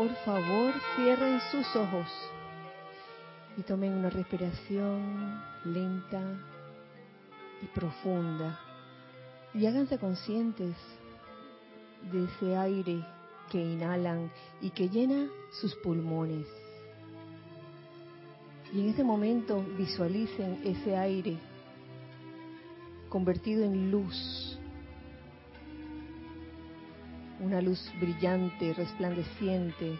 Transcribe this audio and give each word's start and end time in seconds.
por 0.00 0.14
favor 0.24 0.72
cierren 0.96 1.38
sus 1.50 1.76
ojos 1.76 2.08
y 3.58 3.62
tomen 3.64 3.92
una 3.92 4.08
respiración 4.08 5.42
lenta 5.66 6.22
y 7.62 7.66
profunda 7.66 8.58
y 9.52 9.66
háganse 9.66 9.98
conscientes 9.98 10.74
de 12.10 12.24
ese 12.24 12.56
aire 12.56 13.04
que 13.50 13.60
inhalan 13.62 14.32
y 14.62 14.70
que 14.70 14.88
llena 14.88 15.28
sus 15.60 15.74
pulmones. 15.74 16.46
Y 18.72 18.80
en 18.80 18.88
ese 18.88 19.04
momento 19.04 19.62
visualicen 19.76 20.62
ese 20.64 20.96
aire 20.96 21.36
convertido 23.10 23.64
en 23.64 23.90
luz, 23.90 24.58
una 27.40 27.60
luz 27.60 27.92
brillante, 27.98 28.72
resplandeciente, 28.74 29.98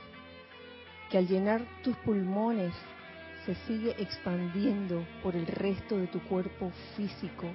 que 1.11 1.19
al 1.19 1.27
llenar 1.27 1.63
tus 1.83 1.97
pulmones 1.99 2.73
se 3.45 3.55
sigue 3.67 3.97
expandiendo 3.99 5.05
por 5.23 5.35
el 5.35 5.47
resto 5.47 5.97
de 5.97 6.07
tu 6.07 6.21
cuerpo 6.21 6.71
físico, 6.97 7.47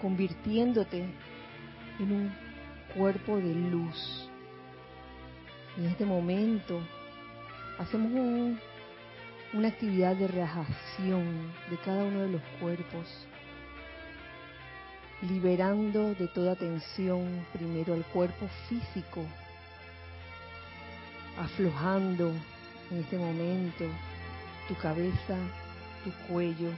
convirtiéndote 0.00 1.04
en 1.98 2.12
un 2.12 2.32
cuerpo 2.94 3.36
de 3.36 3.54
luz. 3.54 4.28
En 5.76 5.86
este 5.86 6.04
momento 6.04 6.80
hacemos 7.78 8.12
una 9.52 9.68
actividad 9.68 10.14
de 10.16 10.28
relajación 10.28 11.52
de 11.68 11.76
cada 11.78 12.04
uno 12.04 12.20
de 12.20 12.28
los 12.28 12.42
cuerpos, 12.60 13.26
liberando 15.22 16.14
de 16.14 16.28
toda 16.28 16.54
tensión 16.56 17.46
primero 17.52 17.92
al 17.94 18.04
cuerpo 18.06 18.48
físico, 18.68 19.24
aflojando 21.38 22.32
en 22.90 22.98
este 22.98 23.18
momento 23.18 23.84
tu 24.66 24.74
cabeza, 24.76 25.36
tu 26.04 26.10
cuello, 26.32 26.70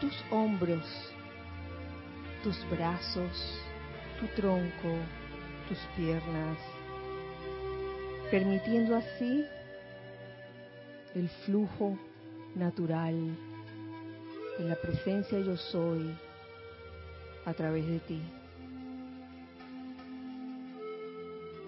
tus 0.00 0.24
hombros, 0.30 0.84
tus 2.42 2.58
brazos, 2.68 3.60
tu 4.18 4.26
tronco, 4.34 4.96
tus 5.68 5.78
piernas, 5.96 6.58
permitiendo 8.30 8.96
así 8.96 9.44
el 11.14 11.28
flujo 11.44 11.96
natural 12.56 13.14
de 14.58 14.64
la 14.64 14.74
presencia 14.76 15.38
yo 15.38 15.56
soy 15.56 16.14
a 17.44 17.54
través 17.54 17.86
de 17.86 17.98
ti. 18.00 18.22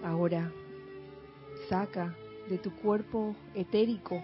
Ahora 0.03 0.51
saca 1.69 2.15
de 2.49 2.57
tu 2.57 2.71
cuerpo 2.75 3.35
etérico 3.55 4.21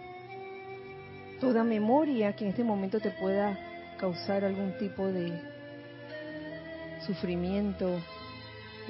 toda 1.41 1.63
memoria 1.63 2.35
que 2.35 2.43
en 2.43 2.51
este 2.51 2.63
momento 2.63 2.99
te 2.99 3.09
pueda 3.09 3.57
causar 3.97 4.45
algún 4.45 4.77
tipo 4.77 5.07
de 5.07 5.33
sufrimiento 7.05 7.99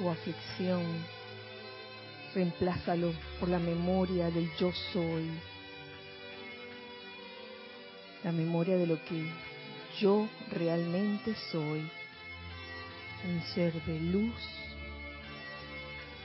o 0.04 0.10
aflicción. 0.10 0.82
Reemplázalo 2.34 3.12
por 3.40 3.48
la 3.48 3.58
memoria 3.58 4.30
del 4.30 4.50
yo 4.58 4.70
soy. 4.92 5.30
La 8.22 8.32
memoria 8.32 8.76
de 8.76 8.86
lo 8.86 9.02
que 9.04 9.26
yo 9.98 10.28
realmente 10.50 11.34
soy. 11.50 11.90
Un 13.24 13.40
ser 13.54 13.72
de 13.84 14.00
luz, 14.00 14.34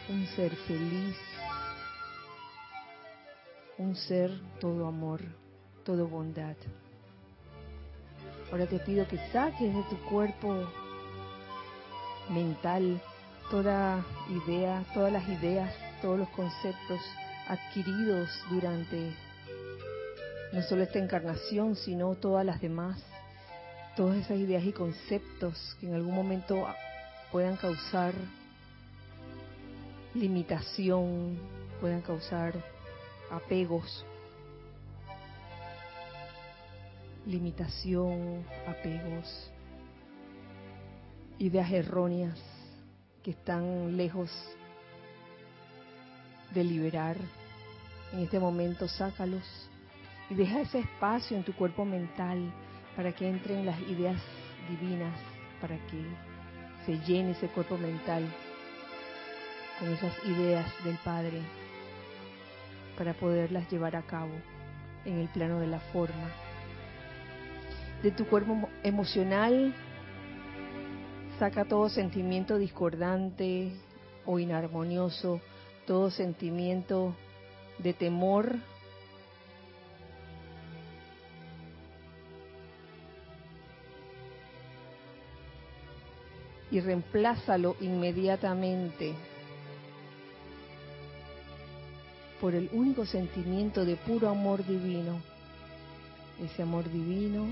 un 0.09 0.26
ser 0.36 0.56
feliz, 0.56 1.18
un 3.78 3.96
ser 3.96 4.31
todo 4.59 4.88
amor 4.88 5.22
todo 5.88 6.06
bondad. 6.06 6.57
Ahora 8.52 8.66
te 8.68 8.78
pido 8.80 9.07
que 9.07 9.18
saques 9.31 9.74
de 9.74 9.84
tu 9.84 9.96
cuerpo 10.09 10.69
mental 12.30 13.02
toda 13.50 14.06
idea, 14.30 14.84
todas 14.94 15.13
las 15.13 15.25
ideas, 15.30 15.74
todos 16.02 16.19
los 16.19 16.30
conceptos 16.31 17.00
adquiridos 17.47 18.30
durante 18.50 19.13
no 20.52 20.62
solo 20.63 20.84
esta 20.84 21.00
encarnación, 21.00 21.78
sino 21.78 22.16
todas 22.16 22.46
las 22.46 22.59
demás, 22.59 23.02
todas 23.96 24.18
esas 24.18 24.40
ideas 24.40 24.66
y 24.66 24.74
conceptos 24.74 25.78
que 25.80 25.88
en 25.88 25.94
algún 25.94 26.13
momento 26.13 26.68
puedan 27.38 27.56
causar 27.56 28.16
limitación, 30.16 31.38
puedan 31.80 32.02
causar 32.02 32.56
apegos 33.30 34.03
limitación, 37.28 38.44
apegos, 38.66 39.52
ideas 41.38 41.72
erróneas 41.72 42.40
que 43.22 43.30
están 43.30 43.96
lejos 43.96 44.31
de 46.56 46.64
liberar. 46.64 47.18
En 48.14 48.22
este 48.22 48.40
momento 48.40 48.88
sácalos 48.88 49.46
y 50.31 50.34
deja 50.34 50.62
ese 50.62 50.80
espacio 50.80 51.38
en 51.38 51.44
tu 51.44 51.54
cuerpo 51.54 51.86
mental 51.86 52.52
para 52.96 53.14
que 53.14 53.30
entren 53.30 53.64
las 53.64 53.80
ideas 53.81 54.19
divinas, 54.72 55.14
para 55.62 55.78
que 55.86 56.26
se 56.88 56.98
llene 57.06 57.31
ese 57.31 57.48
cuerpo 57.50 57.78
mental 57.78 58.25
con 59.80 59.94
esas 59.94 60.14
ideas 60.25 60.66
del 60.84 60.98
Padre, 61.03 61.40
para 62.98 63.14
poderlas 63.14 63.70
llevar 63.70 63.96
a 63.96 64.02
cabo 64.02 64.34
en 65.06 65.20
el 65.20 65.28
plano 65.28 65.59
de 65.59 65.68
la 65.68 65.80
forma 65.80 66.31
de 68.02 68.12
tu 68.12 68.25
cuerpo 68.28 68.70
emocional, 68.84 69.74
saca 71.40 71.66
todo 71.66 71.90
sentimiento 71.90 72.58
discordante 72.58 73.72
o 74.25 74.40
inarmonioso, 74.40 75.42
todo 75.86 76.12
sentimiento 76.12 77.16
de 77.80 77.94
temor. 77.94 78.56
Y 86.69 86.79
reemplázalo 86.81 87.75
inmediatamente 87.79 89.13
por 92.41 92.53
el 92.53 92.69
único 92.72 93.05
sentimiento 93.05 93.85
de 93.85 93.95
puro 93.95 94.29
amor 94.29 94.66
divino. 94.66 95.22
Ese 96.44 96.61
amor 96.61 96.89
divino 96.91 97.47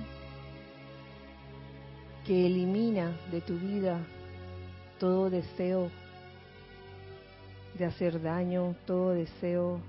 que 2.26 2.46
elimina 2.46 3.18
de 3.32 3.42
tu 3.42 3.58
vida 3.58 4.00
todo 5.00 5.30
deseo 5.30 5.90
de 7.78 7.86
hacer 7.86 8.22
daño, 8.22 8.76
todo 8.86 9.12
deseo 9.12 9.82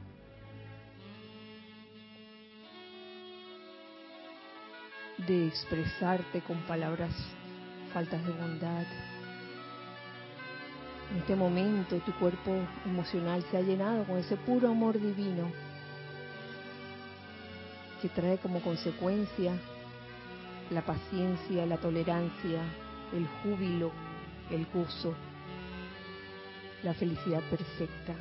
de 5.26 5.46
expresarte 5.46 6.40
con 6.42 6.58
palabras 6.66 7.12
faltas 7.92 8.24
de 8.26 8.32
bondad. 8.32 8.84
En 11.10 11.18
este 11.18 11.36
momento 11.36 11.96
tu 11.98 12.12
cuerpo 12.18 12.52
emocional 12.84 13.44
se 13.50 13.56
ha 13.56 13.60
llenado 13.60 14.04
con 14.04 14.18
ese 14.18 14.36
puro 14.36 14.68
amor 14.68 15.00
divino 15.00 15.50
que 18.02 18.08
trae 18.08 18.38
como 18.38 18.60
consecuencia 18.60 19.52
la 20.70 20.82
paciencia, 20.82 21.64
la 21.64 21.76
tolerancia, 21.78 22.60
el 23.12 23.26
júbilo, 23.42 23.92
el 24.50 24.66
gozo, 24.66 25.14
la 26.82 26.92
felicidad 26.94 27.40
perfecta. 27.50 28.14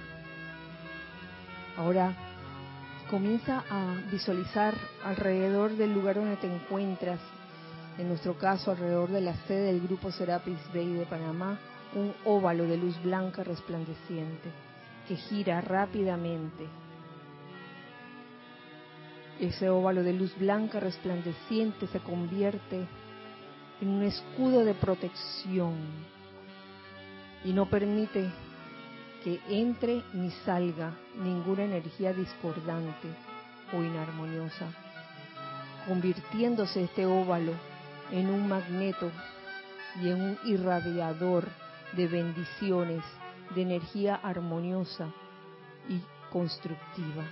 Ahora 1.78 2.14
comienza 3.10 3.64
a 3.70 3.96
visualizar 4.12 4.76
alrededor 5.04 5.72
del 5.72 5.94
lugar 5.94 6.16
donde 6.16 6.38
te 6.38 6.54
encuentras, 6.54 7.20
en 7.98 8.08
nuestro 8.08 8.38
caso 8.38 8.72
alrededor 8.72 9.10
de 9.10 9.22
la 9.22 9.36
sede 9.48 9.74
del 9.74 9.82
grupo 9.82 10.12
Serapis 10.12 10.60
Bay 10.74 10.94
de 10.94 11.06
Panamá, 11.06 11.60
un 11.94 12.14
óvalo 12.26 12.66
de 12.66 12.78
luz 12.78 13.02
blanca 13.04 13.44
resplandeciente 13.44 14.50
que 15.08 15.16
gira 15.16 15.62
rápidamente. 15.62 16.68
Ese 19.40 19.70
óvalo 19.70 20.04
de 20.04 20.14
luz 20.14 20.36
blanca 20.38 20.80
resplandeciente 20.80 21.88
se 21.88 22.00
convierte 22.00 22.88
en 23.82 23.90
un 23.90 24.04
escudo 24.04 24.64
de 24.64 24.74
protección 24.74 25.76
y 27.44 27.52
no 27.52 27.70
permite 27.70 28.32
que 29.24 29.40
entre 29.50 30.04
ni 30.14 30.32
salga 30.46 30.94
ninguna 31.18 31.64
energía 31.64 32.14
discordante 32.14 33.10
o 33.74 33.82
inarmoniosa, 33.82 34.68
convirtiéndose 35.88 36.84
este 36.84 37.06
óvalo 37.06 37.54
en 38.12 38.30
un 38.30 38.48
magneto 38.48 39.12
y 40.02 40.10
en 40.10 40.22
un 40.22 40.40
irradiador 40.46 41.48
de 41.96 42.08
bendiciones, 42.08 43.04
de 43.54 43.62
energía 43.62 44.16
armoniosa 44.16 45.14
y 45.88 46.02
constructiva. 46.32 47.26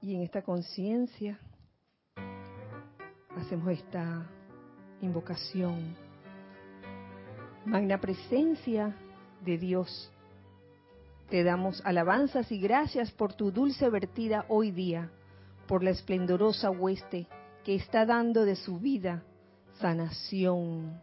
Y 0.00 0.16
en 0.16 0.22
esta 0.22 0.42
conciencia 0.42 1.38
hacemos 3.36 3.68
esta 3.68 4.26
invocación. 5.00 5.96
Magna 7.64 8.00
presencia 8.00 8.96
de 9.44 9.58
Dios, 9.58 10.10
te 11.30 11.44
damos 11.44 11.80
alabanzas 11.84 12.50
y 12.50 12.58
gracias 12.58 13.12
por 13.12 13.32
tu 13.34 13.52
dulce 13.52 13.88
vertida 13.88 14.44
hoy 14.48 14.72
día, 14.72 15.10
por 15.72 15.82
la 15.82 15.88
esplendorosa 15.88 16.70
hueste 16.70 17.26
que 17.64 17.74
está 17.74 18.04
dando 18.04 18.44
de 18.44 18.56
su 18.56 18.78
vida 18.78 19.22
sanación, 19.80 21.00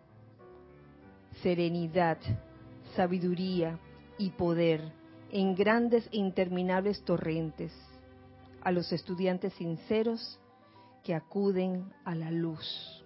serenidad, 1.42 2.19
sabiduría 2.95 3.80
y 4.19 4.30
poder 4.30 4.94
en 5.31 5.56
grandes 5.56 6.06
e 6.12 6.18
interminables 6.18 7.04
torrentes 7.04 7.74
a 8.62 8.71
los 8.71 8.92
estudiantes 8.92 9.54
sinceros 9.54 10.39
que 11.04 11.15
acuden 11.15 11.92
a 12.06 12.13
la 12.13 12.30
luz. 12.30 13.04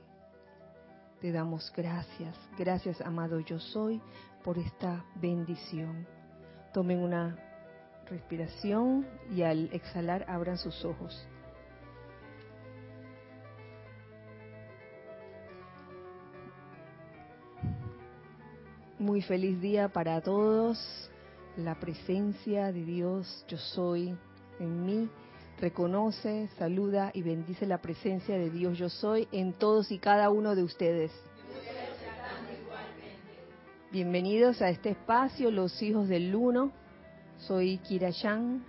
Te 1.22 1.32
damos 1.32 1.72
gracias, 1.74 2.36
gracias 2.58 3.00
amado 3.00 3.40
yo 3.40 3.58
soy 3.58 4.02
por 4.44 4.58
esta 4.58 5.06
bendición. 5.16 6.06
Tomen 6.74 7.00
una 7.00 7.38
respiración 8.10 9.08
y 9.34 9.44
al 9.44 9.70
exhalar 9.72 10.26
abran 10.28 10.58
sus 10.58 10.84
ojos. 10.84 11.26
Muy 19.04 19.22
feliz 19.22 19.60
día 19.60 19.90
para 19.90 20.22
todos. 20.22 20.80
La 21.58 21.78
presencia 21.78 22.72
de 22.72 22.86
Dios, 22.86 23.44
yo 23.50 23.58
soy 23.58 24.16
en 24.62 24.86
mí 24.86 25.10
reconoce, 25.60 26.48
saluda 26.58 27.12
y 27.14 27.22
bendice 27.22 27.66
la 27.66 27.80
presencia 27.80 28.38
de 28.38 28.50
Dios 28.50 28.78
yo 28.78 28.88
soy 28.88 29.28
en 29.34 29.52
todos 29.52 29.92
y 29.92 30.00
cada 30.00 30.30
uno 30.30 30.56
de 30.56 30.64
ustedes. 30.64 31.12
Bienvenidos 33.92 34.62
a 34.62 34.70
este 34.70 34.92
espacio, 34.92 35.52
los 35.52 35.82
hijos 35.82 36.08
del 36.08 36.34
uno. 36.34 36.72
Soy 37.40 37.80
Kira 37.80 38.10
Yang 38.10 38.62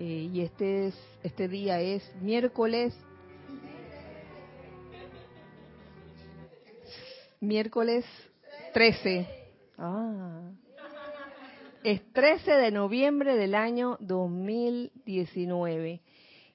eh, 0.00 0.28
y 0.32 0.40
este, 0.40 0.88
es, 0.88 0.94
este 1.22 1.46
día 1.46 1.80
es 1.80 2.02
miércoles. 2.20 2.96
Miércoles 7.38 8.04
13. 8.74 9.41
Ah. 9.78 10.50
Es 11.82 12.02
13 12.12 12.52
de 12.52 12.70
noviembre 12.70 13.36
del 13.36 13.54
año 13.54 13.96
2019. 14.00 16.00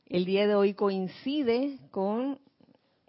El 0.06 0.25
día 0.25 0.48
de 0.48 0.56
hoy 0.56 0.74
coincide 0.74 1.80
con 1.92 2.40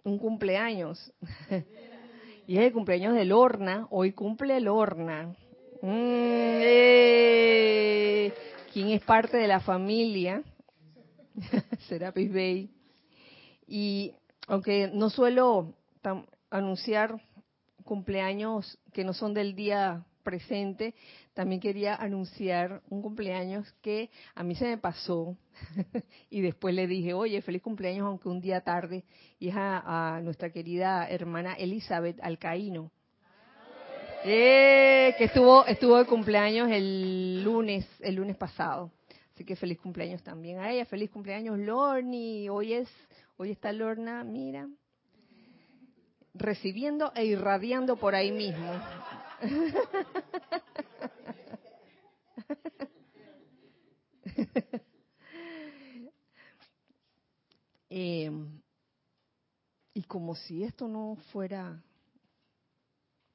un 0.03 0.19
cumpleaños. 0.19 1.13
y 2.47 2.57
es 2.57 2.63
el 2.63 2.73
cumpleaños 2.73 3.13
de 3.13 3.25
Lorna. 3.25 3.87
Hoy 3.89 4.11
cumple 4.11 4.59
Lorna. 4.59 5.35
Mm, 5.81 6.59
eh. 6.61 8.33
¿Quién 8.73 8.89
es 8.89 9.01
parte 9.03 9.37
de 9.37 9.47
la 9.47 9.61
familia? 9.61 10.43
Serapis 11.87 12.33
Bay. 12.33 12.69
Y 13.65 14.13
aunque 14.47 14.89
no 14.93 15.09
suelo 15.09 15.73
anunciar 16.49 17.21
cumpleaños 17.89 18.77
que 18.93 19.03
no 19.03 19.13
son 19.13 19.33
del 19.33 19.55
día 19.55 20.05
presente, 20.21 20.93
también 21.33 21.59
quería 21.59 21.95
anunciar 21.95 22.83
un 22.87 23.01
cumpleaños 23.01 23.65
que 23.81 24.11
a 24.35 24.43
mí 24.43 24.53
se 24.53 24.65
me 24.65 24.77
pasó 24.77 25.35
y 26.29 26.41
después 26.41 26.75
le 26.75 26.85
dije, 26.85 27.15
oye, 27.15 27.41
feliz 27.41 27.63
cumpleaños 27.63 28.05
aunque 28.05 28.29
un 28.29 28.41
día 28.41 28.61
tarde, 28.61 29.03
y 29.39 29.49
es 29.49 29.55
a, 29.57 30.19
nuestra 30.21 30.51
querida 30.51 31.09
hermana 31.09 31.55
Elizabeth 31.55 32.19
Alcaíno. 32.21 32.91
Eh, 34.23 35.15
que 35.17 35.23
estuvo 35.23 35.65
estuvo 35.65 35.97
de 35.97 36.05
cumpleaños 36.05 36.69
el 36.69 37.43
lunes 37.43 37.87
el 38.01 38.15
lunes 38.15 38.35
pasado. 38.35 38.91
Así 39.33 39.45
que 39.45 39.55
feliz 39.55 39.79
cumpleaños 39.79 40.21
también 40.21 40.59
a 40.59 40.71
ella. 40.71 40.85
Feliz 40.85 41.09
cumpleaños 41.09 41.57
Lorni. 41.57 42.49
Hoy 42.49 42.73
es 42.73 42.89
hoy 43.37 43.51
está 43.51 43.71
Lorna 43.71 44.25
mira 44.25 44.67
recibiendo 46.39 47.11
e 47.15 47.25
irradiando 47.25 47.97
por 47.97 48.15
ahí 48.15 48.31
mismo 48.31 48.71
Em, 57.89 58.61
y 59.95 60.03
como 60.03 60.35
si 60.35 60.63
esto 60.63 60.87
no 60.87 61.15
fuera 61.31 61.83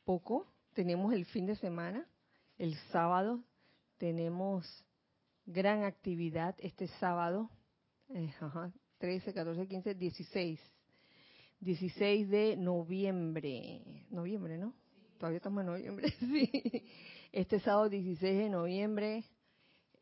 poco, 0.05 0.47
tenemos 0.75 1.13
el 1.13 1.27
fin 1.27 1.47
de 1.47 1.57
semana, 1.57 2.07
el 2.57 2.77
sábado, 2.93 3.43
tenemos 3.99 4.65
gran 5.45 5.83
actividad 5.83 6.55
este 6.59 6.87
sábado, 7.01 7.51
13, 8.99 9.35
14, 9.35 9.67
15, 9.67 9.95
16. 9.95 10.61
16 11.65 12.29
de 12.29 12.57
noviembre. 12.57 13.81
Noviembre, 14.11 14.59
¿no? 14.59 14.75
Todavía 15.19 15.39
estamos 15.39 15.63
en 15.63 15.67
noviembre, 15.67 16.11
sí. 16.21 16.85
Este 17.33 17.59
sábado 17.61 17.89
16 17.89 18.39
de 18.39 18.51
noviembre 18.51 19.25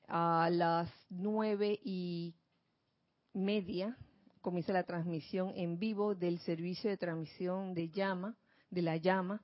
a 0.08 0.50
las 0.50 0.90
nueve 1.08 1.78
y 1.84 2.34
media 3.32 3.96
comienza 4.40 4.72
la 4.72 4.82
transmisión 4.82 5.52
en 5.54 5.78
vivo 5.78 6.16
del 6.16 6.40
servicio 6.40 6.90
de 6.90 6.96
transmisión 6.96 7.74
de 7.74 7.88
llama, 7.90 8.36
de 8.68 8.82
la 8.82 8.96
llama, 8.96 9.40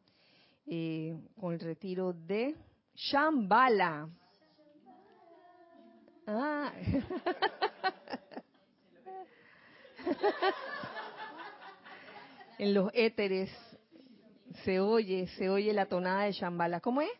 eh, 0.67 1.17
con 1.38 1.55
el 1.55 1.61
retiro 1.61 2.12
de 2.12 2.56
Shambhala. 2.94 4.11
Ah. 6.26 6.73
en 12.59 12.75
los 12.75 12.91
éteres 12.93 13.50
se 14.65 14.81
oye, 14.81 15.27
se 15.38 15.49
oye 15.49 15.73
la 15.73 15.87
tonada 15.87 16.25
de 16.25 16.33
Shambhala. 16.33 16.81
¿Cómo 16.81 17.00
es? 17.03 17.11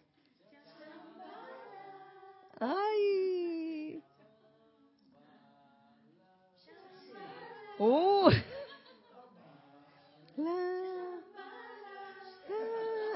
Ay. 2.61 4.03
Uh. 7.79 8.31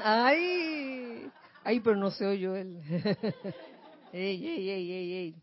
Ay. 0.05 1.31
Ay, 1.65 1.81
pero 1.81 1.97
no 1.97 2.11
se 2.11 2.27
oyó 2.27 2.55
él. 2.57 2.81
ey, 4.13 4.47
ey, 4.47 4.71
ey, 4.71 4.93
ey, 4.93 5.13
ey. 5.15 5.43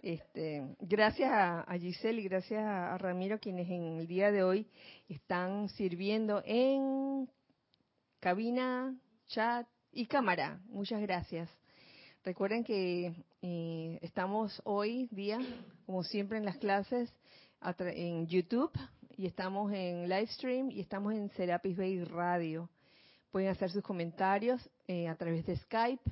Este, 0.00 0.76
gracias 0.78 1.30
a, 1.32 1.76
Giselle 1.76 2.20
y 2.20 2.24
gracias 2.24 2.62
a, 2.64 2.96
Ramiro 2.98 3.40
quienes 3.40 3.68
en 3.68 3.98
el 3.98 4.06
día 4.06 4.30
de 4.30 4.44
hoy 4.44 4.68
están 5.08 5.68
sirviendo 5.70 6.40
en 6.44 7.28
cabina, 8.20 8.96
chat 9.26 9.66
y 9.90 10.06
cámara. 10.06 10.60
Muchas 10.66 11.00
gracias. 11.00 11.50
Recuerden 12.22 12.62
que 12.62 13.12
eh, 13.42 13.98
estamos 14.00 14.62
hoy 14.64 15.08
día, 15.10 15.40
como 15.84 16.04
siempre 16.04 16.38
en 16.38 16.44
las 16.44 16.58
clases, 16.58 17.12
en 17.80 18.26
YouTube 18.28 18.70
y 19.16 19.26
estamos 19.26 19.72
en 19.72 20.08
Livestream 20.08 20.70
y 20.70 20.80
estamos 20.80 21.12
en 21.12 21.28
Serapis 21.30 21.76
Bay 21.76 22.04
Radio. 22.04 22.70
Pueden 23.32 23.48
hacer 23.48 23.70
sus 23.70 23.82
comentarios 23.82 24.70
eh, 24.86 25.08
a 25.08 25.16
través 25.16 25.44
de 25.44 25.56
Skype 25.56 26.08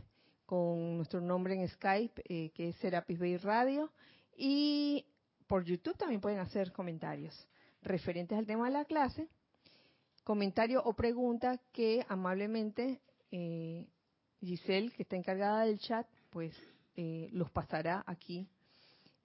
con 0.46 0.96
nuestro 0.96 1.20
nombre 1.20 1.54
en 1.54 1.68
Skype, 1.68 2.22
eh, 2.28 2.50
que 2.54 2.70
es 2.70 2.76
Serapis 2.76 3.18
Bay 3.18 3.36
Radio. 3.36 3.92
Y 4.36 5.04
por 5.46 5.64
YouTube 5.64 5.96
también 5.98 6.20
pueden 6.20 6.38
hacer 6.38 6.72
comentarios 6.72 7.46
referentes 7.82 8.38
al 8.38 8.46
tema 8.46 8.66
de 8.66 8.72
la 8.72 8.84
clase, 8.84 9.28
comentario 10.24 10.82
o 10.84 10.94
pregunta 10.94 11.60
que 11.72 12.04
amablemente 12.08 13.00
Giselle, 14.40 14.90
que 14.92 15.02
está 15.02 15.16
encargada 15.16 15.64
del 15.64 15.78
chat, 15.78 16.06
pues 16.30 16.54
eh, 16.94 17.28
los 17.32 17.50
pasará 17.50 18.02
aquí 18.06 18.48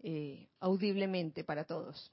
eh, 0.04 0.48
audiblemente 0.60 1.44
para 1.44 1.64
todos. 1.64 2.12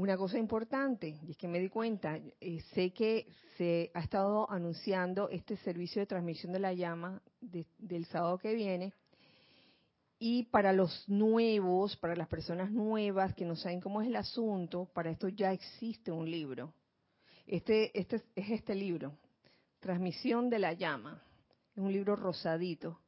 Una 0.00 0.16
cosa 0.16 0.38
importante, 0.38 1.20
y 1.26 1.32
es 1.32 1.36
que 1.36 1.46
me 1.46 1.60
di 1.60 1.68
cuenta, 1.68 2.16
eh, 2.16 2.62
sé 2.72 2.90
que 2.90 3.26
se 3.58 3.90
ha 3.92 4.00
estado 4.00 4.50
anunciando 4.50 5.28
este 5.28 5.58
servicio 5.58 6.00
de 6.00 6.06
transmisión 6.06 6.54
de 6.54 6.58
la 6.58 6.72
llama 6.72 7.20
del 7.42 8.06
sábado 8.06 8.38
que 8.38 8.54
viene, 8.54 8.94
y 10.18 10.44
para 10.44 10.72
los 10.72 11.06
nuevos, 11.06 11.98
para 11.98 12.16
las 12.16 12.28
personas 12.28 12.70
nuevas 12.70 13.34
que 13.34 13.44
no 13.44 13.56
saben 13.56 13.82
cómo 13.82 14.00
es 14.00 14.08
el 14.08 14.16
asunto, 14.16 14.86
para 14.94 15.10
esto 15.10 15.28
ya 15.28 15.52
existe 15.52 16.10
un 16.10 16.30
libro 16.30 16.72
Este, 17.46 17.90
este 17.98 18.22
es 18.36 18.50
este 18.52 18.74
libro, 18.74 19.18
Transmisión 19.80 20.48
de 20.48 20.60
la 20.60 20.72
Llama. 20.72 21.22
Es 21.74 21.82
un 21.82 21.92
libro 21.92 22.16
rosadito. 22.16 22.98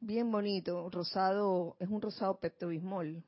Bien 0.00 0.32
bonito, 0.32 0.90
rosado, 0.90 1.76
es 1.78 1.88
un 1.88 2.02
rosado 2.02 2.40
peptobismol. 2.40 3.22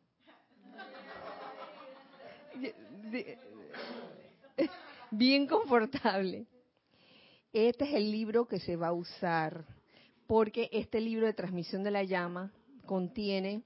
Bien 5.11 5.47
confortable. 5.47 6.47
Este 7.53 7.85
es 7.85 7.95
el 7.95 8.11
libro 8.11 8.47
que 8.47 8.59
se 8.59 8.77
va 8.77 8.89
a 8.89 8.93
usar, 8.93 9.65
porque 10.27 10.69
este 10.73 11.01
libro 11.01 11.27
de 11.27 11.35
transmisión 11.35 11.85
de 11.85 11.93
la 11.93 12.03
llama 12.03 12.53
contiene 12.85 13.63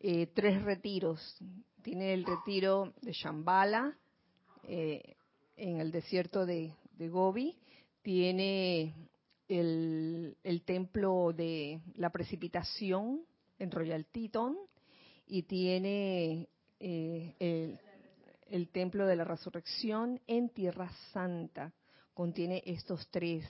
eh, 0.00 0.28
tres 0.34 0.62
retiros. 0.62 1.36
Tiene 1.82 2.14
el 2.14 2.24
retiro 2.24 2.94
de 3.02 3.12
Shambhala 3.12 3.98
eh, 4.62 5.16
en 5.56 5.80
el 5.80 5.90
desierto 5.90 6.46
de, 6.46 6.72
Gobi, 6.98 7.56
tiene 8.02 8.94
el, 9.48 10.62
templo 10.64 11.32
de 11.32 11.80
la 11.96 12.10
precipitación 12.10 13.24
en 13.58 13.70
Royal 13.72 14.06
Teton 14.06 14.56
y 15.26 15.42
tiene 15.42 16.48
eh, 16.78 17.34
el, 17.40 17.80
el 18.52 18.68
templo 18.68 19.06
de 19.06 19.16
la 19.16 19.24
resurrección 19.24 20.20
en 20.26 20.50
Tierra 20.50 20.90
Santa 21.12 21.72
contiene 22.12 22.62
estos 22.66 23.08
tres. 23.10 23.48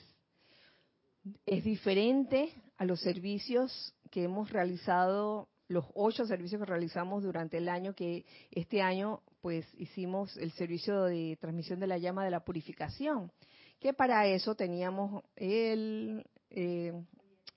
Es 1.45 1.65
diferente 1.65 2.55
a 2.77 2.85
los 2.85 3.01
servicios 3.01 3.95
que 4.11 4.23
hemos 4.23 4.51
realizado, 4.51 5.49
los 5.67 5.87
ocho 5.95 6.25
servicios 6.25 6.61
que 6.61 6.67
realizamos 6.67 7.25
durante 7.25 7.59
el 7.59 7.69
año, 7.69 7.95
que 7.95 8.25
este 8.53 8.81
año 8.81 9.23
pues 9.41 9.67
hicimos 9.75 10.37
el 10.37 10.53
servicio 10.53 11.03
de 11.05 11.37
transmisión 11.41 11.81
de 11.81 11.89
la 11.89 11.99
llama 11.99 12.25
de 12.25 12.31
la 12.31 12.45
purificación, 12.45 13.33
que 13.81 13.93
para 13.93 14.29
eso 14.29 14.55
teníamos 14.55 15.25
el 15.35 16.25
eh, 16.51 16.93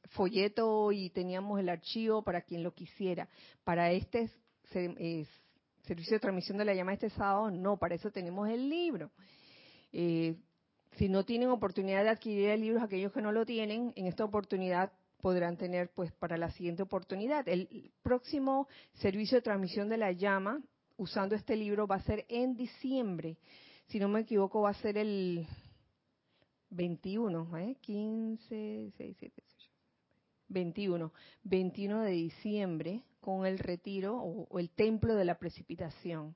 folleto 0.10 0.92
y 0.92 1.12
teníamos 1.12 1.60
el 1.60 1.70
archivo 1.70 2.24
para 2.24 2.42
quien 2.42 2.64
lo 2.64 2.74
quisiera. 2.74 3.30
Para 3.64 3.92
este 3.92 4.32
eh, 4.74 5.28
servicio 5.86 6.16
de 6.16 6.20
transmisión 6.20 6.58
de 6.58 6.66
la 6.66 6.74
llama 6.74 6.94
este 6.94 7.10
sábado, 7.10 7.52
no, 7.52 7.78
para 7.78 7.96
eso 7.96 8.12
tenemos 8.12 8.50
el 8.50 8.70
libro. 8.70 9.12
Eh, 9.92 10.36
si 10.98 11.10
no 11.10 11.24
tienen 11.24 11.50
oportunidad 11.50 12.04
de 12.04 12.10
adquirir 12.10 12.50
el 12.50 12.62
libro, 12.62 12.82
aquellos 12.82 13.12
que 13.12 13.22
no 13.22 13.32
lo 13.32 13.46
tienen, 13.46 13.94
en 13.96 14.08
esta 14.08 14.24
oportunidad 14.24 14.92
podrán 15.22 15.58
tener 15.58 15.90
pues 15.94 16.12
para 16.14 16.38
la 16.38 16.52
siguiente 16.52 16.84
oportunidad. 16.84 17.48
El 17.48 17.92
próximo 18.04 18.68
servicio 18.94 19.38
de 19.38 19.42
transmisión 19.42 19.90
de 19.90 19.98
la 19.98 20.12
llama 20.12 20.62
usando 20.98 21.36
este 21.36 21.56
libro 21.56 21.88
va 21.88 21.96
a 21.96 22.04
ser 22.04 22.26
en 22.30 22.56
diciembre. 22.56 23.38
Si 23.88 24.00
no 24.00 24.08
me 24.08 24.22
equivoco 24.22 24.62
va 24.62 24.70
a 24.70 24.76
ser 24.76 24.98
el 24.98 25.48
21, 26.70 27.58
¿eh? 27.58 27.76
15, 27.82 28.94
6, 28.98 29.16
7, 29.20 29.44
8, 29.46 29.55
21, 30.50 31.12
21 31.44 32.02
de 32.02 32.12
diciembre 32.12 33.04
con 33.20 33.46
el 33.46 33.60
retiro 33.60 34.18
o, 34.18 34.60
el 34.60 34.70
templo 34.70 35.16
de 35.16 35.26
la 35.26 35.38
precipitación 35.40 36.36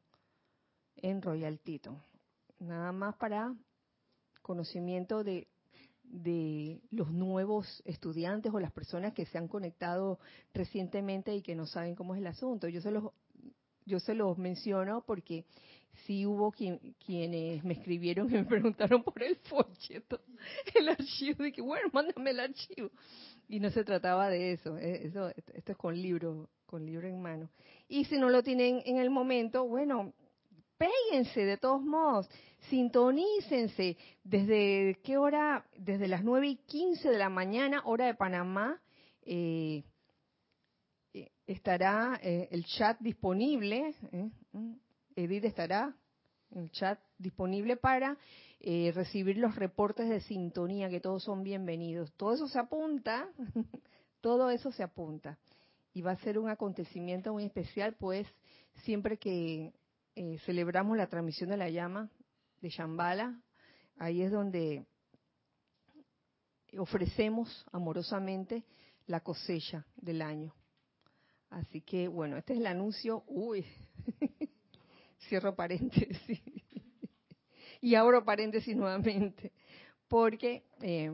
en 0.97 1.21
Royal 1.21 1.59
Tito. 1.59 2.01
Nada 2.59 2.91
más 2.91 3.15
para 3.15 3.55
conocimiento 4.41 5.23
de, 5.23 5.47
de 6.03 6.81
los 6.91 7.11
nuevos 7.11 7.81
estudiantes 7.85 8.51
o 8.53 8.59
las 8.59 8.71
personas 8.71 9.13
que 9.13 9.25
se 9.25 9.37
han 9.37 9.47
conectado 9.47 10.19
recientemente 10.53 11.35
y 11.35 11.41
que 11.41 11.55
no 11.55 11.67
saben 11.67 11.95
cómo 11.95 12.15
es 12.15 12.21
el 12.21 12.27
asunto. 12.27 12.67
Yo 12.67 12.81
se 12.81 12.91
los, 12.91 13.11
yo 13.85 13.99
se 13.99 14.13
los 14.13 14.37
menciono 14.37 15.03
porque 15.05 15.45
sí 16.05 16.25
hubo 16.25 16.51
quienes 16.51 17.63
me 17.63 17.73
escribieron 17.73 18.27
y 18.29 18.33
me 18.33 18.45
preguntaron 18.45 19.03
por 19.03 19.21
el 19.21 19.35
folleto, 19.37 20.21
el 20.73 20.89
archivo, 20.89 21.45
y 21.45 21.51
que 21.51 21.61
bueno, 21.61 21.89
mándame 21.91 22.31
el 22.31 22.39
archivo. 22.39 22.89
Y 23.49 23.59
no 23.59 23.69
se 23.71 23.83
trataba 23.83 24.29
de 24.29 24.53
eso, 24.53 24.77
eh, 24.77 25.07
eso 25.07 25.29
esto 25.29 25.71
es 25.71 25.77
con 25.77 25.99
libro, 25.99 26.49
con 26.65 26.85
libro 26.85 27.07
en 27.07 27.21
mano. 27.21 27.49
Y 27.87 28.05
si 28.05 28.17
no 28.17 28.29
lo 28.29 28.43
tienen 28.43 28.81
en 28.85 28.97
el 28.97 29.09
momento, 29.09 29.67
bueno, 29.67 30.13
péguense 30.79 31.45
de 31.45 31.57
todos 31.57 31.81
modos, 31.81 32.29
sintonícense. 32.69 33.97
¿Desde 34.23 34.99
qué 35.03 35.17
hora? 35.17 35.65
Desde 35.75 36.07
las 36.07 36.23
9 36.23 36.47
y 36.47 36.55
15 36.55 37.09
de 37.09 37.17
la 37.17 37.29
mañana, 37.29 37.81
hora 37.85 38.05
de 38.05 38.15
Panamá, 38.15 38.81
eh, 39.23 39.83
eh, 41.13 41.31
estará 41.45 42.19
eh, 42.23 42.47
el 42.51 42.65
chat 42.65 42.97
disponible. 42.99 43.93
Edith 45.15 45.45
estará 45.45 45.93
en 46.51 46.61
el 46.61 46.71
chat 46.71 46.99
disponible 47.17 47.75
para 47.75 48.17
recibir 48.93 49.37
los 49.37 49.55
reportes 49.55 50.09
de 50.09 50.21
sintonía, 50.21 50.89
que 50.89 50.99
todos 50.99 51.23
son 51.23 51.43
bienvenidos. 51.43 52.11
Todo 52.13 52.33
eso 52.33 52.47
se 52.47 52.59
apunta, 52.59 53.29
todo 54.21 54.49
eso 54.49 54.71
se 54.71 54.83
apunta. 54.83 55.37
Y 55.93 56.01
va 56.01 56.11
a 56.11 56.17
ser 56.17 56.37
un 56.37 56.49
acontecimiento 56.49 57.33
muy 57.33 57.45
especial, 57.45 57.95
pues 57.99 58.27
siempre 58.83 59.17
que 59.17 59.73
eh, 60.15 60.37
celebramos 60.45 60.97
la 60.97 61.07
transmisión 61.07 61.49
de 61.49 61.57
la 61.57 61.69
llama 61.69 62.09
de 62.61 62.69
Shambhala. 62.69 63.41
Ahí 63.97 64.21
es 64.21 64.31
donde 64.31 64.85
ofrecemos 66.77 67.65
amorosamente 67.71 68.63
la 69.07 69.21
cosecha 69.21 69.85
del 69.95 70.21
año. 70.21 70.53
Así 71.49 71.81
que, 71.81 72.07
bueno, 72.07 72.37
este 72.37 72.53
es 72.53 72.59
el 72.59 72.67
anuncio. 72.67 73.23
Uy, 73.27 73.65
cierro 75.27 75.55
paréntesis. 75.55 76.41
Y 77.81 77.95
abro 77.95 78.23
paréntesis 78.23 78.75
nuevamente. 78.75 79.51
Porque 80.07 80.63
eh, 80.81 81.11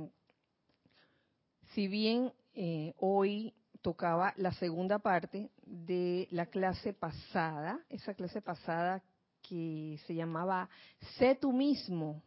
si 1.73 1.87
bien 1.87 2.31
eh, 2.53 2.93
hoy 2.97 3.53
tocaba 3.81 4.33
la 4.37 4.51
segunda 4.53 4.99
parte 4.99 5.51
de 5.65 6.27
la 6.31 6.47
clase 6.47 6.93
pasada, 6.93 7.79
esa 7.89 8.13
clase 8.13 8.41
pasada 8.41 9.03
que 9.41 9.99
se 10.07 10.15
llamaba 10.15 10.69
Sé 11.17 11.35
tú 11.35 11.51
mismo, 11.51 12.23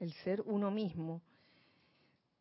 el 0.00 0.12
ser 0.24 0.42
uno 0.42 0.70
mismo, 0.70 1.22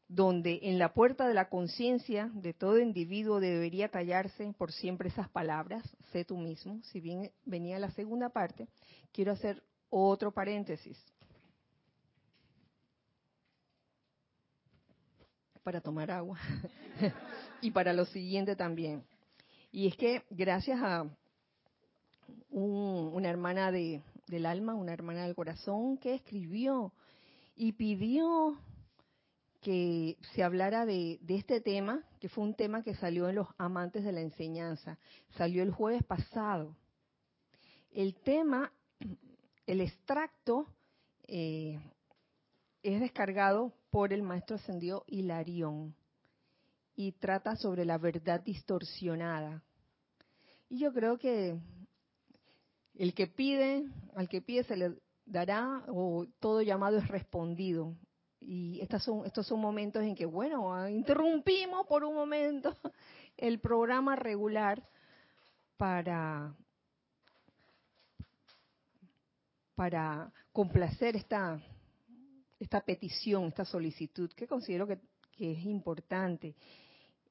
donde 0.09 0.59
en 0.63 0.79
la 0.79 0.93
puerta 0.93 1.27
de 1.27 1.33
la 1.33 1.49
conciencia 1.49 2.29
de 2.33 2.53
todo 2.53 2.79
individuo 2.79 3.39
debería 3.39 3.89
tallarse 3.89 4.53
por 4.57 4.71
siempre 4.71 5.09
esas 5.09 5.29
palabras, 5.29 5.83
sé 6.11 6.23
tú 6.23 6.37
mismo, 6.37 6.81
si 6.83 7.01
bien 7.01 7.31
venía 7.45 7.79
la 7.79 7.91
segunda 7.91 8.29
parte, 8.29 8.67
quiero 9.11 9.33
hacer 9.33 9.63
otro 9.89 10.31
paréntesis 10.31 10.97
para 15.67 15.81
tomar 15.81 16.09
agua. 16.11 16.39
y 17.61 17.71
para 17.71 17.91
lo 17.91 18.05
siguiente 18.05 18.55
también. 18.55 19.03
Y 19.69 19.87
es 19.87 19.97
que 19.97 20.23
gracias 20.29 20.79
a 20.81 21.05
una 22.49 23.29
hermana 23.29 23.69
de, 23.69 24.01
del 24.27 24.45
alma, 24.45 24.75
una 24.75 24.93
hermana 24.93 25.25
del 25.25 25.35
corazón, 25.35 25.97
que 25.97 26.13
escribió 26.13 26.93
y 27.53 27.73
pidió 27.73 28.57
que 29.59 30.17
se 30.33 30.41
hablara 30.41 30.85
de, 30.85 31.19
de, 31.21 31.35
este 31.35 31.59
tema, 31.59 32.01
que 32.21 32.29
fue 32.29 32.45
un 32.45 32.53
tema 32.53 32.81
que 32.81 32.95
salió 32.95 33.27
en 33.27 33.35
los 33.35 33.47
amantes 33.57 34.05
de 34.05 34.13
la 34.13 34.21
enseñanza, 34.21 34.97
salió 35.37 35.63
el 35.63 35.71
jueves 35.71 36.03
pasado. 36.03 36.77
El 37.91 38.15
tema, 38.15 38.71
el 39.67 39.81
extracto, 39.81 40.65
eh, 41.27 41.79
es 42.81 43.01
descargado 43.01 43.73
por 43.91 44.13
el 44.13 44.23
maestro 44.23 44.55
ascendido 44.55 45.03
Hilarión 45.07 45.93
y 46.95 47.11
trata 47.11 47.55
sobre 47.57 47.85
la 47.85 47.97
verdad 47.97 48.41
distorsionada. 48.41 49.61
Y 50.69 50.79
yo 50.79 50.93
creo 50.93 51.17
que 51.17 51.59
el 52.95 53.13
que 53.13 53.27
pide, 53.27 53.85
al 54.15 54.29
que 54.29 54.41
pide 54.41 54.63
se 54.63 54.77
le 54.77 54.97
dará 55.25 55.83
o 55.87 56.25
todo 56.39 56.61
llamado 56.61 56.97
es 56.97 57.07
respondido. 57.07 57.93
Y 58.39 58.79
estas 58.81 59.03
son, 59.03 59.25
estos 59.25 59.45
son 59.45 59.59
momentos 59.59 60.01
en 60.03 60.15
que, 60.15 60.25
bueno, 60.25 60.87
interrumpimos 60.87 61.85
por 61.87 62.05
un 62.05 62.15
momento 62.15 62.75
el 63.37 63.59
programa 63.59 64.15
regular 64.15 64.81
para, 65.75 66.55
para 69.77 70.33
complacer 70.51 71.15
esta, 71.15 71.61
esta 72.59 72.81
petición, 72.81 73.45
esta 73.45 73.63
solicitud, 73.63 74.27
que 74.33 74.47
considero 74.47 74.87
que, 74.87 74.99
es 75.37 75.65
importante. 75.65 76.55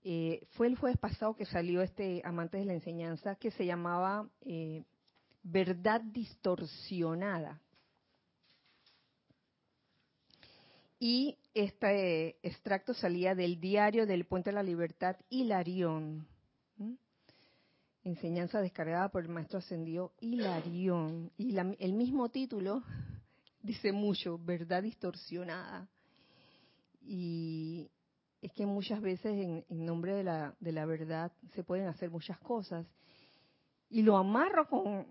Eh, 0.05 0.47
fue 0.53 0.69
el 0.69 0.77
jueves 0.77 0.97
pasado 0.97 1.35
que 1.35 1.45
salió 1.45 1.83
este 1.83 2.23
Amante 2.25 2.57
de 2.57 2.65
la 2.65 2.75
Enseñanza 2.75 3.35
que 3.35 3.51
se 3.51 3.67
llamaba 3.67 4.31
eh, 4.43 4.85
Verdad 5.43 6.01
Distorsionada. 6.03 7.61
Y 11.01 11.37
este 11.53 12.39
extracto 12.47 12.95
salía 12.95 13.35
del 13.35 13.61
diario 13.61 14.07
del 14.07 14.25
Puente 14.25 14.51
de 14.51 14.55
la 14.55 14.63
Libertad, 14.63 15.17
Hilarión. 15.31 16.29
Enseñanza 18.07 18.61
descargada 18.61 19.09
por 19.09 19.23
el 19.23 19.29
maestro 19.29 19.59
ascendido 19.59 20.13
Hilarión. 20.21 21.33
Y 21.37 21.57
el 21.57 21.93
mismo 21.93 22.29
título 22.29 22.83
dice 23.63 23.93
mucho, 23.93 24.39
verdad 24.39 24.83
distorsionada. 24.83 25.89
Y 27.03 27.91
es 28.41 28.53
que 28.53 28.65
muchas 28.65 29.01
veces 29.01 29.33
en, 29.37 29.65
nombre 29.69 30.15
de 30.15 30.25
la, 30.25 30.55
de 30.61 30.73
la 30.73 30.87
verdad 30.87 31.33
se 31.55 31.65
pueden 31.65 31.89
hacer 31.89 32.11
muchas 32.11 32.39
cosas. 32.39 32.87
Y 33.89 34.03
lo 34.03 34.17
amarro 34.17 34.69
con 34.69 35.07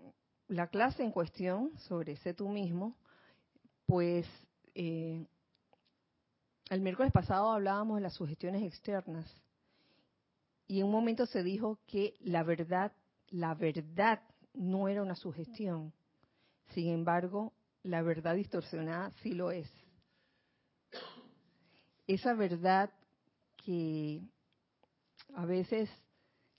la 0.48 0.68
clase 0.68 1.02
en 1.02 1.12
cuestión 1.12 1.78
sobre 1.80 2.16
sé 2.16 2.32
tú 2.32 2.48
mismo, 2.48 2.96
pues 3.84 4.26
eh, 4.74 5.26
el 6.70 6.80
miércoles 6.80 7.12
pasado 7.12 7.52
hablábamos 7.52 7.96
de 7.96 8.02
las 8.02 8.14
sugestiones 8.14 8.62
externas 8.62 9.26
y 10.68 10.80
en 10.80 10.86
un 10.86 10.92
momento 10.92 11.26
se 11.26 11.42
dijo 11.42 11.78
que 11.86 12.14
la 12.20 12.42
verdad, 12.42 12.92
la 13.28 13.54
verdad 13.54 14.20
no 14.54 14.88
era 14.88 15.02
una 15.02 15.14
sugestión. 15.14 15.92
Sin 16.74 16.88
embargo, 16.88 17.52
la 17.82 18.02
verdad 18.02 18.34
distorsionada 18.34 19.12
sí 19.22 19.32
lo 19.32 19.50
es. 19.50 19.70
Esa 22.06 22.34
verdad 22.34 22.90
que 23.64 24.22
a 25.34 25.44
veces 25.44 25.88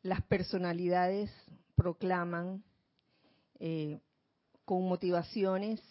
las 0.04 0.22
personalidades 0.24 1.30
proclaman 1.76 2.64
eh, 3.60 4.00
con 4.64 4.88
motivaciones 4.88 5.82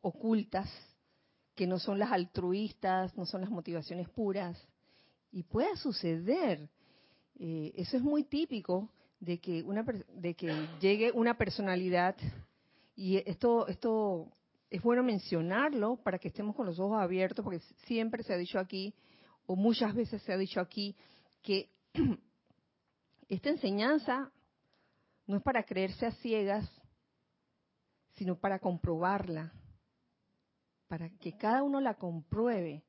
ocultas 0.00 0.68
que 1.54 1.66
no 1.66 1.78
son 1.78 1.98
las 1.98 2.10
altruistas, 2.10 3.16
no 3.16 3.26
son 3.26 3.42
las 3.42 3.50
motivaciones 3.50 4.08
puras. 4.08 4.58
Y 5.30 5.42
puede 5.44 5.76
suceder 5.76 6.68
eh, 7.42 7.72
eso 7.74 7.96
es 7.96 8.02
muy 8.02 8.24
típico 8.24 8.90
de 9.18 9.40
que, 9.40 9.62
una, 9.62 9.82
de 9.82 10.34
que 10.34 10.68
llegue 10.78 11.10
una 11.10 11.38
personalidad, 11.38 12.14
y 12.94 13.16
esto, 13.16 13.66
esto 13.66 14.30
es 14.68 14.82
bueno 14.82 15.02
mencionarlo 15.02 15.96
para 15.96 16.18
que 16.18 16.28
estemos 16.28 16.54
con 16.54 16.66
los 16.66 16.78
ojos 16.78 17.00
abiertos, 17.00 17.42
porque 17.42 17.60
siempre 17.86 18.22
se 18.24 18.34
ha 18.34 18.36
dicho 18.36 18.58
aquí, 18.58 18.94
o 19.46 19.56
muchas 19.56 19.94
veces 19.94 20.20
se 20.22 20.34
ha 20.34 20.36
dicho 20.36 20.60
aquí, 20.60 20.94
que 21.40 21.70
esta 23.28 23.48
enseñanza 23.48 24.30
no 25.26 25.38
es 25.38 25.42
para 25.42 25.62
creerse 25.62 26.04
a 26.04 26.12
ciegas, 26.12 26.70
sino 28.16 28.38
para 28.38 28.58
comprobarla, 28.58 29.50
para 30.88 31.08
que 31.08 31.38
cada 31.38 31.62
uno 31.62 31.80
la 31.80 31.94
compruebe. 31.94 32.84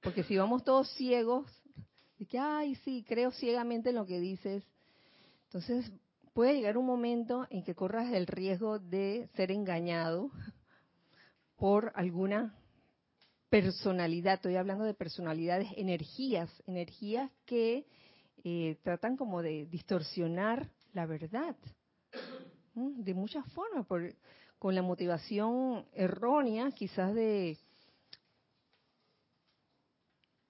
Porque 0.00 0.22
si 0.22 0.38
vamos 0.38 0.64
todos 0.64 0.90
ciegos, 0.94 1.63
y 2.18 2.26
que, 2.26 2.38
ay, 2.38 2.74
sí, 2.76 3.04
creo 3.06 3.30
ciegamente 3.30 3.90
en 3.90 3.96
lo 3.96 4.06
que 4.06 4.20
dices. 4.20 4.64
Entonces, 5.44 5.90
puede 6.32 6.54
llegar 6.54 6.76
un 6.76 6.86
momento 6.86 7.46
en 7.50 7.62
que 7.62 7.74
corras 7.74 8.12
el 8.12 8.26
riesgo 8.26 8.78
de 8.78 9.28
ser 9.34 9.50
engañado 9.50 10.30
por 11.56 11.92
alguna 11.94 12.56
personalidad. 13.48 14.34
Estoy 14.34 14.56
hablando 14.56 14.84
de 14.84 14.94
personalidades, 14.94 15.68
energías, 15.76 16.50
energías 16.66 17.30
que 17.46 17.86
eh, 18.42 18.78
tratan 18.82 19.16
como 19.16 19.42
de 19.42 19.66
distorsionar 19.66 20.70
la 20.92 21.06
verdad. 21.06 21.56
De 22.74 23.14
muchas 23.14 23.46
formas, 23.52 23.86
por, 23.86 24.12
con 24.58 24.74
la 24.74 24.82
motivación 24.82 25.86
errónea, 25.92 26.72
quizás 26.72 27.14
de 27.14 27.56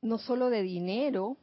no 0.05 0.19
solo 0.19 0.51
de 0.51 0.63
dinero, 0.63 1.39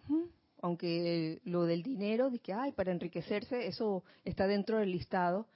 aunque 0.61 1.41
lo 1.45 1.65
del 1.65 1.81
dinero, 1.81 2.29
de 2.29 2.37
que, 2.37 2.53
ay, 2.53 2.71
para 2.71 2.91
enriquecerse, 2.91 3.65
eso 3.65 4.03
está 4.23 4.45
dentro 4.45 4.77
del 4.77 4.91
listado, 4.91 5.47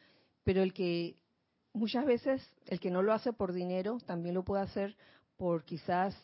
pero 0.44 0.64
el 0.64 0.74
que 0.74 1.16
muchas 1.72 2.04
veces, 2.04 2.42
el 2.66 2.80
que 2.80 2.90
no 2.90 3.04
lo 3.04 3.14
hace 3.14 3.32
por 3.32 3.54
dinero, 3.54 4.00
también 4.08 4.34
lo 4.34 4.44
puede 4.44 4.64
hacer 4.64 4.98
por 5.38 5.64
quizás 5.66 6.16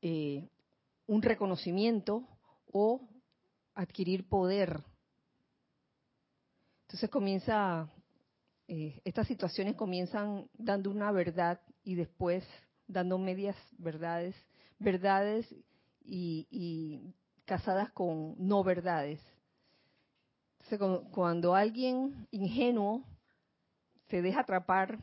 eh, 0.00 0.48
un 1.08 1.22
reconocimiento 1.22 2.24
o 2.70 3.08
adquirir 3.74 4.28
poder. 4.28 4.84
Entonces 6.82 7.10
comienza, 7.10 7.90
eh, 8.68 9.00
estas 9.04 9.26
situaciones 9.26 9.74
comienzan 9.74 10.48
dando 10.56 10.88
una 10.88 11.10
verdad 11.10 11.60
y 11.82 11.96
después 11.96 12.44
dando 12.86 13.18
medias 13.18 13.56
verdades, 13.76 14.36
verdades 14.78 15.52
y, 16.10 17.14
casadas 17.44 17.90
con 17.92 18.34
no 18.38 18.62
verdades. 18.62 19.20
cuando 21.10 21.54
alguien 21.54 22.28
ingenuo 22.30 23.04
se 24.08 24.22
deja 24.22 24.40
atrapar 24.40 24.98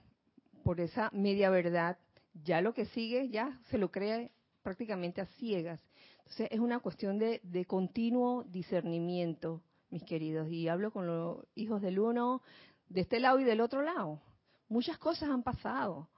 por 0.63 0.79
esa 0.79 1.09
media 1.11 1.49
verdad, 1.49 1.97
ya 2.33 2.61
lo 2.61 2.73
que 2.73 2.85
sigue 2.85 3.29
ya 3.29 3.59
se 3.69 3.77
lo 3.77 3.91
cree 3.91 4.31
prácticamente 4.61 5.21
a 5.21 5.25
ciegas. 5.25 5.81
Entonces 6.19 6.49
es 6.51 6.59
una 6.59 6.79
cuestión 6.79 7.17
de, 7.17 7.41
de 7.43 7.65
continuo 7.65 8.43
discernimiento, 8.43 9.61
mis 9.89 10.03
queridos. 10.03 10.49
Y 10.49 10.67
hablo 10.67 10.91
con 10.91 11.07
los 11.07 11.45
hijos 11.55 11.81
del 11.81 11.99
uno, 11.99 12.41
de 12.89 13.01
este 13.01 13.19
lado 13.19 13.39
y 13.39 13.43
del 13.43 13.61
otro 13.61 13.81
lado. 13.81 14.21
Muchas 14.69 14.97
cosas 14.97 15.29
han 15.29 15.43
pasado 15.43 16.09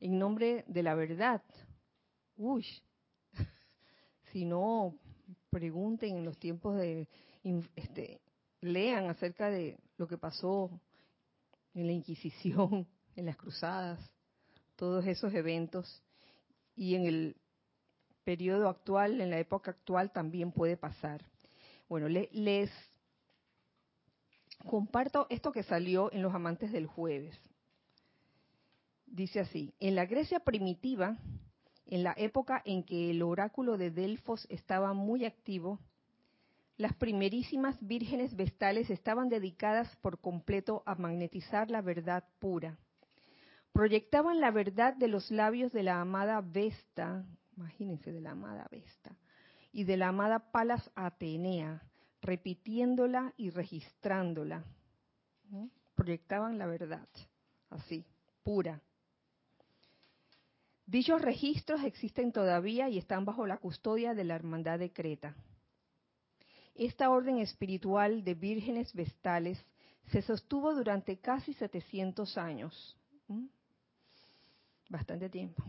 en 0.00 0.18
nombre 0.18 0.64
de 0.66 0.82
la 0.82 0.94
verdad. 0.94 1.42
Uy, 2.36 2.66
si 4.32 4.44
no, 4.44 4.94
pregunten 5.50 6.18
en 6.18 6.24
los 6.24 6.38
tiempos 6.38 6.76
de, 6.76 7.08
este, 7.76 8.20
lean 8.60 9.08
acerca 9.08 9.50
de 9.50 9.78
lo 9.96 10.06
que 10.06 10.18
pasó 10.18 10.70
en 11.74 11.86
la 11.86 11.92
Inquisición, 11.92 12.86
en 13.16 13.26
las 13.26 13.36
cruzadas, 13.36 13.98
todos 14.76 15.06
esos 15.06 15.32
eventos. 15.34 16.02
Y 16.76 16.94
en 16.94 17.06
el 17.06 17.36
periodo 18.24 18.68
actual, 18.68 19.20
en 19.20 19.30
la 19.30 19.38
época 19.38 19.72
actual, 19.72 20.12
también 20.12 20.52
puede 20.52 20.76
pasar. 20.76 21.24
Bueno, 21.88 22.08
les 22.08 22.70
comparto 24.66 25.26
esto 25.30 25.50
que 25.50 25.62
salió 25.62 26.12
en 26.12 26.22
Los 26.22 26.34
Amantes 26.34 26.70
del 26.70 26.86
Jueves. 26.86 27.36
Dice 29.06 29.40
así, 29.40 29.74
en 29.80 29.94
la 29.94 30.04
Grecia 30.04 30.40
primitiva, 30.40 31.16
en 31.88 32.04
la 32.04 32.14
época 32.16 32.62
en 32.64 32.84
que 32.84 33.10
el 33.10 33.22
oráculo 33.22 33.78
de 33.78 33.90
Delfos 33.90 34.46
estaba 34.50 34.92
muy 34.92 35.24
activo, 35.24 35.80
las 36.76 36.94
primerísimas 36.94 37.76
vírgenes 37.80 38.36
vestales 38.36 38.88
estaban 38.90 39.28
dedicadas 39.28 39.96
por 39.96 40.20
completo 40.20 40.82
a 40.86 40.94
magnetizar 40.94 41.70
la 41.70 41.80
verdad 41.80 42.24
pura. 42.38 42.78
Proyectaban 43.72 44.40
la 44.40 44.50
verdad 44.50 44.94
de 44.94 45.08
los 45.08 45.30
labios 45.30 45.72
de 45.72 45.82
la 45.82 46.00
amada 46.00 46.40
Vesta, 46.40 47.24
imagínense 47.56 48.12
de 48.12 48.20
la 48.20 48.32
amada 48.32 48.68
Vesta, 48.70 49.16
y 49.72 49.84
de 49.84 49.96
la 49.96 50.08
amada 50.08 50.50
Palas 50.52 50.90
Atenea, 50.94 51.82
repitiéndola 52.20 53.32
y 53.36 53.50
registrándola. 53.50 54.62
Proyectaban 55.94 56.58
la 56.58 56.66
verdad, 56.66 57.08
así, 57.70 58.04
pura. 58.44 58.80
Dichos 60.88 61.20
registros 61.20 61.84
existen 61.84 62.32
todavía 62.32 62.88
y 62.88 62.96
están 62.96 63.26
bajo 63.26 63.46
la 63.46 63.58
custodia 63.58 64.14
de 64.14 64.24
la 64.24 64.36
Hermandad 64.36 64.78
de 64.78 64.90
Creta. 64.90 65.36
Esta 66.74 67.10
orden 67.10 67.40
espiritual 67.40 68.24
de 68.24 68.32
vírgenes 68.32 68.94
vestales 68.94 69.62
se 70.10 70.22
sostuvo 70.22 70.74
durante 70.74 71.18
casi 71.18 71.52
700 71.52 72.38
años. 72.38 72.96
Bastante 74.88 75.28
tiempo. 75.28 75.62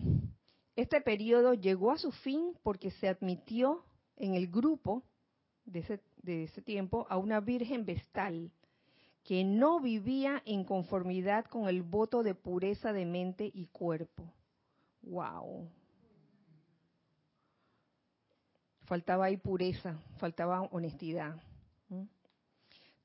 Este 0.78 1.02
periodo 1.02 1.54
llegó 1.54 1.92
a 1.92 1.98
su 1.98 2.14
fin 2.14 2.54
porque 2.64 2.90
se 2.92 3.10
admitió 3.10 3.84
en 4.16 4.36
el 4.36 4.48
grupo 4.48 5.04
de 5.66 5.80
ese, 5.80 6.00
de 6.24 6.46
ese 6.46 6.62
tiempo 6.62 7.06
a 7.10 7.18
una 7.18 7.42
virgen 7.42 7.84
vestal 7.84 8.54
que 9.26 9.44
no 9.44 9.82
vivía 9.82 10.42
en 10.46 10.64
conformidad 10.64 11.44
con 11.48 11.68
el 11.68 11.82
voto 11.82 12.24
de 12.24 12.36
pureza 12.36 12.94
de 12.94 13.06
mente 13.06 13.52
y 13.54 13.66
cuerpo 13.66 14.24
Wow. 15.02 15.70
Faltaba 18.86 19.26
ahí 19.26 19.38
pureza, 19.38 20.00
faltaba 20.18 20.62
honestidad. 20.72 21.36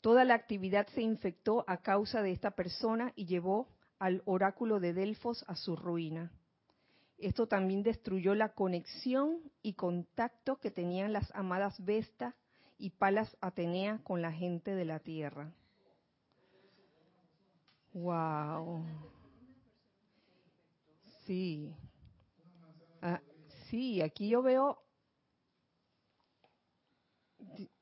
Toda 0.01 0.25
la 0.25 0.35
actividad 0.35 0.87
se 0.89 1.03
infectó 1.03 1.65
a 1.67 1.79
causa 1.79 2.23
de 2.23 2.33
esta 2.33 2.51
persona 2.51 3.13
y 3.17 3.27
llevó 3.27 3.69
al 3.99 4.23
oráculo 4.27 4.81
de 4.81 4.93
Delfos 4.93 5.45
a 5.49 5.57
su 5.57 5.77
ruina. 5.77 6.31
Esto 7.17 7.47
también 7.47 7.83
destruyó 7.83 8.35
la 8.35 8.51
conexión 8.51 9.41
y 9.63 9.75
contacto 9.75 10.57
que 10.57 10.71
tenían 10.71 11.13
las 11.13 11.31
amadas 11.35 11.83
Vesta 11.85 12.35
y 12.77 12.91
Palas 12.91 13.35
Atenea 13.41 14.01
con 14.05 14.21
la 14.21 14.33
gente 14.33 14.75
de 14.75 14.85
la 14.85 14.99
tierra. 14.99 15.55
Wow. 17.95 18.85
Sí. 21.25 21.75
Ah, 23.07 23.21
sí, 23.69 24.01
aquí 24.01 24.31
yo 24.31 24.41
veo, 24.41 24.79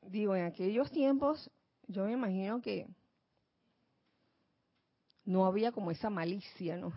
digo, 0.09 0.35
en 0.35 0.47
aquellos 0.47 0.91
tiempos, 0.91 1.49
yo 1.87 2.07
me 2.07 2.13
imagino 2.15 2.61
que 2.61 2.89
no 5.25 5.47
había 5.47 5.71
como 5.71 5.93
esa 5.93 6.11
malicia, 6.11 6.77
¿no? 6.77 6.93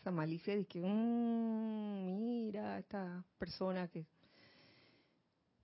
Esa 0.00 0.10
malicia 0.10 0.56
de 0.56 0.64
que, 0.64 0.80
mmm, 0.80 2.24
mira, 2.24 2.78
esta 2.78 3.22
persona 3.36 3.86
que 3.88 4.06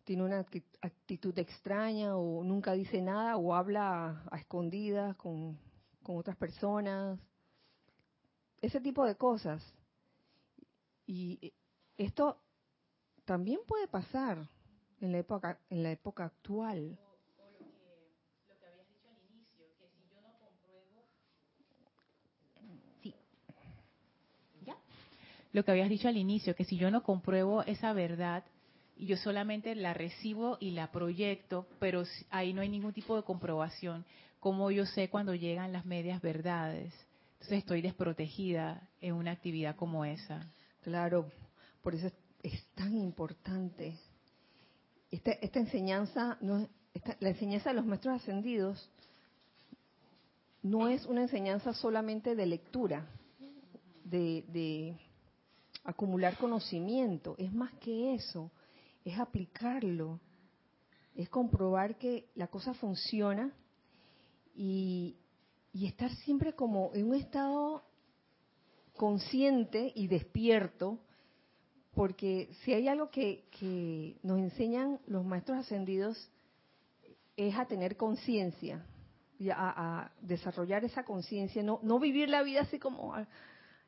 tiene 0.05 0.25
una 0.25 0.41
actitud 0.83 1.39
extraña 1.39 2.19
o 2.19 2.45
nunca 2.45 2.75
dice 2.75 3.01
nada 3.01 3.39
o 3.39 3.55
habla 3.55 4.27
a, 4.31 4.37
escondidas 4.37 5.17
con, 5.17 5.59
con 6.03 6.19
otras 6.19 6.37
personas, 6.37 7.19
ese 8.61 8.79
tipo 8.79 9.07
de 9.07 9.17
cosas. 9.17 9.65
Y 11.07 11.55
esto 11.97 12.39
también 13.25 13.61
puede 13.67 13.89
pasar 13.89 14.49
en 15.01 15.13
la 15.13 15.19
época, 15.19 15.59
en 15.71 15.83
la 15.83 15.91
época 15.91 16.25
actual. 16.25 16.99
lo 25.53 25.65
que 25.65 25.71
habías 25.71 25.89
dicho 25.89 26.09
al 26.09 26.17
inicio, 26.17 26.55
que 26.55 26.65
si 26.65 26.77
yo 26.77 26.91
no 26.91 27.03
compruebo 27.03 27.63
esa 27.63 27.93
verdad 27.93 28.45
y 28.97 29.07
yo 29.07 29.17
solamente 29.17 29.75
la 29.75 29.95
recibo 29.95 30.57
y 30.61 30.71
la 30.71 30.91
proyecto, 30.91 31.67
pero 31.79 32.05
ahí 32.31 32.53
no 32.53 32.63
hay 32.63 32.69
ningún 32.69 32.93
tipo 32.93 33.17
de 33.17 33.23
comprobación, 33.23 34.05
¿cómo 34.41 34.71
yo 34.71 34.87
sé 34.87 35.09
cuando 35.09 35.35
llegan 35.35 35.73
las 35.73 35.85
medias 35.85 36.23
verdades? 36.23 36.93
Entonces 37.35 37.59
estoy 37.59 37.83
desprotegida 37.83 38.89
en 39.01 39.15
una 39.15 39.33
actividad 39.33 39.77
como 39.77 40.05
esa. 40.05 40.47
Claro, 40.83 41.31
por 41.83 41.95
eso 41.95 42.11
es, 42.43 42.65
tan 42.75 42.97
importante. 42.97 43.97
Esta, 45.11 45.33
esta 45.33 45.61
enseñanza, 45.61 46.39
no, 46.41 46.69
la 47.21 47.29
enseñanza 47.29 47.71
de 47.71 47.77
los 47.77 47.87
maestros 47.87 48.21
ascendidos, 48.21 48.91
no 50.63 50.89
es 50.89 51.05
una 51.07 51.23
enseñanza 51.23 51.73
solamente 51.75 52.35
de 52.35 52.47
lectura, 52.47 53.07
de 54.05 54.97
acumular 55.85 56.37
conocimiento, 56.37 57.35
es 57.39 57.53
más 57.53 57.73
que 57.75 58.15
eso, 58.15 58.51
es 59.05 59.19
aplicarlo, 59.19 60.21
es 61.15 61.29
comprobar 61.29 61.97
que 61.97 62.29
la 62.35 62.47
cosa 62.47 62.75
funciona 62.75 63.53
y, 64.55 65.17
estar 65.75 66.15
siempre 66.17 66.53
como 66.53 66.91
en 66.95 67.09
un 67.09 67.15
estado 67.15 67.83
consciente 68.97 69.93
y 69.95 70.07
despierto, 70.07 70.99
porque 71.95 72.49
si 72.63 72.73
hay 72.73 72.89
algo 72.89 73.11
que, 73.11 73.45
que 73.59 74.17
nos 74.23 74.39
enseñan 74.39 75.01
los 75.07 75.25
maestros 75.25 75.59
ascendidos 75.59 76.31
es 77.37 77.57
a 77.57 77.67
tener 77.67 77.97
conciencia, 77.97 78.87
a, 79.55 80.03
a, 80.05 80.13
desarrollar 80.21 80.85
esa 80.85 81.05
conciencia, 81.05 81.63
no, 81.63 81.81
no 81.83 81.99
vivir 81.99 82.29
la 82.29 82.43
vida 82.43 82.63
así 82.63 82.79
como 82.79 83.15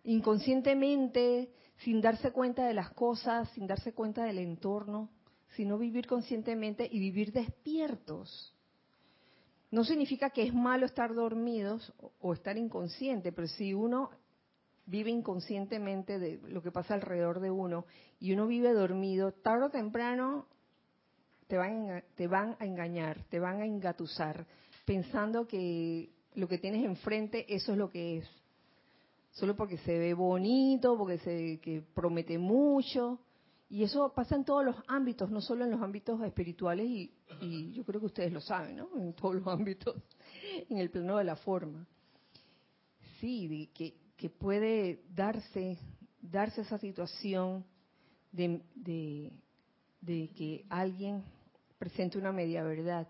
inconscientemente, 0.02 1.50
sin 1.78 2.00
darse 2.00 2.30
cuenta 2.30 2.66
de 2.66 2.74
las 2.74 2.90
cosas, 2.90 3.48
sin 3.50 3.66
darse 3.66 3.92
cuenta 3.92 4.24
del 4.24 4.38
entorno, 4.38 5.10
sino 5.56 5.78
vivir 5.78 6.06
conscientemente 6.06 6.88
y 6.90 6.98
vivir 6.98 7.32
despiertos. 7.32 8.54
No 9.70 9.82
significa 9.84 10.30
que 10.30 10.42
es 10.42 10.54
malo 10.54 10.86
estar 10.86 11.14
dormidos 11.14 11.92
o 12.20 12.32
estar 12.32 12.56
inconsciente, 12.56 13.32
pero 13.32 13.48
si 13.48 13.72
uno 13.74 14.10
vive 14.86 15.10
inconscientemente 15.10 16.18
de 16.18 16.40
lo 16.48 16.62
que 16.62 16.70
pasa 16.70 16.94
alrededor 16.94 17.40
de 17.40 17.50
uno 17.50 17.86
y 18.20 18.32
uno 18.32 18.46
vive 18.46 18.72
dormido, 18.72 19.32
tarde 19.32 19.66
o 19.66 19.70
temprano 19.70 20.46
te 21.46 21.56
van, 21.56 22.02
te 22.14 22.26
van 22.26 22.56
a 22.58 22.64
engañar, 22.64 23.24
te 23.30 23.38
van 23.38 23.60
a 23.60 23.66
engatusar, 23.66 24.46
pensando 24.84 25.46
que 25.46 26.10
lo 26.34 26.48
que 26.48 26.58
tienes 26.58 26.84
enfrente 26.84 27.46
eso 27.54 27.72
es 27.72 27.78
lo 27.78 27.90
que 27.90 28.18
es 28.18 28.28
solo 29.34 29.56
porque 29.56 29.78
se 29.78 29.98
ve 29.98 30.14
bonito, 30.14 30.96
porque 30.96 31.18
se 31.18 31.60
que 31.60 31.82
promete 31.94 32.38
mucho. 32.38 33.20
Y 33.68 33.82
eso 33.82 34.12
pasa 34.14 34.36
en 34.36 34.44
todos 34.44 34.64
los 34.64 34.76
ámbitos, 34.86 35.30
no 35.30 35.40
solo 35.40 35.64
en 35.64 35.72
los 35.72 35.82
ámbitos 35.82 36.20
espirituales, 36.22 36.86
y, 36.86 37.72
yo 37.72 37.84
creo 37.84 37.98
que 37.98 38.06
ustedes 38.06 38.32
lo 38.32 38.40
saben, 38.40 38.76
¿no? 38.76 38.88
En 38.96 39.14
todos 39.14 39.34
los 39.34 39.46
ámbitos, 39.48 39.96
en 40.68 40.78
el 40.78 40.90
plano 40.90 41.16
de 41.16 41.24
la 41.24 41.36
forma. 41.36 41.86
Sí, 43.20 43.70
que, 43.74 43.94
que 44.24 44.30
puede 44.30 45.02
darse, 45.14 45.76
darse 46.22 46.62
esa 46.62 46.78
situación 46.78 47.62
de, 48.32 48.62
de, 48.74 50.30
que 50.34 50.64
alguien 50.70 51.22
presente 51.76 52.16
una 52.16 52.32
media 52.32 52.62
verdad 52.62 53.06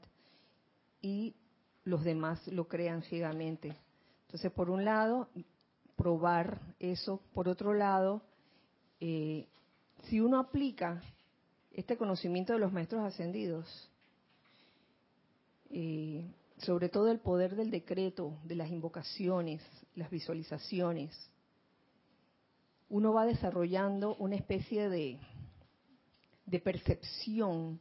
y 1.00 1.36
los 1.84 2.02
demás 2.02 2.44
lo 2.48 2.66
crean 2.66 3.02
ciegamente. 3.02 3.76
Entonces, 4.22 4.50
por 4.50 4.70
un 4.70 4.84
lado, 4.84 5.28
probar 5.94 6.60
eso. 6.80 7.20
Por 7.32 7.48
otro 7.48 7.74
lado, 7.74 8.20
eh, 8.98 9.46
si 10.08 10.20
uno 10.20 10.40
aplica 10.40 11.00
este 11.70 11.96
conocimiento 11.96 12.54
de 12.54 12.58
los 12.58 12.72
maestros 12.72 13.04
ascendidos, 13.04 13.88
eh, 15.70 16.28
sobre 16.64 16.88
todo 16.88 17.10
el 17.10 17.20
poder 17.20 17.56
del 17.56 17.70
decreto, 17.70 18.38
de 18.44 18.54
las 18.54 18.70
invocaciones, 18.70 19.62
las 19.94 20.10
visualizaciones, 20.10 21.30
uno 22.88 23.12
va 23.12 23.26
desarrollando 23.26 24.16
una 24.16 24.36
especie 24.36 24.88
de, 24.88 25.18
de 26.46 26.60
percepción 26.60 27.80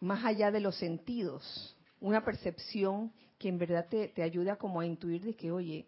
más 0.00 0.24
allá 0.24 0.50
de 0.50 0.60
los 0.60 0.76
sentidos, 0.76 1.76
una 2.00 2.24
percepción 2.24 3.12
que 3.38 3.48
en 3.48 3.58
verdad 3.58 3.88
te, 3.88 4.08
te 4.08 4.22
ayuda 4.22 4.56
como 4.56 4.80
a 4.80 4.86
intuir 4.86 5.22
de 5.22 5.34
que, 5.34 5.50
oye, 5.50 5.86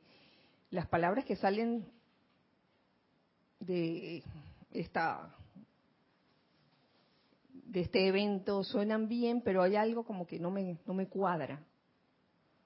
las 0.70 0.86
palabras 0.86 1.24
que 1.24 1.36
salen 1.36 1.86
de 3.58 4.22
esta 4.72 5.36
de 7.70 7.82
este 7.82 8.08
evento 8.08 8.64
suenan 8.64 9.06
bien, 9.06 9.42
pero 9.42 9.62
hay 9.62 9.76
algo 9.76 10.04
como 10.04 10.26
que 10.26 10.40
no 10.40 10.50
me 10.50 10.78
no 10.86 10.92
me 10.92 11.06
cuadra. 11.06 11.64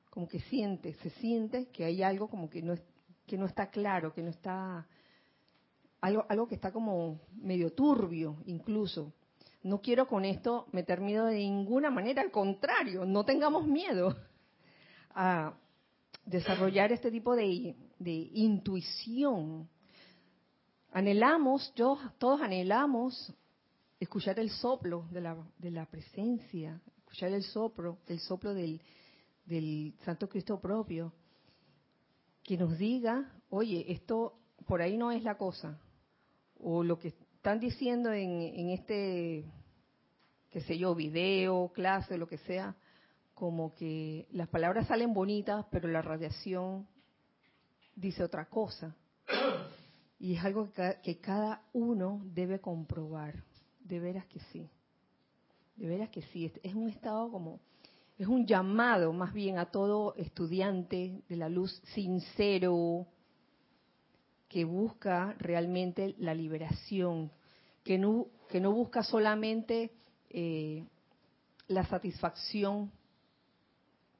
Como 0.08 0.26
que 0.26 0.40
siente, 0.40 0.94
se 0.94 1.10
siente 1.10 1.68
que 1.68 1.84
hay 1.84 2.02
algo 2.02 2.28
como 2.28 2.48
que 2.48 2.62
no 2.62 2.74
que 3.26 3.36
no 3.36 3.44
está 3.46 3.70
claro, 3.70 4.14
que 4.14 4.22
no 4.22 4.30
está 4.30 4.86
algo 6.00 6.24
algo 6.28 6.48
que 6.48 6.54
está 6.54 6.72
como 6.72 7.20
medio 7.36 7.72
turbio 7.72 8.38
incluso. 8.46 9.12
No 9.62 9.80
quiero 9.80 10.08
con 10.08 10.24
esto 10.24 10.66
meter 10.72 11.00
miedo 11.00 11.26
de 11.26 11.38
ninguna 11.38 11.90
manera, 11.90 12.22
al 12.22 12.30
contrario, 12.30 13.04
no 13.04 13.24
tengamos 13.24 13.66
miedo 13.66 14.16
a 15.14 15.54
desarrollar 16.24 16.92
este 16.92 17.10
tipo 17.10 17.36
de, 17.36 17.74
intuición. 18.32 19.68
Anhelamos, 20.92 21.72
yo, 21.74 21.98
todos 22.18 22.40
anhelamos 22.40 23.32
escuchar 24.04 24.38
el 24.38 24.50
soplo 24.50 25.06
de 25.10 25.20
la, 25.20 25.36
de 25.58 25.70
la 25.70 25.86
presencia, 25.86 26.80
escuchar 26.98 27.32
el 27.32 27.42
soplo, 27.42 27.98
el 28.06 28.20
soplo 28.20 28.54
del, 28.54 28.80
del 29.44 29.94
Santo 30.04 30.28
Cristo 30.28 30.60
propio, 30.60 31.12
que 32.42 32.56
nos 32.56 32.78
diga, 32.78 33.32
oye, 33.50 33.84
esto 33.92 34.38
por 34.66 34.82
ahí 34.82 34.96
no 34.96 35.10
es 35.10 35.22
la 35.22 35.36
cosa, 35.36 35.80
o 36.58 36.82
lo 36.84 36.98
que 36.98 37.08
están 37.08 37.60
diciendo 37.60 38.12
en, 38.12 38.42
en 38.42 38.70
este, 38.70 39.44
qué 40.50 40.60
sé 40.60 40.78
yo, 40.78 40.94
video, 40.94 41.70
clase, 41.74 42.16
lo 42.16 42.28
que 42.28 42.38
sea, 42.38 42.76
como 43.34 43.74
que 43.74 44.28
las 44.30 44.48
palabras 44.48 44.86
salen 44.86 45.12
bonitas, 45.12 45.66
pero 45.70 45.88
la 45.88 46.02
radiación 46.02 46.86
dice 47.96 48.22
otra 48.22 48.46
cosa. 48.46 48.94
Y 50.18 50.36
es 50.36 50.44
algo 50.44 50.70
que, 50.72 51.18
cada 51.18 51.62
uno 51.72 52.22
debe 52.24 52.60
comprobar. 52.60 53.44
De 53.84 54.00
veras 54.00 54.26
que 54.26 54.40
sí. 54.52 54.68
De 55.76 55.86
veras 55.86 56.10
que 56.10 56.22
sí. 56.22 56.50
Es 56.62 56.74
un 56.74 56.88
estado 56.88 57.30
como, 57.30 57.60
es 58.18 58.26
un 58.26 58.46
llamado 58.46 59.12
más 59.12 59.32
bien 59.32 59.58
a 59.58 59.66
todo 59.66 60.14
estudiante 60.16 61.22
de 61.28 61.36
la 61.36 61.48
luz 61.48 61.80
sincero 61.94 63.06
que 64.48 64.64
busca 64.64 65.34
realmente 65.38 66.14
la 66.18 66.32
liberación, 66.32 67.32
que 67.82 67.98
no, 67.98 68.28
que 68.48 68.60
no 68.60 68.72
busca 68.72 69.02
solamente 69.02 69.90
eh, 70.30 70.86
la 71.66 71.84
satisfacción 71.86 72.92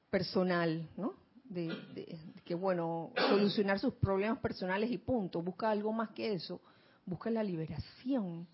personal, 0.09 0.89
¿no? 0.97 1.13
De, 1.45 2.17
que, 2.43 2.55
bueno, 2.55 3.11
solucionar 3.29 3.79
sus 3.79 3.93
problemas 3.93 4.39
personales 4.39 4.91
y 4.91 4.97
punto. 4.97 5.41
Busca 5.41 5.69
algo 5.69 5.93
más 5.93 6.09
que 6.09 6.33
eso. 6.33 6.59
Busca 7.05 7.29
la 7.29 7.43
liberación. 7.43 8.47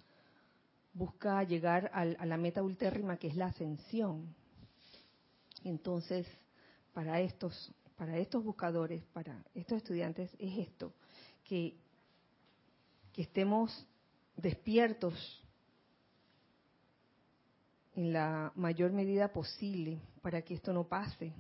Busca 0.94 1.44
llegar 1.44 1.90
a 1.94 2.26
la 2.26 2.38
meta 2.38 2.62
ultérrima 2.62 3.18
que 3.18 3.28
es 3.28 3.36
la 3.36 3.48
ascensión. 3.48 4.36
Entonces, 5.64 6.28
para 6.94 7.22
estos, 7.22 7.72
para 7.96 8.18
estos 8.18 8.44
buscadores, 8.44 9.04
para 9.14 9.44
estos 9.54 9.78
estudiantes, 9.78 10.30
es 10.40 10.68
esto, 10.68 10.94
que, 11.44 11.78
que 13.14 13.22
estemos 13.22 13.88
despiertos 14.36 15.14
en 17.96 18.14
la 18.14 18.52
mayor 18.56 18.92
medida 18.92 19.32
posible 19.32 20.02
para 20.22 20.42
que 20.42 20.56
esto 20.56 20.74
no 20.74 20.88
pase. 20.88 21.34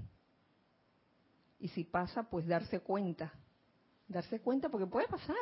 Y 1.59 1.67
si 1.69 1.83
pasa, 1.83 2.23
pues 2.23 2.47
darse 2.47 2.79
cuenta. 2.79 3.31
Darse 4.07 4.39
cuenta 4.41 4.69
porque 4.69 4.87
puede 4.87 5.07
pasar. 5.07 5.35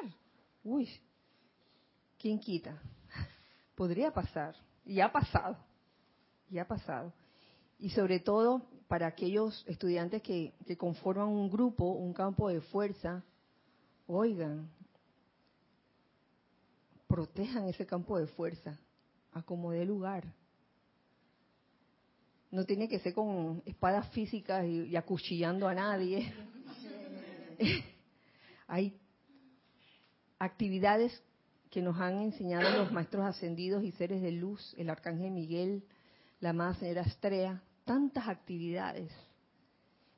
Uy, 0.63 0.89
¿quién 2.17 2.39
quita? 2.39 2.79
Podría 3.79 4.11
pasar. 4.11 4.57
Y 4.85 4.99
ha 4.99 5.09
pasado. 5.09 5.55
Y 6.49 6.57
ha 6.57 6.67
pasado. 6.67 7.13
Y 7.77 7.89
sobre 7.91 8.19
todo 8.19 8.61
para 8.89 9.07
aquellos 9.07 9.63
estudiantes 9.69 10.21
que, 10.21 10.51
conforman 10.77 11.29
un 11.29 11.49
grupo, 11.49 11.85
un 11.85 12.11
campo 12.11 12.49
de 12.49 12.59
fuerza, 12.59 13.23
oigan, 14.05 14.69
protejan 17.07 17.69
ese 17.69 17.85
campo 17.85 18.19
de 18.19 18.27
fuerza, 18.27 18.77
a 19.31 19.43
como 19.43 19.71
dé 19.71 19.85
lugar. 19.85 20.25
No 22.51 22.65
tiene 22.65 22.89
que 22.89 22.99
ser 22.99 23.13
con 23.13 23.63
espadas 23.65 24.09
físicas 24.09 24.65
y, 24.65 24.93
acuchillando 24.97 25.69
a 25.69 25.73
nadie. 25.73 26.33
Hay 28.67 28.99
actividades 30.37 31.23
que 31.69 31.81
nos 31.81 31.97
han 31.99 32.19
enseñado 32.19 32.69
los 32.77 32.91
maestros 32.93 33.25
ascendidos 33.25 33.83
y 33.83 33.91
seres 33.91 34.21
de 34.21 34.31
luz, 34.31 34.75
el 34.77 34.89
arcángel 34.89 35.31
Miguel, 35.31 35.83
la 36.39 36.53
madre 36.53 36.99
Astrea, 36.99 37.61
tantas 37.85 38.27
actividades 38.27 39.11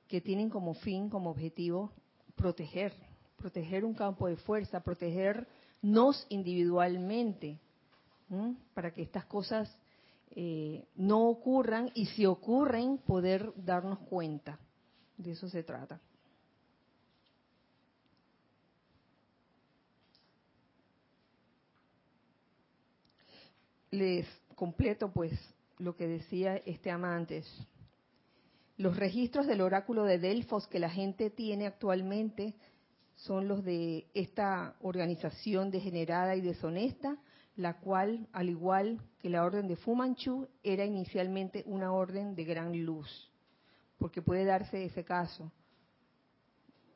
que 0.08 0.22
tienen 0.22 0.50
como 0.50 0.74
fin, 0.74 1.10
como 1.10 1.30
objetivo, 1.32 1.92
proteger, 2.36 2.94
proteger 3.38 3.86
un 3.86 3.94
campo 3.94 4.28
de 4.28 4.36
fuerza, 4.36 4.82
proteger 4.82 5.48
nos 5.82 6.26
individualmente, 6.30 7.60
para 8.74 8.94
que 8.94 9.02
estas 9.02 9.26
cosas 9.26 9.74
eh, 10.32 10.86
no 10.96 11.28
ocurran 11.28 11.92
y 11.94 12.06
si 12.08 12.26
ocurren 12.26 12.98
poder 13.00 13.52
darnos 13.56 14.00
cuenta. 14.00 14.60
De 15.18 15.32
eso 15.32 15.50
se 15.50 15.64
trata. 15.64 16.00
Les 23.91 24.25
completo 24.56 25.12
pues 25.12 25.32
lo 25.77 25.95
que 25.95 26.08
decía 26.08 26.58
este 26.58 26.91
amantes. 26.91 27.45
Los 28.77 28.97
registros 28.97 29.47
del 29.47 29.62
oráculo 29.62 30.06
de 30.06 30.17
Delfos 30.17 30.67
que 30.67 30.80
la 30.80 30.89
gente 30.89 31.30
tiene 31.30 31.67
actualmente 31.67 32.56
son 33.15 33.47
los 33.47 33.63
de 33.63 34.08
esta 34.13 34.75
organización 34.82 35.69
degenerada 35.69 36.36
y 36.36 36.41
deshonesta, 36.41 37.17
la 37.56 37.80
cual, 37.80 38.27
al 38.32 38.49
igual 38.49 38.99
que 39.19 39.30
la 39.30 39.43
orden 39.43 39.67
de 39.67 39.75
Fu 39.75 39.93
Manchu, 39.93 40.47
era 40.63 40.86
inicialmente 40.86 41.63
una 41.67 41.91
orden 41.91 42.34
de 42.34 42.43
gran 42.45 42.84
luz, 42.84 43.30
porque 43.99 44.21
puede 44.21 44.45
darse 44.45 44.86
ese 44.86 45.04
caso. 45.04 45.51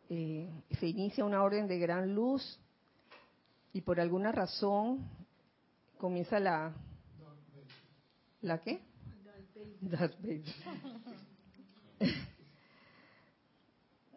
Eh, 0.10 0.50
se 0.80 0.88
inicia 0.88 1.26
una 1.26 1.44
orden 1.44 1.68
de 1.68 1.78
gran 1.78 2.16
luz 2.16 2.60
y 3.74 3.82
por 3.82 4.00
alguna 4.00 4.32
razón 4.32 5.08
comienza 5.98 6.40
la... 6.40 6.74
¿La 8.46 8.62
qué? 8.62 8.80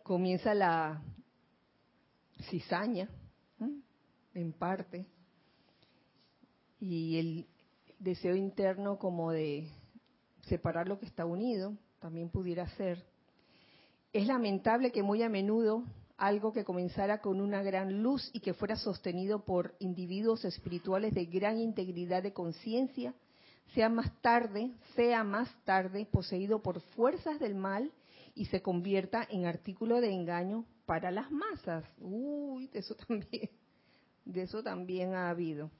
comienza 0.03 0.53
la 0.53 1.03
cizaña, 2.51 3.09
en 4.35 4.53
parte, 4.53 5.07
y 6.79 7.17
el 7.17 7.47
deseo 7.99 8.37
interno 8.37 8.99
como 8.99 9.33
de 9.33 9.71
separar 10.43 10.89
lo 10.89 10.99
que 10.99 11.07
está 11.07 11.25
unido, 11.25 11.79
también 11.99 12.29
pudiera 12.29 12.69
ser. 12.77 13.07
Es 14.13 14.27
lamentable 14.27 14.93
que 14.93 15.03
muy 15.03 15.23
a 15.23 15.31
menudo 15.31 15.85
algo 16.19 16.53
que 16.53 16.65
comenzara 16.65 17.23
con 17.23 17.41
una 17.41 17.63
gran 17.63 18.03
luz 18.03 18.29
y 18.35 18.41
que 18.41 18.53
fuera 18.53 18.77
sostenido 18.77 19.47
por 19.47 19.75
individuos 19.79 20.45
espirituales 20.45 21.15
de 21.15 21.25
gran 21.25 21.59
integridad 21.59 22.23
de 22.23 22.35
conciencia, 22.35 23.15
sea 23.75 23.89
más 23.89 24.11
tarde, 24.21 24.73
sea 24.95 25.25
más 25.25 25.49
tarde 25.65 26.07
poseído 26.07 26.63
por 26.63 26.81
fuerzas 26.81 27.39
del 27.39 27.55
mal 27.55 27.93
y 28.35 28.47
se 28.47 28.63
convierta 28.63 29.27
en 29.31 29.47
artículo 29.47 30.01
de 30.01 30.13
engaño 30.13 30.65
para 30.87 31.11
las 31.11 31.31
masas. 31.31 31.85
Uy, 31.99 32.69
de 32.69 32.79
eso 32.79 32.95
también, 33.09 33.51
de 34.25 34.43
eso 34.43 34.63
también 34.63 35.15
ha 35.15 35.31
habido. 35.31 35.71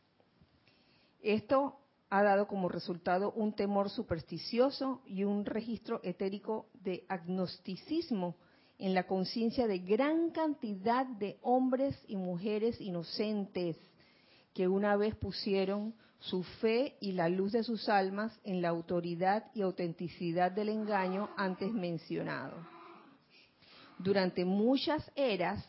Esto 1.21 1.79
ha 2.11 2.23
dado 2.23 2.47
como 2.47 2.69
resultado 2.69 3.33
un 3.33 3.55
temor 3.55 3.91
supersticioso 3.91 5.03
y 5.07 5.25
un 5.25 5.45
registro 5.45 6.01
etérico 6.03 6.67
de 6.75 7.05
agnosticismo 7.09 8.37
en 8.79 8.95
la 8.95 9.07
conciencia 9.07 9.67
de 9.67 9.81
gran 9.81 10.31
cantidad 10.31 11.05
de 11.05 11.39
hombres 11.43 11.97
y 12.07 12.17
mujeres 12.17 12.81
inocentes 12.81 13.77
que 14.55 14.69
una 14.69 14.97
vez 14.97 15.15
pusieron 15.17 15.95
su 16.21 16.43
fe 16.43 16.97
y 17.01 17.13
la 17.13 17.29
luz 17.29 17.53
de 17.53 17.63
sus 17.63 17.89
almas 17.89 18.39
en 18.45 18.61
la 18.61 18.69
autoridad 18.69 19.51
y 19.55 19.63
autenticidad 19.63 20.51
del 20.51 20.69
engaño 20.69 21.31
antes 21.37 21.73
mencionado. 21.73 22.57
Durante 23.99 24.45
muchas 24.45 25.11
eras 25.15 25.65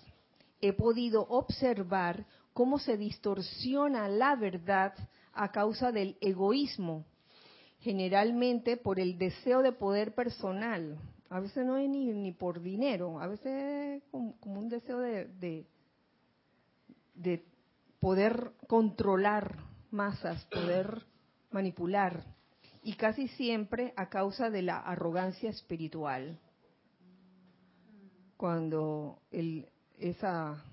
he 0.62 0.74
podido 0.74 1.22
observar 1.22 2.26
cómo 2.54 2.80
se 2.80 2.98
distorsiona 2.98 4.08
la 4.08 4.36
verdad 4.36 4.94
a 5.34 5.52
causa 5.52 5.92
del 5.92 6.18
egoísmo, 6.20 7.06
generalmente 7.80 8.76
por 8.76 9.00
el 9.00 9.18
deseo 9.18 9.62
de 9.62 9.72
poder 9.72 10.14
personal. 10.14 10.98
A 11.30 11.40
veces 11.40 11.66
no 11.66 11.78
es 11.78 11.88
ni, 11.88 12.32
por 12.32 12.60
dinero, 12.62 13.20
a 13.20 13.28
veces 13.28 14.04
como, 14.12 14.36
como 14.40 14.60
un 14.60 14.70
deseo 14.70 15.00
de, 15.00 15.28
de, 15.28 15.68
de 17.14 17.46
poder 18.00 18.52
controlar 18.68 19.69
masas, 19.92 20.44
poder 20.46 21.06
manipular, 21.52 22.24
y 22.84 22.94
casi 22.94 23.28
siempre 23.30 23.94
a 23.98 24.10
causa 24.10 24.50
de 24.50 24.62
la 24.62 24.80
arrogancia 24.80 25.50
espiritual. 25.50 26.40
Cuando 28.38 29.22
el, 29.32 29.68
esa, 29.98 30.64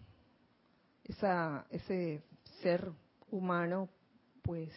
esa, 1.05 1.67
ese 1.71 2.23
ser 2.63 2.93
humano, 3.31 3.89
pues, 4.43 4.71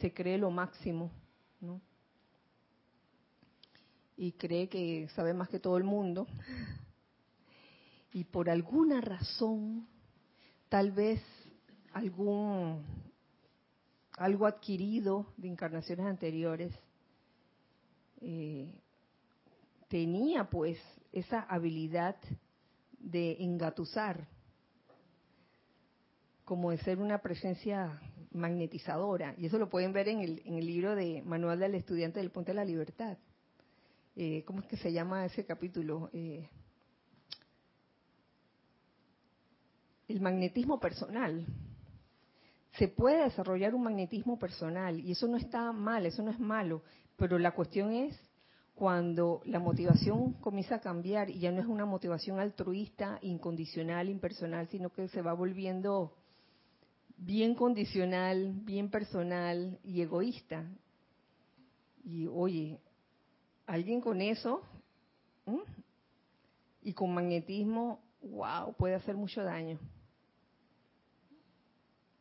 se 0.00 0.12
cree 0.12 0.36
lo 0.36 0.50
máximo, 0.50 1.10
¿no? 1.60 1.80
Y 4.16 4.32
cree 4.32 4.68
que 4.68 5.08
sabe 5.14 5.32
más 5.32 5.48
que 5.48 5.60
todo 5.60 5.78
el 5.78 5.84
mundo. 5.84 6.26
Y 8.12 8.24
por 8.24 8.50
alguna 8.50 9.00
razón, 9.00 9.88
tal 10.68 10.92
vez 10.92 11.22
algún 11.92 12.84
algo 14.18 14.46
adquirido 14.46 15.32
de 15.36 15.48
encarnaciones 15.48 16.06
anteriores, 16.06 16.72
eh, 18.20 18.74
tenía 19.88 20.44
pues 20.44 20.78
esa 21.12 21.40
habilidad 21.42 22.16
de 22.98 23.36
engatusar, 23.40 24.26
como 26.44 26.70
de 26.70 26.78
ser 26.78 26.98
una 26.98 27.18
presencia 27.18 28.00
magnetizadora. 28.32 29.34
Y 29.38 29.46
eso 29.46 29.58
lo 29.58 29.68
pueden 29.68 29.92
ver 29.92 30.08
en 30.08 30.20
el, 30.20 30.42
en 30.44 30.54
el 30.54 30.66
libro 30.66 30.94
de 30.94 31.22
Manual 31.22 31.58
del 31.58 31.74
Estudiante 31.74 32.20
del 32.20 32.30
Puente 32.30 32.52
de 32.52 32.56
la 32.56 32.64
Libertad. 32.64 33.18
Eh, 34.16 34.42
¿Cómo 34.44 34.60
es 34.60 34.66
que 34.66 34.76
se 34.76 34.92
llama 34.92 35.26
ese 35.26 35.44
capítulo? 35.44 36.10
Eh, 36.12 36.48
el 40.08 40.20
magnetismo 40.20 40.80
personal 40.80 41.46
se 42.72 42.88
puede 42.88 43.24
desarrollar 43.24 43.74
un 43.74 43.82
magnetismo 43.82 44.38
personal 44.38 45.00
y 45.00 45.12
eso 45.12 45.26
no 45.26 45.36
está 45.36 45.72
mal, 45.72 46.06
eso 46.06 46.22
no 46.22 46.30
es 46.30 46.38
malo, 46.38 46.82
pero 47.16 47.38
la 47.38 47.52
cuestión 47.52 47.92
es 47.92 48.18
cuando 48.74 49.42
la 49.44 49.58
motivación 49.58 50.34
comienza 50.34 50.76
a 50.76 50.80
cambiar 50.80 51.30
y 51.30 51.40
ya 51.40 51.50
no 51.50 51.60
es 51.60 51.66
una 51.66 51.84
motivación 51.84 52.38
altruista, 52.38 53.18
incondicional, 53.22 54.08
impersonal, 54.08 54.68
sino 54.68 54.90
que 54.90 55.08
se 55.08 55.22
va 55.22 55.32
volviendo 55.32 56.14
bien 57.16 57.56
condicional, 57.56 58.52
bien 58.62 58.88
personal 58.88 59.80
y 59.82 60.00
egoísta. 60.00 60.64
Y 62.04 62.28
oye, 62.28 62.78
alguien 63.66 64.00
con 64.00 64.20
eso 64.22 64.62
y 66.82 66.92
con 66.92 67.12
magnetismo, 67.12 68.00
wow, 68.22 68.74
puede 68.74 68.94
hacer 68.94 69.16
mucho 69.16 69.42
daño 69.42 69.80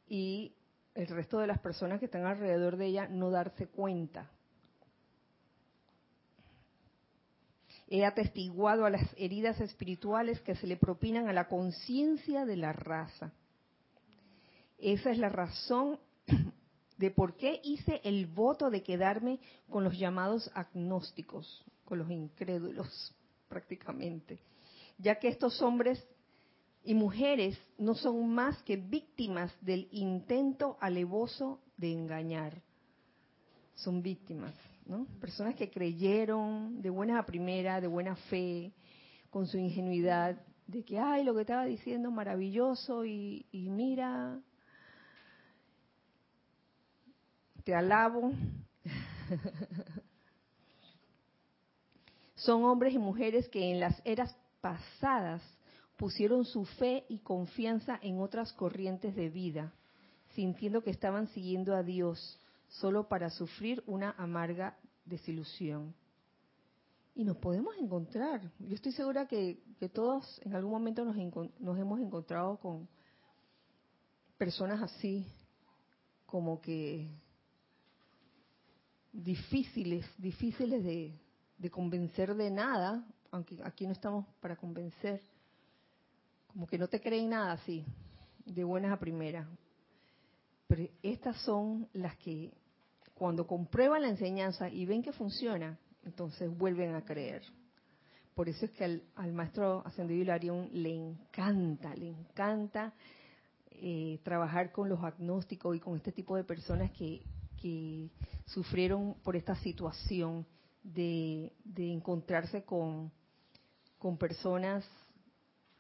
y 0.08 0.54
el 0.96 1.08
resto 1.08 1.40
de 1.40 1.48
las 1.48 1.60
personas 1.60 2.00
que 2.00 2.06
están 2.06 2.26
alrededor 2.26 2.78
de 2.78 2.88
ella 2.88 3.08
no 3.08 3.30
darse 3.30 3.68
cuenta. 3.68 4.30
He 7.90 8.04
atestiguado 8.04 8.86
a 8.86 8.90
las 8.90 9.08
heridas 9.18 9.62
espirituales 9.62 10.42
que 10.42 10.56
se 10.56 10.68
le 10.68 10.76
propinan 10.76 11.30
a 11.30 11.34
la 11.34 11.48
conciencia 11.48 12.46
de 12.46 12.58
la 12.58 12.74
raza. 12.74 13.32
Esa 14.78 15.12
es 15.12 15.18
la 15.18 15.30
razón 15.30 16.00
de 16.98 17.12
por 17.12 17.38
qué 17.38 17.62
hice 17.64 18.02
el 18.04 18.26
voto 18.26 18.70
de 18.70 18.84
quedarme 18.84 19.40
con 19.70 19.84
los 19.84 19.98
llamados 19.98 20.52
agnósticos, 20.54 21.64
con 21.86 22.00
los 22.00 22.10
incrédulos 22.10 23.16
prácticamente, 23.50 24.40
ya 24.98 25.20
que 25.20 25.30
estos 25.30 25.62
hombres 25.62 26.06
y 26.88 26.94
mujeres 26.94 27.60
no 27.78 27.96
son 27.96 28.34
más 28.34 28.64
que 28.64 28.78
víctimas 28.78 29.54
del 29.60 29.90
intento 29.92 30.78
alevoso 30.80 31.60
de 31.76 31.92
engañar. 31.92 32.62
Son 33.76 34.02
víctimas, 34.02 34.54
¿no? 34.86 35.06
Personas 35.20 35.56
que 35.56 35.70
creyeron 35.70 36.82
de 36.82 36.90
buena 36.90 37.20
a 37.20 37.26
primera, 37.26 37.82
de 37.82 37.88
buena 37.88 38.16
fe, 38.16 38.72
con 39.30 39.48
su 39.48 39.58
ingenuidad, 39.58 40.42
de 40.66 40.86
que, 40.86 40.98
ay, 40.98 41.26
lo 41.26 41.36
que 41.36 41.42
estaba 41.42 41.66
diciendo 41.66 42.10
maravilloso 42.10 43.04
y, 43.04 43.46
y 43.52 43.70
mira, 43.70 44.40
te 47.66 47.76
alabo. 47.76 48.32
Son 52.36 52.64
hombres 52.64 52.94
y 52.94 52.98
mujeres 52.98 53.50
que 53.50 53.72
en 53.72 53.82
las 53.82 54.02
eras 54.06 54.34
pasadas 54.62 55.42
pusieron 55.98 56.46
su 56.46 56.64
fe 56.64 57.06
y 57.10 57.20
confianza 57.20 58.00
en 58.02 58.20
otras 58.20 58.54
corrientes 58.54 59.16
de 59.16 59.30
vida, 59.30 59.74
sintiendo 60.36 60.84
que 60.84 60.92
estaban 60.92 61.28
siguiendo 61.30 61.76
a 61.76 61.84
Dios 61.84 62.40
solo 62.68 63.08
para 63.08 63.30
sufrir 63.30 63.84
una 63.88 64.12
amarga 64.12 64.78
desilusión. 65.06 65.94
Y 67.16 67.24
nos 67.24 67.38
podemos 67.38 67.76
encontrar. 67.78 68.42
Yo 68.60 68.76
estoy 68.76 68.92
segura 68.92 69.28
que, 69.28 69.60
todos 69.92 70.40
en 70.44 70.56
algún 70.56 70.72
momento 70.72 71.04
nos, 71.04 71.16
nos 71.60 71.80
hemos 71.80 72.00
encontrado 72.00 72.58
con 72.60 72.88
personas 74.38 74.84
así, 74.84 75.26
como 76.28 76.62
que 76.62 77.10
difíciles, 79.12 80.06
difíciles 80.20 80.84
de, 80.84 81.20
de 81.58 81.70
convencer 81.72 82.36
de 82.36 82.52
nada, 82.52 83.04
aunque 83.32 83.58
aquí 83.64 83.88
no 83.88 83.94
estamos 83.94 84.28
para 84.40 84.56
convencer, 84.56 85.22
como 86.48 86.68
que 86.68 86.78
no 86.78 86.88
te 86.88 87.02
creen 87.02 87.30
nada 87.30 87.54
así, 87.54 87.86
de 88.46 88.64
buenas 88.64 88.92
a 88.92 89.00
primeras. 89.00 89.48
Pero 90.68 90.90
estas 91.02 91.38
son 91.42 91.88
las 91.94 92.18
que 92.18 92.52
cuando 93.14 93.48
comprueban 93.48 94.02
la 94.02 94.10
enseñanza 94.10 94.70
y 94.70 94.86
ven 94.86 95.02
que 95.02 95.12
funciona, 95.12 95.78
entonces 96.04 96.56
vuelven 96.56 96.96
a 96.96 97.04
creer. 97.04 97.44
Por 98.36 98.50
eso 98.50 98.66
es 98.66 98.72
que 98.72 98.84
al, 98.84 99.34
maestro 99.34 99.82
ascendido 99.86 100.22
Hilarión 100.22 100.70
le 100.72 100.94
encanta, 100.94 101.96
le 101.96 102.10
encanta 102.10 102.94
eh, 103.72 104.20
trabajar 104.24 104.72
con 104.72 104.90
los 104.90 105.04
agnósticos 105.04 105.76
y 105.76 105.80
con 105.80 105.96
este 105.96 106.12
tipo 106.12 106.36
de 106.36 106.44
personas 106.44 106.92
que, 106.92 107.24
sufrieron 108.46 109.16
por 109.24 109.36
esta 109.36 109.56
situación 109.56 110.46
de, 110.84 111.52
encontrarse 111.76 112.64
con, 112.64 113.12
con 113.98 114.18
personas 114.18 114.86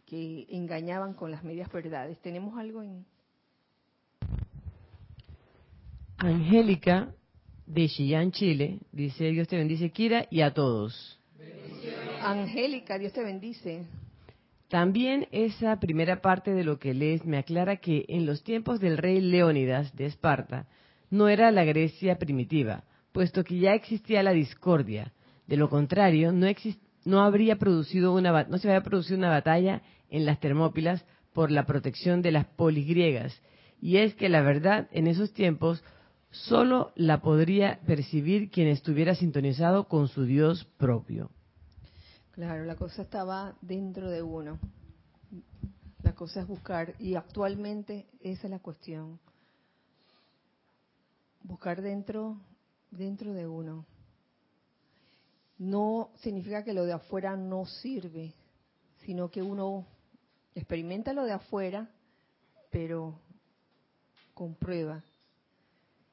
que 0.08 0.48
engañaban 0.50 1.13
con 1.13 1.30
las 1.30 1.43
medias 1.43 1.72
verdades. 1.72 2.17
¿Tenemos 2.22 2.58
algo 2.58 2.82
en...? 2.82 3.06
Angélica 6.17 7.13
de 7.67 7.88
Chillán, 7.89 8.32
Chile, 8.32 8.80
dice 8.91 9.26
Dios 9.26 9.48
te 9.48 9.58
bendice, 9.58 9.91
Kira, 9.91 10.26
y 10.32 10.41
a 10.41 10.54
todos. 10.54 11.20
Angélica, 12.24 12.98
Dios 12.98 13.13
te 13.13 13.24
bendice. 13.24 13.86
También 14.70 15.28
esa 15.32 15.80
primera 15.80 16.22
parte 16.22 16.52
de 16.52 16.63
lo 16.63 16.80
que 16.80 16.93
lees 16.93 17.26
me 17.26 17.38
aclara 17.38 17.78
que 17.78 18.06
en 18.08 18.26
los 18.26 18.43
tiempos 18.43 18.80
del 18.80 18.98
rey 18.98 19.22
Leónidas 19.22 19.96
de 19.96 20.06
Esparta 20.06 20.67
no 21.10 21.30
era 21.30 21.52
la 21.52 21.63
Grecia 21.63 22.17
primitiva, 22.17 22.84
puesto 23.12 23.43
que 23.43 23.60
ya 23.60 23.74
existía 23.74 24.24
la 24.24 24.32
discordia. 24.32 25.13
De 25.46 25.56
lo 25.56 25.70
contrario, 25.70 26.32
no, 26.32 26.48
no, 27.08 27.22
habría 27.22 27.58
producido 27.58 28.13
una, 28.13 28.43
no 28.43 28.58
se 28.58 28.70
había 28.70 28.84
producido 28.84 29.17
una 29.17 29.30
batalla 29.30 29.82
en 30.10 30.26
las 30.26 30.39
Termópilas 30.39 31.06
por 31.34 31.52
la 31.52 31.65
protección 31.65 32.22
de 32.22 32.32
las 32.32 32.46
poligriegas. 32.46 33.41
Y 33.80 33.98
es 33.98 34.15
que 34.15 34.30
la 34.30 34.41
verdad 34.41 34.88
en 34.91 35.08
esos 35.08 35.34
tiempos 35.34 35.84
solo 36.32 36.91
la 36.96 37.22
podría 37.22 37.80
percibir 37.86 38.50
quien 38.50 38.67
estuviera 38.67 39.15
sintonizado 39.15 39.88
con 39.88 40.08
su 40.08 40.24
Dios 40.24 40.65
propio. 40.78 41.32
Claro, 42.32 42.65
la 42.65 42.76
cosa 42.76 43.02
estaba 43.02 43.56
dentro 43.62 44.10
de 44.10 44.22
uno. 44.22 44.60
La 46.04 46.13
cosa 46.13 46.41
es 46.41 46.48
buscar, 46.48 46.93
y 47.00 47.15
actualmente 47.15 48.06
esa 48.22 48.48
es 48.48 48.52
la 48.52 48.60
cuestión. 48.60 49.20
Buscar 51.43 51.82
dentro 51.82 52.38
dentro 52.91 53.34
de 53.34 53.48
uno. 53.48 53.86
No 55.58 56.12
significa 56.22 56.63
que 56.63 56.74
lo 56.74 56.86
de 56.86 56.93
afuera 56.93 57.36
no 57.36 57.65
sirve, 57.65 58.34
sino 59.06 59.30
que 59.30 59.41
uno 59.41 59.88
experimenta 60.54 61.13
lo 61.13 61.24
de 61.24 61.34
afuera, 61.34 61.89
pero 62.70 63.20
comprueba 64.34 65.04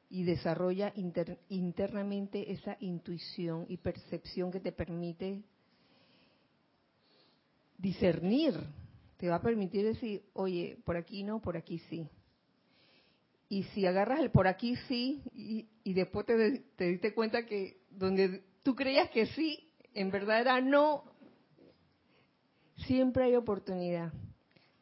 y 0.09 0.23
desarrolla 0.23 0.93
internamente 1.49 2.53
esa 2.53 2.77
intuición 2.81 3.67
y 3.69 3.79
percepción 3.79 4.53
que 4.53 4.61
te 4.61 4.71
permite 4.71 5.43
discernir, 7.79 8.55
te 9.17 9.29
va 9.29 9.37
a 9.37 9.43
permitir 9.43 9.85
decir, 9.85 10.23
oye, 10.33 10.79
por 10.85 10.97
aquí 10.97 11.25
no, 11.25 11.41
por 11.41 11.57
aquí 11.57 11.81
sí. 11.91 12.09
Y 13.49 13.65
si 13.65 13.87
agarras 13.87 14.21
el 14.21 14.31
por 14.31 14.47
aquí 14.47 14.77
sí 14.89 15.23
y, 15.35 15.93
después 15.93 16.27
te, 16.27 16.61
te 16.77 16.85
diste 16.85 17.13
cuenta 17.13 17.45
que 17.45 17.79
donde 17.91 18.45
tú 18.65 18.75
creías 18.75 19.09
que 19.11 19.27
sí, 19.27 19.71
en 19.95 20.11
verdad 20.11 20.41
era 20.41 20.61
no, 20.61 21.05
siempre 22.87 23.25
hay 23.25 23.37
oportunidad 23.37 24.13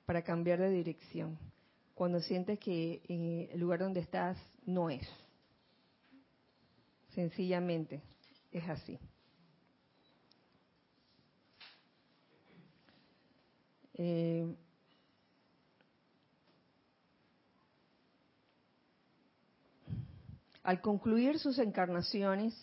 para 0.06 0.22
cambiar 0.22 0.60
de 0.60 0.70
dirección 0.70 1.38
cuando 1.94 2.20
sientes 2.20 2.58
que 2.58 3.02
eh, 3.06 3.50
el 3.52 3.60
lugar 3.60 3.80
donde 3.80 4.00
estás 4.00 4.38
no 4.64 4.88
es. 4.88 5.06
Sencillamente 7.14 8.02
es 8.50 8.66
así. 8.66 8.98
Eh, 13.94 14.56
Al 20.62 20.80
concluir 20.80 21.40
sus 21.40 21.58
encarnaciones, 21.58 22.54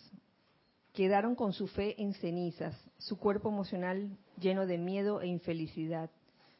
quedaron 1.00 1.34
con 1.34 1.54
su 1.54 1.66
fe 1.66 1.94
en 2.02 2.12
cenizas, 2.12 2.76
su 2.98 3.18
cuerpo 3.18 3.48
emocional 3.48 4.18
lleno 4.38 4.66
de 4.66 4.76
miedo 4.76 5.22
e 5.22 5.28
infelicidad, 5.28 6.10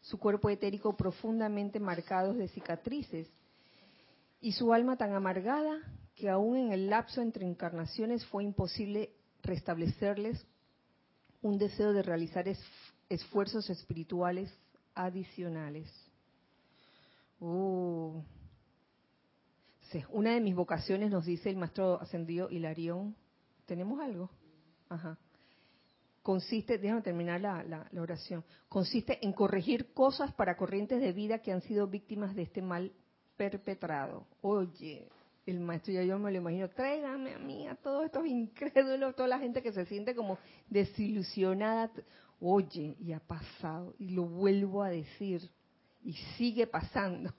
su 0.01 0.19
cuerpo 0.19 0.49
etérico 0.49 0.97
profundamente 0.97 1.79
marcado 1.79 2.33
de 2.33 2.49
cicatrices 2.49 3.29
y 4.41 4.53
su 4.53 4.73
alma 4.73 4.97
tan 4.97 5.13
amargada 5.13 5.77
que 6.15 6.31
aún 6.31 6.57
en 6.57 6.73
el 6.73 6.89
lapso 6.89 7.21
entre 7.21 7.45
encarnaciones 7.45 8.25
fue 8.29 8.43
imposible 8.43 9.11
restablecerles 9.43 10.43
un 11.43 11.59
deseo 11.59 11.93
de 11.93 12.03
realizar 12.03 12.47
esfuerzos 13.11 13.69
espirituales 13.69 14.51
adicionales. 14.95 15.93
Uh, 17.41 18.23
una 20.09 20.33
de 20.33 20.41
mis 20.41 20.55
vocaciones 20.55 21.11
nos 21.11 21.27
dice 21.27 21.51
el 21.51 21.59
maestro 21.59 22.01
ascendido 22.01 22.49
Hilarión. 22.49 23.15
¿Tenemos 23.71 24.01
algo? 24.01 24.29
Ajá. 24.89 25.17
Consiste, 26.23 26.77
déjame 26.77 27.03
terminar 27.03 27.41
la, 27.41 27.89
oración. 28.01 28.45
Consiste 28.69 29.25
en 29.25 29.33
corregir 29.33 29.93
cosas 29.95 30.35
para 30.35 30.57
corrientes 30.57 31.01
de 31.01 31.13
vida 31.13 31.39
que 31.39 31.53
han 31.53 31.63
sido 31.63 31.87
víctimas 31.87 32.35
de 32.35 32.43
este 32.43 32.63
mal 32.63 32.91
perpetrado. 33.37 34.27
Oye, 34.41 35.09
el 35.47 35.61
maestro 35.61 35.93
ya 35.93 36.03
yo 36.03 36.19
me 36.19 36.33
lo 36.33 36.39
imagino, 36.39 36.69
tráigame 36.69 37.35
a 37.35 37.39
mí, 37.39 37.69
a 37.69 37.77
todos 37.77 38.07
estos 38.07 38.27
incrédulos, 38.27 39.15
toda 39.15 39.29
la 39.29 39.39
gente 39.39 39.63
que 39.63 39.71
se 39.71 39.87
siente 39.87 40.17
como 40.17 40.37
desilusionada. 40.69 41.93
Oye, 42.41 42.97
y 42.99 43.13
ha 43.13 43.21
pasado, 43.21 43.95
y 44.01 44.09
lo 44.09 44.25
vuelvo 44.25 44.83
a 44.83 44.91
decir, 44.91 45.49
y 46.03 46.15
sigue 46.37 46.67
pasando. 46.67 47.33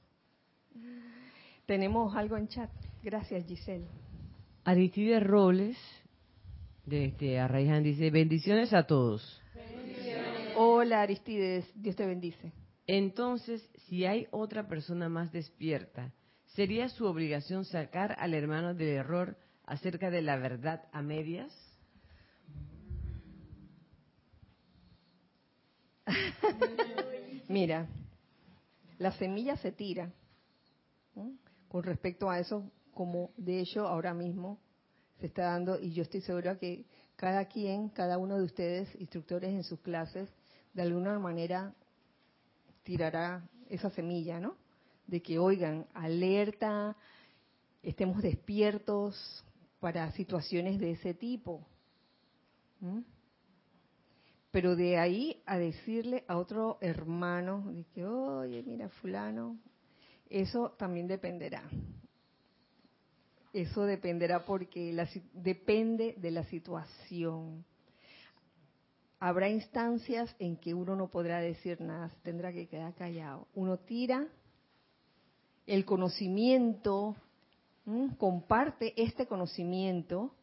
Tenemos 1.65 2.15
algo 2.15 2.37
en 2.37 2.47
chat. 2.47 2.71
Gracias, 3.03 3.45
Giselle. 3.45 3.89
Aristide 4.63 5.19
Robles, 5.19 5.75
de 6.85 7.05
este, 7.05 7.39
Arraijan, 7.39 7.83
dice, 7.83 8.09
bendiciones 8.09 8.73
a 8.73 8.83
todos. 8.83 9.41
Hola, 10.55 11.01
Aristides, 11.01 11.65
Dios 11.75 11.95
te 11.95 12.05
bendice. 12.05 12.51
Entonces, 12.87 13.67
si 13.87 14.05
hay 14.05 14.27
otra 14.31 14.67
persona 14.67 15.07
más 15.09 15.31
despierta, 15.31 16.13
¿sería 16.47 16.89
su 16.89 17.05
obligación 17.05 17.65
sacar 17.65 18.15
al 18.19 18.33
hermano 18.33 18.73
del 18.73 18.89
error 18.89 19.37
acerca 19.65 20.09
de 20.09 20.21
la 20.21 20.37
verdad 20.37 20.83
a 20.91 21.01
medias? 21.01 21.51
Mira, 27.47 27.87
la 28.97 29.11
semilla 29.13 29.55
se 29.57 29.71
tira 29.71 30.11
con 31.67 31.83
respecto 31.83 32.29
a 32.29 32.39
eso, 32.39 32.69
como 32.93 33.31
de 33.37 33.61
hecho 33.61 33.87
ahora 33.87 34.13
mismo 34.13 34.59
se 35.21 35.27
está 35.27 35.43
dando, 35.43 35.79
y 35.79 35.93
yo 35.93 36.01
estoy 36.01 36.21
segura 36.21 36.57
que 36.57 36.83
cada 37.15 37.45
quien, 37.45 37.89
cada 37.89 38.17
uno 38.17 38.37
de 38.37 38.43
ustedes, 38.43 38.89
instructores 38.99 39.51
en 39.51 39.63
sus 39.63 39.79
clases, 39.79 40.27
de 40.73 40.81
alguna 40.81 41.19
manera 41.19 41.73
tirará 42.83 43.47
esa 43.69 43.91
semilla, 43.91 44.39
¿no? 44.39 44.57
De 45.05 45.21
que, 45.21 45.37
oigan, 45.37 45.85
alerta, 45.93 46.97
estemos 47.83 48.23
despiertos 48.23 49.45
para 49.79 50.11
situaciones 50.13 50.79
de 50.79 50.91
ese 50.91 51.13
tipo. 51.13 51.67
Pero 54.49 54.75
de 54.75 54.97
ahí 54.97 55.43
a 55.45 55.59
decirle 55.59 56.25
a 56.27 56.37
otro 56.37 56.79
hermano, 56.81 57.71
de 57.71 57.83
que, 57.93 58.03
oye, 58.03 58.63
mira, 58.63 58.89
fulano, 58.89 59.59
eso 60.29 60.71
también 60.79 61.05
dependerá. 61.07 61.61
Eso 63.53 63.83
dependerá 63.83 64.45
porque 64.45 64.95
depende 65.33 66.15
de 66.17 66.31
la 66.31 66.43
situación. 66.45 67.65
Habrá 69.19 69.49
instancias 69.49 70.33
en 70.39 70.57
que 70.57 70.73
uno 70.73 70.95
no 70.95 71.09
podrá 71.09 71.39
decir 71.39 71.81
nada, 71.81 72.11
tendrá 72.23 72.53
que 72.53 72.67
quedar 72.67 72.93
callado. 72.95 73.47
Uno 73.53 73.77
tira 73.77 74.27
el 75.67 75.85
conocimiento, 75.85 77.15
comparte 78.17 78.93
este 78.95 79.27
conocimiento, 79.27 80.33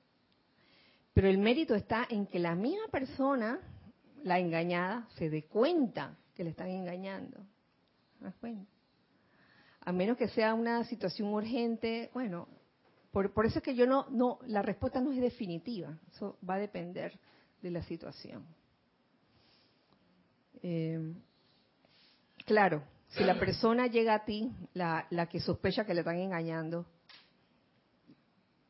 pero 1.15 1.29
el 1.29 1.39
mérito 1.39 1.75
está 1.75 2.07
en 2.09 2.27
que 2.27 2.39
la 2.39 2.55
misma 2.55 2.89
persona, 2.89 3.59
la 4.23 4.39
engañada, 4.39 5.09
se 5.17 5.31
dé 5.31 5.45
cuenta 5.45 6.17
que 6.35 6.45
le 6.45 6.51
están 6.51 6.69
engañando. 6.69 7.41
A 9.81 9.93
menos 9.93 10.17
que 10.17 10.29
sea 10.29 10.55
una 10.55 10.85
situación 10.85 11.33
urgente, 11.33 12.11
bueno, 12.13 12.47
por, 13.11 13.47
eso 13.47 13.59
es 13.59 13.65
que 13.65 13.75
yo 13.75 13.87
no, 13.87 14.07
no, 14.11 14.39
la 14.47 14.63
respuesta 14.63 15.01
no 15.01 15.13
es 15.13 15.21
definitiva, 15.21 15.99
eso 16.13 16.39
va 16.49 16.55
a 16.55 16.59
depender 16.59 17.19
de 17.63 17.71
la 17.71 17.83
situación. 17.83 18.45
Eh, 20.63 21.15
claro, 22.45 22.83
si 23.09 23.25
la 23.25 23.39
persona 23.39 23.87
llega 23.87 24.15
a 24.15 24.25
ti, 24.25 24.53
la, 24.75 25.07
la 25.11 25.27
que 25.27 25.41
sospecha 25.41 25.85
que 25.85 25.95
le 25.95 26.01
están 26.01 26.19
engañando, 26.19 26.87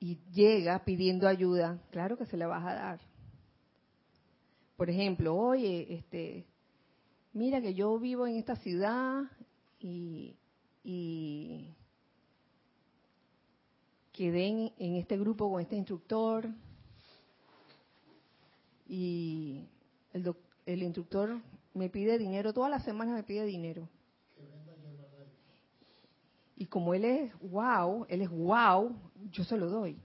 y 0.01 0.19
llega 0.33 0.85
pidiendo 0.85 1.27
ayuda, 1.27 1.81
claro 1.91 2.17
que 2.17 2.27
se 2.27 2.37
la 2.37 2.47
vas 2.47 2.65
a 2.65 2.75
dar. 2.75 3.01
Por 4.77 4.89
ejemplo, 4.89 5.35
oye, 5.35 5.93
este, 5.93 6.47
mira 7.33 7.61
que 7.61 7.75
yo 7.75 7.99
vivo 7.99 8.27
en 8.27 8.37
esta 8.37 8.55
ciudad 8.57 9.25
y, 9.81 10.37
y 10.85 11.75
quedé 14.19 14.73
en, 14.77 14.97
este 14.97 15.17
grupo 15.17 15.49
con 15.49 15.61
este 15.61 15.77
instructor 15.77 16.49
y 18.89 19.65
el, 20.13 20.35
el 20.67 20.83
instructor 20.83 21.41
me 21.73 21.89
pide 21.89 22.19
dinero, 22.19 22.53
todas 22.53 22.69
las 22.69 22.83
semanas 22.83 23.15
me 23.15 23.23
pide 23.23 23.45
dinero. 23.45 23.89
Y 26.57 26.67
como 26.67 26.95
él 26.95 27.05
es 27.05 27.33
wow, 27.41 28.07
él 28.09 28.23
es 28.23 28.29
wow, 28.29 28.93
yo 29.31 29.45
se 29.45 29.57
lo 29.57 29.71
doy. 29.71 29.97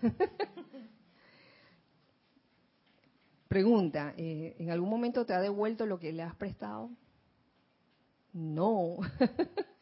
Pregunta, 3.48 4.14
eh, 4.16 4.54
¿en 4.60 4.70
algún 4.70 4.88
momento 4.88 5.26
te 5.26 5.34
ha 5.34 5.40
devuelto 5.40 5.86
lo 5.86 5.98
que 5.98 6.12
le 6.12 6.22
has 6.22 6.36
prestado? 6.36 6.88
No. 8.32 8.98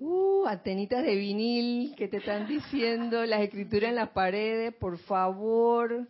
Uh, 0.00 0.46
antenitas 0.46 1.02
de 1.02 1.16
vinil 1.16 1.94
que 1.96 2.06
te 2.06 2.18
están 2.18 2.46
diciendo, 2.46 3.24
las 3.26 3.40
escrituras 3.40 3.90
en 3.90 3.96
las 3.96 4.10
paredes, 4.10 4.74
por 4.74 4.98
favor. 4.98 6.06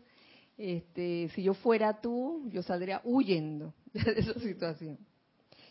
Este, 0.58 1.30
si 1.34 1.42
yo 1.42 1.54
fuera 1.54 2.00
tú, 2.00 2.48
yo 2.50 2.62
saldría 2.62 3.00
huyendo 3.04 3.72
de 3.92 4.12
esa 4.16 4.34
situación. 4.40 4.98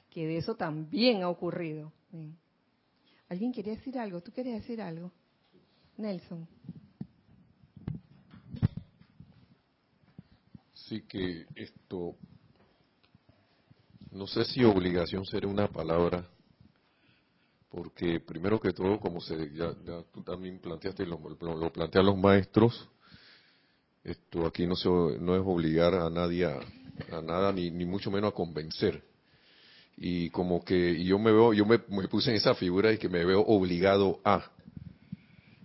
Que 0.09 0.25
de 0.25 0.37
eso 0.37 0.55
también 0.55 1.21
ha 1.21 1.29
ocurrido. 1.29 1.91
¿Alguien 3.29 3.51
quería 3.51 3.75
decir 3.75 3.99
algo? 3.99 4.21
¿Tú 4.21 4.31
querías 4.31 4.61
decir 4.61 4.81
algo? 4.81 5.11
Nelson. 5.97 6.47
Sí 10.73 11.01
que 11.01 11.45
esto, 11.55 12.15
no 14.11 14.25
sé 14.25 14.45
si 14.45 14.63
obligación 14.63 15.25
sería 15.25 15.49
una 15.49 15.67
palabra, 15.67 16.25
porque 17.77 18.19
primero 18.19 18.59
que 18.59 18.73
todo, 18.73 18.99
como 18.99 19.21
se, 19.21 19.53
ya, 19.53 19.71
tú 20.11 20.23
también 20.23 20.57
planteaste, 20.57 21.05
lo, 21.05 21.19
plantean 21.71 22.07
los 22.07 22.17
maestros, 22.17 22.89
esto 24.03 24.47
aquí 24.47 24.65
no, 24.65 24.75
se, 24.75 24.89
no 24.89 25.35
es 25.35 25.43
obligar 25.45 25.93
a 25.93 26.09
nadie 26.09 26.45
a, 26.45 26.59
nada, 27.21 27.53
ni, 27.53 27.69
ni 27.69 27.85
mucho 27.85 28.09
menos 28.09 28.31
a 28.31 28.35
convencer. 28.35 29.03
Y 29.95 30.31
como 30.31 30.65
que 30.65 31.03
yo 31.03 31.19
me 31.19 31.31
veo, 31.31 31.53
yo 31.53 31.67
me, 31.67 31.77
puse 32.07 32.31
en 32.31 32.37
esa 32.37 32.55
figura 32.55 32.91
y 32.91 32.97
que 32.97 33.09
me 33.09 33.23
veo 33.23 33.41
obligado 33.41 34.21
a. 34.25 34.51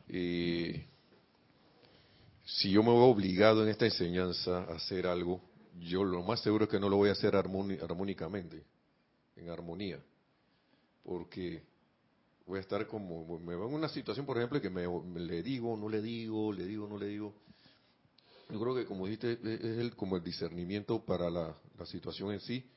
si 0.06 0.84
yo 2.70 2.82
me 2.82 2.90
veo 2.90 3.04
obligado 3.04 3.62
en 3.62 3.70
esta 3.70 3.86
enseñanza 3.86 4.64
a 4.64 4.74
hacer 4.74 5.06
algo, 5.06 5.40
yo 5.80 6.04
lo 6.04 6.22
más 6.22 6.42
seguro 6.42 6.64
es 6.64 6.70
que 6.70 6.78
no 6.78 6.90
lo 6.90 6.98
voy 6.98 7.08
a 7.08 7.12
hacer 7.12 7.34
armónicamente, 7.36 8.64
en 9.34 9.48
armonía. 9.48 9.98
Porque 11.02 11.71
voy 12.52 12.58
a 12.58 12.60
estar 12.60 12.86
como, 12.86 13.38
me 13.38 13.56
veo 13.56 13.66
en 13.66 13.72
una 13.72 13.88
situación, 13.88 14.26
por 14.26 14.36
ejemplo, 14.36 14.60
que 14.60 14.68
me, 14.68 14.82
le 15.18 15.42
digo, 15.42 15.74
no 15.74 15.88
le 15.88 16.02
digo, 16.02 16.52
le 16.52 16.66
digo, 16.66 16.86
no 16.86 16.98
le 16.98 17.06
digo. 17.06 17.32
Yo 18.50 18.60
creo 18.60 18.74
que, 18.74 18.84
como 18.84 19.06
dijiste, 19.06 19.32
es 19.42 19.78
el, 19.78 19.96
como 19.96 20.18
el 20.18 20.22
discernimiento 20.22 21.02
para 21.02 21.30
la, 21.30 21.56
situación 21.86 22.30
en 22.30 22.40
sí. 22.40 22.70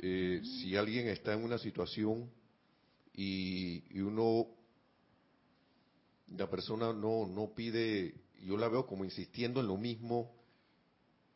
Eh, 0.00 0.42
si 0.42 0.76
alguien 0.76 1.06
está 1.06 1.32
en 1.32 1.44
una 1.44 1.58
situación 1.58 2.28
y, 3.14 4.00
uno, 4.00 4.48
la 6.36 6.50
persona 6.50 6.92
no, 6.92 7.24
no 7.24 7.54
pide, 7.54 8.12
yo 8.42 8.56
la 8.56 8.66
veo 8.66 8.84
como 8.84 9.04
insistiendo 9.04 9.60
en 9.60 9.68
lo 9.68 9.76
mismo, 9.76 10.34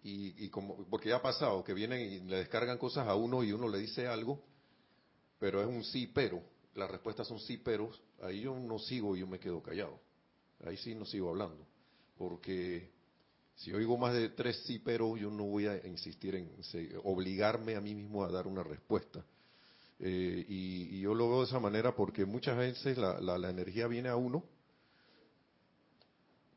y, 0.03 0.47
y, 0.47 0.49
como 0.49 0.85
porque 0.87 1.11
ya 1.11 1.19
ha 1.19 1.23
pasado 1.23 1.63
que 1.63 1.75
vienen 1.75 2.01
y 2.01 2.19
le 2.29 2.39
descargan 2.39 2.77
cosas 2.77 3.07
a 3.07 3.15
uno 3.15 3.45
y 3.45 3.53
uno 3.53 3.69
le 3.69 3.79
dice 3.79 4.07
algo 4.07 4.41
pero 5.41 5.61
es 5.61 5.67
un 5.67 5.83
sí 5.83 6.07
pero 6.07 6.41
las 6.77 6.91
respuestas 6.91 7.27
son 7.27 7.41
sí, 7.41 7.57
pero 7.57 7.91
ahí 8.23 8.43
yo 8.43 8.59
no 8.59 8.79
sigo, 8.79 9.17
yo 9.17 9.27
me 9.27 9.39
quedo 9.39 9.63
callado. 9.63 9.99
Ahí 10.65 10.77
sí 10.77 10.95
no 10.95 11.05
sigo 11.05 11.31
hablando. 11.31 11.67
Porque 12.17 12.91
si 13.57 13.73
oigo 13.73 13.97
más 13.97 14.15
de 14.15 14.29
tres 14.31 14.63
sí, 14.67 14.79
pero 14.79 15.17
yo 15.17 15.31
no 15.31 15.45
voy 15.45 15.67
a 15.67 15.87
insistir 15.87 16.35
en 16.35 16.51
obligarme 17.05 17.75
a 17.75 17.81
mí 17.81 17.95
mismo 17.95 18.25
a 18.25 18.31
dar 18.31 18.47
una 18.47 18.63
respuesta. 18.63 19.25
Eh, 19.99 20.45
y, 20.47 21.01
yo 21.01 21.15
lo 21.15 21.29
veo 21.29 21.39
de 21.41 21.47
esa 21.47 21.59
manera 21.59 21.95
porque 21.95 22.27
muchas 22.27 22.57
veces 22.59 22.99
la, 22.99 23.19
la, 23.21 23.49
energía 23.49 23.87
viene 23.87 24.11
a 24.11 24.17
uno. 24.17 24.45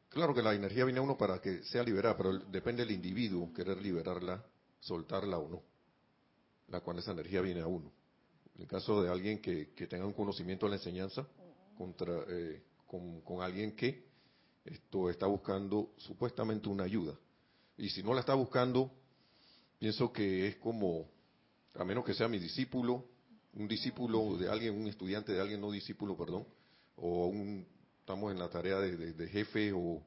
Claro 0.09 0.33
que 0.33 0.41
la 0.41 0.53
energía 0.53 0.83
viene 0.83 0.99
a 0.99 1.03
uno 1.03 1.17
para 1.17 1.39
que 1.39 1.63
sea 1.63 1.83
liberada, 1.83 2.17
pero 2.17 2.37
depende 2.37 2.83
del 2.83 2.91
individuo 2.91 3.53
querer 3.53 3.81
liberarla, 3.81 4.43
soltarla 4.81 5.37
o 5.37 5.47
no. 5.47 5.61
La 6.67 6.81
cual 6.81 6.99
esa 6.99 7.11
energía 7.11 7.41
viene 7.41 7.61
a 7.61 7.67
uno. 7.67 7.91
En 8.59 8.63
el 8.63 8.67
caso 8.67 9.01
de 9.01 9.09
alguien 9.09 9.39
que, 9.39 9.67
tenga 9.87 10.05
un 10.05 10.11
conocimiento 10.11 10.65
de 10.65 10.71
la 10.71 10.75
enseñanza 10.75 11.25
contra, 11.77 12.25
eh, 12.27 12.61
con, 12.85 13.41
alguien 13.41 13.73
que 13.73 14.03
esto 14.65 15.09
está 15.09 15.27
buscando 15.27 15.93
supuestamente 15.95 16.67
una 16.67 16.83
ayuda. 16.83 17.17
Y 17.77 17.89
si 17.89 18.03
no 18.03 18.13
la 18.13 18.19
está 18.19 18.33
buscando, 18.33 18.91
pienso 19.79 20.11
que 20.11 20.49
es 20.49 20.57
como, 20.57 21.07
a 21.73 21.85
menos 21.85 22.03
que 22.03 22.13
sea 22.13 22.27
mi 22.27 22.37
discípulo, 22.37 23.05
un 23.53 23.65
discípulo 23.69 24.35
de 24.35 24.49
alguien, 24.49 24.77
un 24.77 24.87
estudiante 24.87 25.31
de 25.31 25.39
alguien, 25.39 25.61
no 25.61 25.71
discípulo, 25.71 26.17
perdón, 26.17 26.45
o 26.97 27.27
un, 27.27 27.65
estamos 28.01 28.29
en 28.33 28.39
la 28.39 28.49
tarea 28.49 28.77
de, 28.79 29.27
jefe 29.29 29.71
o, 29.73 30.03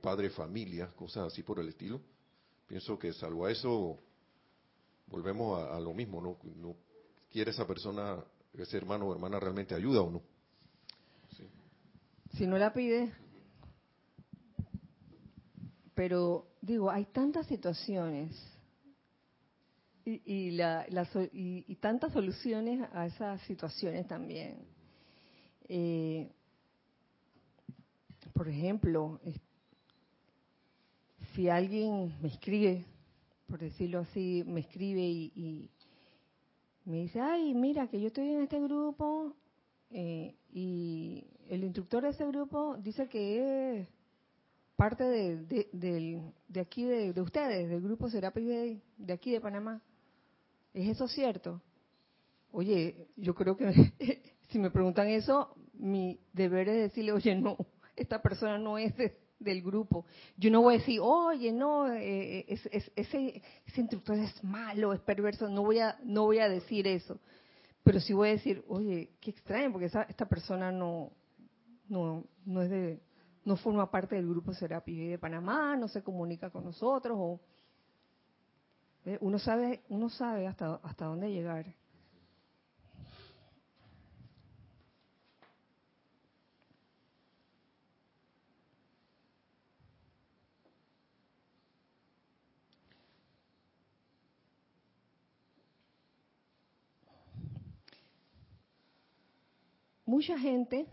padre 0.00 0.30
familia, 0.30 0.90
cosas 0.96 1.30
así 1.30 1.42
por 1.42 1.60
el 1.60 1.68
estilo. 1.68 2.00
Pienso 2.66 2.98
que 2.98 3.12
salvo 3.12 3.44
a 3.44 3.52
eso, 3.52 3.98
volvemos 5.08 5.60
a, 5.60 5.76
a 5.76 5.80
lo 5.80 5.92
mismo, 5.92 6.22
¿no? 6.22 6.38
no 6.56 6.85
quiere 7.30 7.50
esa 7.50 7.66
persona, 7.66 8.22
ese 8.54 8.76
hermano 8.76 9.06
o 9.06 9.12
hermana 9.12 9.38
realmente 9.40 9.74
ayuda 9.74 10.02
o 10.02 10.10
no. 10.10 10.22
Si 12.36 12.46
no 12.46 12.58
la 12.58 12.72
pide, 12.72 13.12
pero 15.94 16.46
digo, 16.60 16.90
hay 16.90 17.06
tantas 17.06 17.46
situaciones 17.46 18.36
y, 20.04 20.50
la, 20.52 20.86
y, 21.32 21.74
tantas 21.76 22.12
soluciones 22.12 22.86
a 22.92 23.06
esas 23.06 23.40
situaciones 23.42 24.06
también. 24.06 24.58
Eh, 25.68 26.30
por 28.32 28.48
ejemplo, 28.48 29.20
si 31.34 31.48
alguien 31.48 32.14
me 32.20 32.28
escribe, 32.28 32.84
por 33.48 33.58
decirlo 33.58 34.00
así, 34.00 34.44
me 34.46 34.60
escribe 34.60 35.00
y, 35.00 35.70
me 36.86 36.98
dice, 36.98 37.20
ay, 37.20 37.52
mira, 37.52 37.88
que 37.88 38.00
yo 38.00 38.06
estoy 38.06 38.30
en 38.30 38.42
este 38.42 38.60
grupo 38.60 39.34
eh, 39.90 40.36
y 40.52 41.26
el 41.48 41.64
instructor 41.64 42.04
de 42.04 42.10
ese 42.10 42.26
grupo 42.26 42.76
dice 42.78 43.08
que 43.08 43.80
es 43.80 43.88
parte 44.76 45.04
de, 45.04 45.68
de, 45.72 46.60
aquí 46.60 46.84
de, 46.84 47.20
ustedes, 47.20 47.68
del 47.68 47.82
grupo 47.82 48.08
Serapis 48.08 48.46
de, 48.46 48.80
de 48.98 49.12
aquí 49.12 49.32
de 49.32 49.40
Panamá. 49.40 49.82
¿Es 50.72 50.88
eso 50.88 51.08
cierto? 51.08 51.60
Oye, 52.52 53.08
yo 53.16 53.34
creo 53.34 53.56
que 53.56 53.92
si 54.50 54.58
me 54.58 54.70
preguntan 54.70 55.08
eso, 55.08 55.56
mi 55.74 56.20
deber 56.32 56.68
es 56.68 56.76
decirle, 56.76 57.12
oye, 57.12 57.34
no, 57.34 57.56
esta 57.96 58.22
persona 58.22 58.58
no 58.58 58.78
es 58.78 58.94
del 59.38 59.62
grupo. 59.62 60.06
Yo 60.36 60.50
no 60.50 60.62
voy 60.62 60.76
a 60.76 60.78
decir, 60.78 61.00
oye, 61.02 61.52
no, 61.52 61.92
eh, 61.92 62.46
ese, 62.48 62.92
ese 62.96 63.42
instructor 63.76 64.16
es 64.18 64.42
malo, 64.44 64.92
es 64.92 65.00
perverso. 65.00 65.48
No 65.48 65.62
voy 65.62 65.80
a, 65.80 65.98
no 66.04 66.24
voy 66.24 66.38
a 66.38 66.48
decir 66.48 66.86
eso. 66.86 67.18
Pero 67.82 68.00
sí 68.00 68.12
voy 68.12 68.30
a 68.30 68.32
decir, 68.32 68.64
oye, 68.68 69.10
qué 69.20 69.30
extraño, 69.30 69.70
porque 69.70 69.86
esta 69.86 70.28
persona 70.28 70.72
no, 70.72 71.12
no, 71.88 72.24
no 72.44 72.62
es 72.62 72.70
de, 72.70 73.00
no 73.44 73.56
forma 73.56 73.90
parte 73.90 74.16
del 74.16 74.28
grupo 74.28 74.52
Serapi 74.52 75.10
de 75.10 75.18
Panamá, 75.18 75.76
no 75.76 75.86
se 75.86 76.02
comunica 76.02 76.50
con 76.50 76.64
nosotros, 76.64 77.16
o 77.16 77.40
uno 79.20 79.38
sabe, 79.38 79.84
uno 79.88 80.10
sabe 80.10 80.48
hasta, 80.48 80.80
hasta 80.82 81.04
dónde 81.04 81.30
llegar. 81.30 81.64
Mucha 100.06 100.38
gente, 100.38 100.86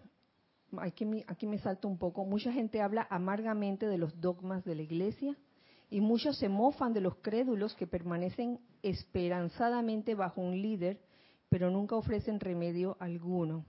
aquí 0.79 1.05
me, 1.05 1.57
salto 1.59 1.87
un 1.87 1.99
poco, 1.99 2.25
mucha 2.25 2.51
gente 2.51 2.81
habla 2.81 3.05
amargamente 3.11 3.85
de 3.85 3.99
los 3.99 4.19
dogmas 4.19 4.65
de 4.65 4.73
la 4.73 4.81
iglesia 4.81 5.37
y 5.91 6.01
muchos 6.01 6.39
se 6.39 6.49
mofan 6.49 6.93
de 6.93 7.01
los 7.01 7.17
crédulos 7.17 7.75
que 7.75 7.85
permanecen 7.85 8.59
esperanzadamente 8.81 10.15
bajo 10.15 10.41
un 10.41 10.59
líder, 10.59 10.99
pero 11.47 11.69
nunca 11.69 11.95
ofrecen 11.95 12.39
remedio 12.39 12.97
alguno. 12.99 13.65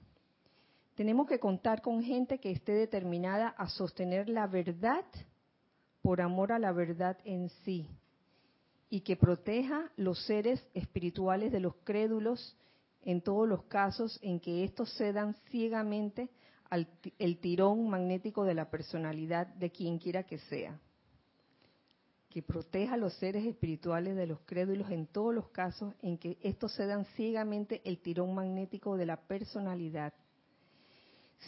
Tenemos 0.95 1.27
que 1.27 1.39
contar 1.39 1.83
con 1.83 2.03
gente 2.03 2.39
que 2.39 2.51
esté 2.51 2.73
determinada 2.73 3.49
a 3.49 3.69
sostener 3.69 4.31
la 4.31 4.47
verdad 4.47 5.05
por 6.01 6.23
amor 6.23 6.53
a 6.53 6.59
la 6.59 6.73
verdad 6.73 7.19
en 7.27 7.51
sí 7.65 7.87
y 8.89 9.03
que 9.03 9.17
proteja 9.17 9.91
los 9.97 10.25
seres 10.25 10.67
espirituales 10.73 11.53
de 11.53 11.61
los 11.61 11.75
crédulos 11.85 12.57
en 13.05 13.21
todos 13.21 13.49
los 13.49 13.65
casos 13.65 14.19
en 14.23 14.41
que 14.41 14.65
estos 14.65 14.93
cedan 14.97 15.35
ciegamente 15.51 16.31
al 16.71 16.89
el 17.19 17.39
tirón 17.39 17.89
magnético 17.89 18.45
de 18.45 18.55
la 18.55 18.71
personalidad 18.71 19.47
de 19.47 19.71
quien 19.71 19.99
quiera 19.99 20.25
que 20.25 20.39
sea. 20.39 20.81
Que 22.31 22.43
proteja 22.43 22.95
a 22.95 22.97
los 22.97 23.15
seres 23.15 23.47
espirituales 23.47 24.17
de 24.17 24.27
los 24.27 24.41
crédulos 24.41 24.91
en 24.91 25.07
todos 25.07 25.33
los 25.35 25.49
casos 25.51 25.95
en 26.03 26.19
que 26.19 26.39
estos 26.43 26.75
cedan 26.75 27.05
ciegamente 27.17 27.81
el 27.85 27.99
tirón 27.99 28.35
magnético 28.35 28.97
de 28.97 29.07
la 29.07 29.17
personalidad. 29.17 30.13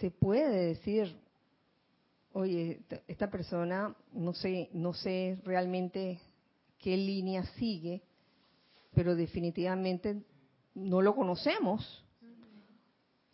Se 0.00 0.10
puede 0.10 0.66
decir, 0.66 1.16
oye, 2.32 2.82
esta 3.08 3.30
persona 3.30 3.96
no 4.12 4.32
sé, 4.34 4.68
no 4.72 4.92
sé 4.92 5.40
realmente 5.42 6.20
qué 6.78 6.96
línea 6.96 7.44
sigue, 7.54 8.02
pero 8.94 9.16
definitivamente 9.16 10.22
no 10.76 11.00
lo 11.02 11.14
conocemos. 11.14 12.04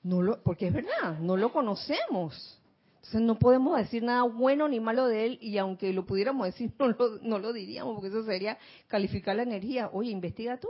No 0.03 0.23
lo, 0.23 0.43
porque 0.43 0.69
es 0.69 0.73
verdad, 0.73 1.19
no 1.21 1.37
lo 1.37 1.53
conocemos. 1.53 2.61
Entonces 2.97 3.21
no 3.21 3.39
podemos 3.39 3.77
decir 3.77 4.03
nada 4.03 4.23
bueno 4.23 4.69
ni 4.69 4.81
malo 4.81 5.07
de 5.07 5.27
él 5.27 5.39
y 5.41 5.59
aunque 5.59 5.93
lo 5.93 6.07
pudiéramos 6.07 6.47
decir 6.47 6.73
no 6.79 6.89
lo, 6.89 7.19
no 7.21 7.39
lo 7.39 7.53
diríamos 7.53 7.95
porque 7.95 8.09
eso 8.09 8.25
sería 8.25 8.59
calificar 8.87 9.37
la 9.37 9.43
energía. 9.43 9.91
Oye, 9.93 10.11
investiga 10.11 10.59
tú. 10.59 10.69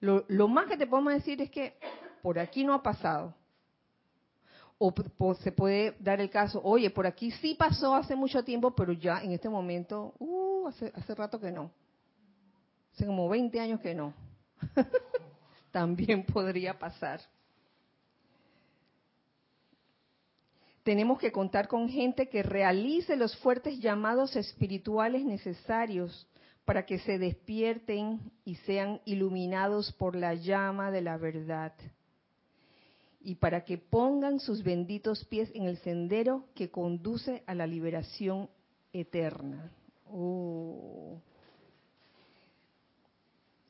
Lo, 0.00 0.24
lo 0.28 0.46
más 0.46 0.66
que 0.66 0.76
te 0.76 0.86
podemos 0.86 1.14
decir 1.14 1.40
es 1.40 1.50
que 1.50 1.74
por 2.22 2.38
aquí 2.38 2.64
no 2.64 2.74
ha 2.74 2.82
pasado. 2.82 3.34
O, 4.76 4.92
se 5.36 5.52
puede 5.52 5.96
dar 6.00 6.20
el 6.20 6.28
caso, 6.28 6.60
oye, 6.62 6.90
por 6.90 7.06
aquí 7.06 7.30
sí 7.30 7.54
pasó 7.54 7.94
hace 7.94 8.14
mucho 8.14 8.44
tiempo, 8.44 8.74
pero 8.74 8.92
ya 8.92 9.22
en 9.22 9.32
este 9.32 9.48
momento, 9.48 10.14
uh, 10.18 10.66
hace, 10.66 10.92
hace 10.94 11.14
rato 11.14 11.40
que 11.40 11.50
no. 11.50 11.70
Hace 12.92 13.06
como 13.06 13.28
20 13.28 13.58
años 13.60 13.80
que 13.80 13.94
no. 13.94 14.12
también 15.74 16.24
podría 16.32 16.78
pasar. 16.78 17.20
Tenemos 20.84 21.18
que 21.18 21.32
contar 21.32 21.66
con 21.66 21.88
gente 21.88 22.28
que 22.28 22.44
realice 22.44 23.16
los 23.16 23.36
fuertes 23.38 23.80
llamados 23.80 24.36
espirituales 24.36 25.24
necesarios 25.24 26.28
para 26.64 26.86
que 26.86 27.00
se 27.00 27.18
despierten 27.18 28.20
y 28.44 28.54
sean 28.66 29.00
iluminados 29.04 29.92
por 29.92 30.14
la 30.14 30.34
llama 30.34 30.92
de 30.92 31.00
la 31.00 31.16
verdad. 31.16 31.72
Y 33.20 33.36
para 33.36 33.64
que 33.64 33.78
pongan 33.78 34.38
sus 34.38 34.62
benditos 34.62 35.24
pies 35.24 35.50
en 35.54 35.64
el 35.64 35.78
sendero 35.78 36.44
que 36.54 36.70
conduce 36.70 37.42
a 37.46 37.54
la 37.54 37.66
liberación 37.66 38.48
eterna. 38.92 39.72
Oh 40.06 41.20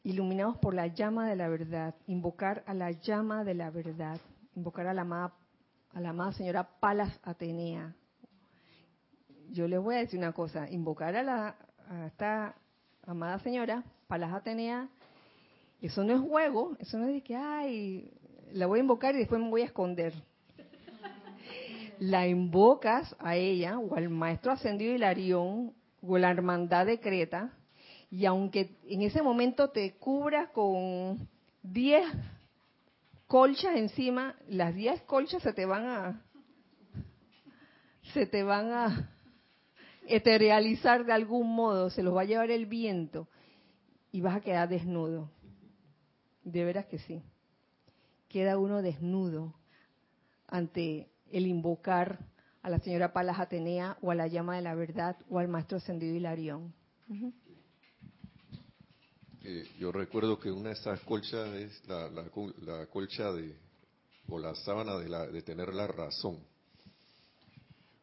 iluminados 0.05 0.59
por 0.59 0.75
la 0.75 0.87
llama 0.87 1.29
de 1.29 1.35
la 1.35 1.49
verdad, 1.49 1.95
invocar 2.07 2.63
a 2.67 2.75
la 2.75 2.93
llama 2.93 3.43
de 3.43 3.55
la 3.55 3.71
verdad, 3.71 4.21
invocar 4.55 4.87
a 4.87 4.95
la 4.95 5.03
amada, 5.03 5.33
a 5.95 6.01
la 6.01 6.11
amada 6.11 6.33
señora 6.33 6.69
Palas 6.79 7.19
Atenea. 7.23 7.95
Yo 9.51 9.67
les 9.67 9.81
voy 9.81 9.97
a 9.97 9.99
decir 9.99 10.19
una 10.19 10.33
cosa, 10.33 10.71
invocar 10.71 11.17
a, 11.17 11.23
la, 11.23 11.57
a 11.89 12.07
esta 12.07 12.55
amada 13.07 13.39
señora 13.41 13.83
Palas 14.07 14.33
Atenea, 14.33 14.89
eso 15.81 16.05
no 16.05 16.15
es 16.15 16.21
juego, 16.21 16.77
eso 16.79 16.99
no 16.99 17.07
es 17.07 17.15
de 17.15 17.23
que, 17.23 17.35
ay, 17.35 18.13
la 18.53 18.67
voy 18.67 18.79
a 18.79 18.83
invocar 18.83 19.15
y 19.15 19.19
después 19.19 19.41
me 19.41 19.51
voy 19.51 19.63
a 19.63 19.67
esconder. 19.67 20.13
La 21.99 22.27
invocas 22.27 23.15
a 23.19 23.37
ella 23.37 23.79
o 23.79 23.95
al 23.95 24.09
maestro 24.09 24.53
ascendido 24.53 24.95
Hilarión 24.95 25.75
o 26.01 26.19
la 26.19 26.31
hermandad 26.31 26.87
de 26.87 27.01
Creta, 27.01 27.53
y 28.15 28.27
aunque 28.27 28.77
en 28.85 29.03
ese 29.03 29.23
momento 29.23 29.71
te 29.71 29.95
cubras 29.97 30.49
con 30.51 31.29
10 31.65 32.07
colchas 33.27 33.75
encima, 33.75 34.37
las 34.47 34.73
10 34.73 35.03
colchas 35.03 35.43
se 35.43 35.53
te 35.53 35.67
van 35.67 35.87
a 35.87 36.23
se 38.13 38.27
te 38.27 38.45
van 38.45 38.71
a 38.71 39.11
eterealizar 40.07 41.05
de 41.05 41.13
algún 41.13 41.57
modo, 41.57 41.91
se 41.91 42.05
los 42.05 42.15
va 42.15 42.21
a 42.21 42.25
llevar 42.25 42.53
el 42.53 42.67
viento 42.67 43.27
y 44.13 44.21
vas 44.21 44.37
a 44.37 44.41
quedar 44.41 44.69
desnudo. 44.69 45.29
De 46.45 46.65
veras 46.65 46.87
que 46.87 47.01
sí. 47.01 47.21
Queda 48.29 48.59
uno 48.59 48.81
desnudo 48.81 49.55
ante 50.47 51.11
el 51.33 51.49
invocar 51.49 52.21
a 52.63 52.71
la 52.71 52.79
señora 52.79 53.13
Palas 53.13 53.41
Atenea 53.41 53.99
o 54.03 54.13
a 54.13 54.15
la 54.15 54.29
llama 54.29 54.55
de 54.55 54.63
la 54.63 54.77
verdad 54.77 55.17
o 55.29 55.41
al 55.41 55.49
maestro 55.49 55.79
ascendido 55.79 56.15
Hilarión 56.15 56.73
yo 59.79 59.93
recuerdo 59.93 60.39
que 60.39 60.51
una 60.51 60.71
de 60.71 60.75
esas 60.75 61.01
colchas 61.01 61.49
es 61.55 61.87
la, 61.87 62.87
colcha 62.91 63.31
de, 63.33 63.55
o 64.29 64.39
la 64.39 64.55
sábana 64.55 64.97
de, 64.99 65.09
la, 65.09 65.27
de 65.27 65.43
tener 65.43 65.75
la 65.75 65.87
razón. 65.87 66.39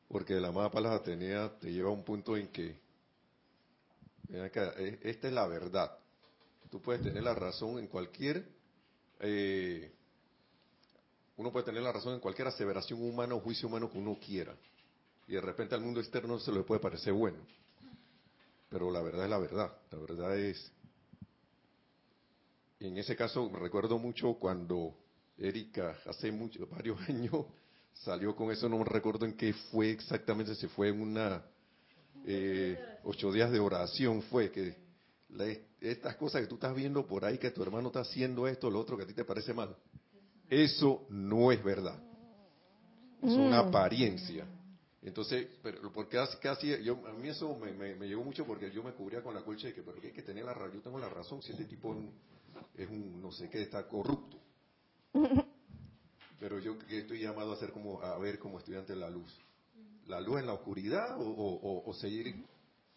Porque 0.08 0.36
la 0.36 0.50
amada 0.50 0.70
Palas 0.70 1.00
Atenea 1.00 1.52
te 1.60 1.72
lleva 1.72 1.90
a 1.90 1.94
un 1.94 2.04
punto 2.04 2.38
en 2.38 2.50
que, 2.50 2.78
e, 4.30 5.00
esta 5.02 5.28
es 5.28 5.34
la 5.34 5.48
verdad. 5.48 5.98
Tú 6.70 6.82
puedes 6.82 7.02
tener 7.02 7.24
la 7.24 7.34
razón 7.34 7.80
en 7.80 7.88
cualquier, 7.88 8.46
eh, 9.20 9.92
uno 11.38 11.52
puede 11.52 11.66
tener 11.66 11.82
la 11.82 11.92
razón 11.92 12.14
en 12.14 12.20
cualquier 12.20 12.50
aseveración 12.50 13.02
humana 13.02 13.34
o 13.34 13.40
juicio 13.40 13.68
humano 13.68 13.90
que 13.90 13.98
uno 13.98 14.18
quiera. 14.24 14.56
Y 15.28 15.34
de 15.34 15.42
repente 15.42 15.74
al 15.74 15.82
mundo 15.82 16.00
externo 16.00 16.38
se 16.40 16.52
le 16.52 16.62
puede 16.62 16.82
parecer 16.82 17.14
bueno. 17.14 17.40
Pero 18.70 18.92
la 18.92 19.02
verdad 19.02 19.24
es 19.24 19.30
la 19.30 19.40
verdad. 19.40 19.78
La 19.92 19.98
verdad 19.98 20.38
es 20.38 20.72
en 22.88 22.98
ese 22.98 23.16
caso 23.16 23.50
me 23.50 23.60
recuerdo 23.60 23.98
mucho 23.98 24.34
cuando 24.34 24.96
Erika 25.38 25.98
hace 26.06 26.32
mucho, 26.32 26.68
varios 26.72 27.00
años 27.10 27.46
salió 27.94 28.36
con 28.36 28.52
eso, 28.52 28.68
no 28.70 28.80
me 28.80 28.86
recuerdo 28.86 29.26
en 29.26 29.34
qué 29.34 29.54
fue 29.54 29.92
exactamente, 29.92 30.56
se 30.56 30.68
fue 30.70 30.90
en 30.90 31.02
una 31.02 31.44
eh, 32.26 32.78
ocho 33.04 33.32
días 33.32 33.52
de 33.52 33.60
oración, 33.60 34.22
fue 34.24 34.52
que 34.52 34.76
estas 35.80 36.16
cosas 36.16 36.42
que 36.42 36.48
tú 36.48 36.56
estás 36.56 36.76
viendo 36.76 37.06
por 37.06 37.26
ahí, 37.26 37.38
que 37.38 37.52
tu 37.52 37.64
hermano 37.64 37.88
está 37.88 38.02
haciendo 38.02 38.48
esto, 38.48 38.70
lo 38.70 38.80
otro 38.80 38.98
que 38.98 39.04
a 39.04 39.08
ti 39.08 39.14
te 39.14 39.26
parece 39.26 39.54
mal, 39.54 39.76
eso 40.50 41.06
no 41.10 41.52
es 41.52 41.64
verdad, 41.64 42.00
es 43.22 43.32
una 43.32 43.64
mm. 43.64 43.68
apariencia. 43.68 44.46
Entonces, 45.04 45.48
pero 45.64 45.92
porque 45.92 46.18
casi, 46.40 46.84
yo, 46.84 47.00
a 47.08 47.14
mí 47.14 47.30
eso 47.30 47.58
me, 47.58 47.72
me, 47.72 48.08
llegó 48.08 48.24
mucho 48.24 48.46
porque 48.46 48.70
yo 48.72 48.84
me 48.84 48.92
cubría 48.92 49.24
con 49.24 49.34
la 49.34 49.42
colcha 49.42 49.68
de 49.68 49.74
que, 49.74 49.82
pero 49.82 49.98
hay 50.02 50.12
que 50.12 50.22
tener 50.22 50.46
la 50.46 50.54
yo 50.72 50.80
tengo 50.82 51.00
la 51.00 51.10
razón, 51.10 51.42
si 51.42 51.52
este 51.52 51.66
tipo 51.66 51.96
es 52.76 52.90
un 52.90 53.22
no 53.22 53.32
sé 53.32 53.50
qué, 53.50 53.64
está 53.64 53.88
corrupto. 53.88 54.38
Pero 56.40 56.60
yo 56.60 56.76
estoy 56.90 57.22
llamado 57.22 57.54
a 57.54 57.58
ser 57.58 57.72
como, 57.72 58.02
a 58.02 58.18
ver 58.18 58.40
como 58.40 58.58
estudiante 58.58 58.96
la 58.96 59.10
luz. 59.10 59.32
¿La 60.08 60.20
luz 60.20 60.40
en 60.40 60.48
la 60.48 60.54
oscuridad 60.54 61.16
o, 61.20 61.94
seguir 61.94 62.44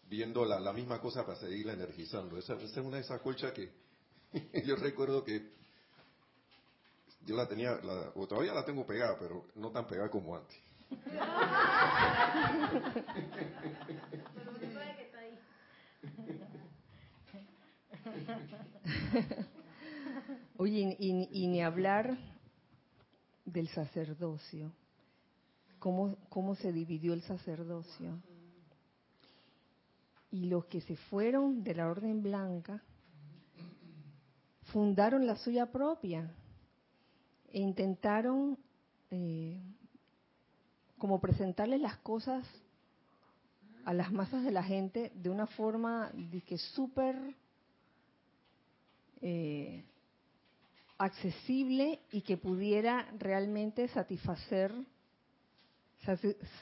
viendo 0.09 0.43
la, 0.45 0.73
misma 0.73 0.99
cosa 0.99 1.25
para 1.25 1.39
seguirla 1.39 1.73
energizando? 1.73 2.37
Esa, 2.37 2.55
es 2.55 2.75
una 2.77 2.97
de 2.97 3.03
esas 3.03 3.21
colchas 3.21 3.53
que 3.53 3.71
yo 4.65 4.75
recuerdo 4.75 5.23
que 5.23 5.51
yo 7.25 7.35
la 7.35 7.47
tenía, 7.47 7.75
la, 7.83 8.11
o 8.15 8.27
todavía 8.27 8.53
la 8.53 8.65
tengo 8.65 8.85
pegada, 8.85 9.17
pero 9.19 9.45
no 9.55 9.71
tan 9.71 9.87
pegada 9.87 10.09
como 10.09 10.35
antes. 10.35 10.57
Oye, 20.57 20.95
y, 20.99 21.47
ni 21.47 21.61
hablar 21.61 22.17
del 23.45 23.67
sacerdocio. 23.69 24.71
¿Cómo, 25.79 26.17
¿Cómo 26.29 26.55
se 26.55 26.71
dividió 26.71 27.13
el 27.13 27.21
sacerdocio? 27.21 28.19
Y 30.31 30.45
los 30.45 30.65
que 30.65 30.81
se 30.81 30.95
fueron 30.95 31.63
de 31.63 31.75
la 31.75 31.87
Orden 31.87 32.23
Blanca 32.23 32.81
fundaron 34.71 35.27
la 35.27 35.35
suya 35.37 35.71
propia 35.71 36.33
e 37.51 37.59
intentaron 37.59 38.57
eh, 39.11 39.61
como 40.97 41.21
presentarles 41.21 41.79
las 41.79 41.97
cosas 41.97 42.45
a 43.85 43.93
las 43.93 44.11
masas 44.11 44.43
de 44.43 44.51
la 44.51 44.63
gente 44.63 45.11
de 45.15 45.29
una 45.29 45.45
forma 45.45 46.09
de 46.13 46.41
que 46.41 46.57
súper 46.57 47.15
eh, 49.21 49.83
accesible 50.97 51.99
y 52.11 52.21
que 52.21 52.37
pudiera 52.37 53.09
realmente 53.17 53.87
satisfacer 53.89 54.71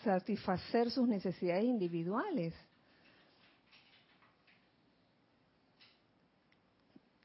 satisfacer 0.03 0.89
sus 0.89 1.07
necesidades 1.07 1.65
individuales. 1.65 2.53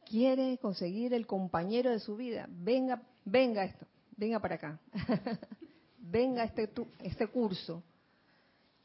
Quiere 0.07 0.57
conseguir 0.59 1.13
el 1.13 1.27
compañero 1.27 1.91
de 1.91 2.01
su 2.01 2.17
vida. 2.17 2.47
Venga, 2.49 3.03
venga 3.25 3.65
esto, 3.65 3.87
venga 4.17 4.41
para 4.41 4.55
acá. 4.55 4.81
venga 5.99 6.45
este, 6.45 6.71
este 7.01 7.27
curso. 7.27 7.83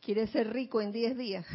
Quiere 0.02 0.28
ser 0.28 0.52
rico 0.52 0.82
en 0.82 0.92
10 0.92 1.18
días. 1.18 1.46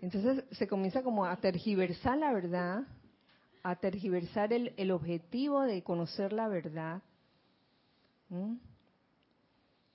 Entonces 0.00 0.44
se 0.52 0.66
comienza 0.66 1.02
como 1.02 1.26
a 1.26 1.36
tergiversar 1.36 2.16
la 2.16 2.32
verdad, 2.32 2.84
a 3.62 3.76
tergiversar 3.76 4.52
el, 4.52 4.90
objetivo 4.90 5.62
de 5.62 5.82
conocer 5.82 6.32
la 6.32 6.48
verdad, 6.48 7.02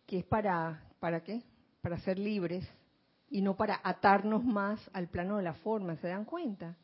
que 0.05 0.19
es 0.19 0.25
para, 0.25 0.83
¿para 0.99 1.23
qué? 1.23 1.41
Para 1.81 1.99
ser 1.99 2.19
libres 2.19 2.67
y 3.29 3.41
no 3.41 3.55
para 3.55 3.81
atarnos 3.83 4.43
más 4.43 4.79
al 4.93 5.07
plano 5.07 5.37
de 5.37 5.43
la 5.43 5.55
forma, 5.55 5.95
¿se 5.95 6.07
dan 6.07 6.25
cuenta? 6.25 6.75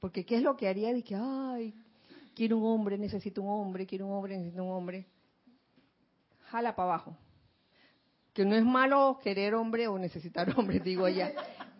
Porque 0.00 0.24
¿qué 0.24 0.36
es 0.36 0.42
lo 0.42 0.56
que 0.56 0.68
haría 0.68 0.94
de 0.94 1.02
que, 1.02 1.14
ay, 1.14 1.74
quiero 2.34 2.56
un 2.56 2.66
hombre, 2.66 2.96
necesito 2.96 3.42
un 3.42 3.50
hombre, 3.50 3.86
quiero 3.86 4.06
un 4.06 4.12
hombre, 4.12 4.38
necesito 4.38 4.64
un 4.64 4.72
hombre? 4.72 5.06
Jala 6.46 6.74
para 6.74 6.94
abajo. 6.94 7.16
Que 8.32 8.44
no 8.44 8.54
es 8.54 8.64
malo 8.64 9.18
querer 9.22 9.54
hombre 9.54 9.88
o 9.88 9.98
necesitar 9.98 10.48
hombre, 10.58 10.80
digo 10.80 11.04
allá, 11.04 11.32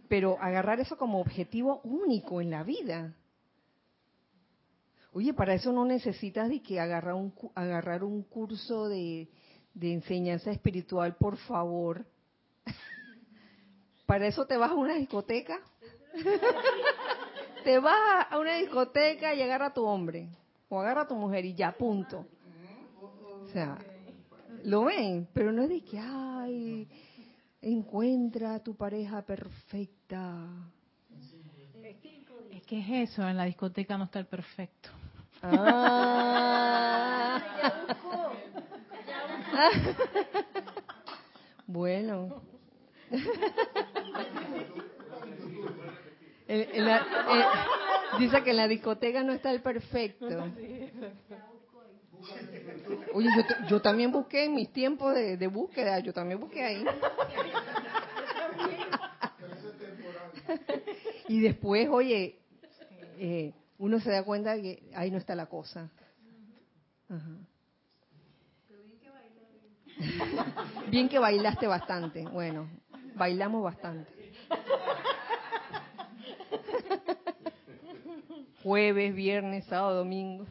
pero 0.09 0.39
agarrar 0.41 0.81
eso 0.81 0.97
como 0.97 1.21
objetivo 1.21 1.81
único 1.85 2.41
en 2.41 2.51
la 2.51 2.63
vida. 2.63 3.15
Oye, 5.13 5.33
para 5.33 5.55
eso 5.55 5.73
no 5.73 5.85
necesitas 5.85 6.49
de 6.49 6.61
que 6.61 6.79
agarrar 6.79 7.15
un, 7.15 7.33
agarrar 7.55 8.05
un 8.05 8.23
curso 8.23 8.89
de, 8.89 9.29
de 9.73 9.93
enseñanza 9.93 10.51
espiritual, 10.51 11.17
por 11.17 11.37
favor. 11.39 12.05
Para 14.07 14.27
eso 14.27 14.47
te 14.47 14.57
vas 14.57 14.71
a 14.71 14.75
una 14.75 14.95
discoteca. 14.95 15.59
te 17.65 17.79
vas 17.79 18.27
a 18.31 18.39
una 18.39 18.57
discoteca 18.57 19.35
y 19.35 19.43
agarra 19.43 19.67
a 19.67 19.75
tu 19.75 19.85
hombre 19.85 20.29
o 20.69 20.81
agarra 20.81 21.03
a 21.03 21.09
tu 21.09 21.15
mujer 21.15 21.45
y 21.45 21.55
ya, 21.55 21.73
punto. 21.73 22.27
O 23.43 23.49
sea, 23.49 23.79
lo 24.65 24.85
ven, 24.85 25.29
pero 25.33 25.53
no 25.53 25.63
es 25.63 25.69
de 25.69 25.83
que, 25.83 25.99
ay, 25.99 26.89
encuentra 27.73 28.55
a 28.55 28.61
tu 28.61 28.77
pareja 28.77 29.23
perfecta. 29.23 30.47
Es 32.51 32.62
que 32.64 32.79
es 32.79 33.11
eso, 33.11 33.29
en 33.29 33.37
la 33.37 33.45
discoteca 33.45 33.99
no 33.99 34.05
está 34.05 34.21
el 34.21 34.27
perfecto. 34.27 34.89
Ah. 35.43 37.43
bueno. 41.67 42.43
dice 48.19 48.43
que 48.43 48.51
en 48.51 48.57
la 48.57 48.69
discoteca 48.69 49.23
no 49.23 49.33
está 49.33 49.51
el 49.51 49.61
perfecto. 49.61 50.29
Oye, 53.12 53.29
yo, 53.68 53.81
también 53.81 54.12
busqué 54.12 54.45
en 54.45 54.55
mis 54.55 54.72
tiempos 54.72 55.14
de, 55.14 55.47
búsqueda, 55.49 55.99
yo 56.01 56.12
también 56.12 56.41
busqué 56.41 56.62
ahí. 56.62 56.85
y 61.29 61.41
después, 61.41 61.89
oye, 61.89 62.39
eh, 63.18 63.53
uno 63.79 64.01
se 64.01 64.11
da 64.11 64.22
cuenta 64.22 64.55
que 64.57 64.83
ahí 64.95 65.11
no 65.11 65.18
está 65.18 65.35
la 65.35 65.47
cosa. 65.47 65.91
Bien 70.91 71.09
que 71.09 71.18
bailaste 71.18 71.66
bastante. 71.66 72.27
Bueno, 72.27 72.68
bailamos 73.14 73.62
bastante. 73.62 74.12
Jueves, 78.62 79.14
viernes, 79.14 79.64
sábado, 79.66 79.99
domingo. 79.99 80.47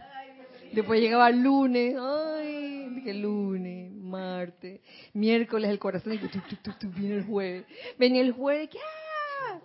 Después 0.75 0.99
llegaba 0.99 1.29
el 1.29 1.41
lunes, 1.41 1.95
ay, 1.97 3.01
que 3.01 3.13
lunes, 3.13 3.93
martes, 3.93 4.81
miércoles 5.13 5.69
el 5.69 5.79
corazón 5.79 6.11
y 6.13 6.17
que 6.17 6.27
tu, 6.27 6.89
viene 6.89 7.15
el 7.15 7.23
jueves. 7.23 7.65
Venía 7.97 8.21
el 8.21 8.33
jueves, 8.33 8.69
que 8.69 8.79
¡ah! 8.79 9.57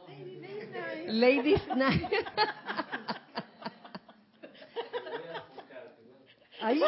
Ladies 1.08 1.66
Night. 1.74 2.12
Ay. 6.60 6.80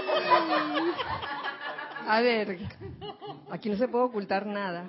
A 2.07 2.21
ver, 2.21 2.59
aquí 3.51 3.71
no 3.71 3.77
se 3.77 3.89
puede 3.89 4.05
ocultar 4.05 4.47
nada. 4.47 4.89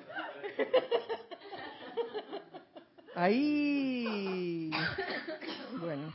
Ahí. 3.15 4.69
Bueno. 5.79 6.13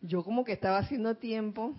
Yo 0.00 0.22
como 0.22 0.44
que 0.44 0.52
estaba 0.52 0.78
haciendo 0.78 1.16
tiempo, 1.16 1.74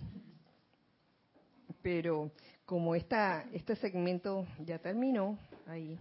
pero 1.80 2.30
como 2.66 2.94
esta, 2.94 3.44
este 3.52 3.74
segmento 3.76 4.46
ya 4.64 4.78
terminó, 4.78 5.38
ahí. 5.66 5.98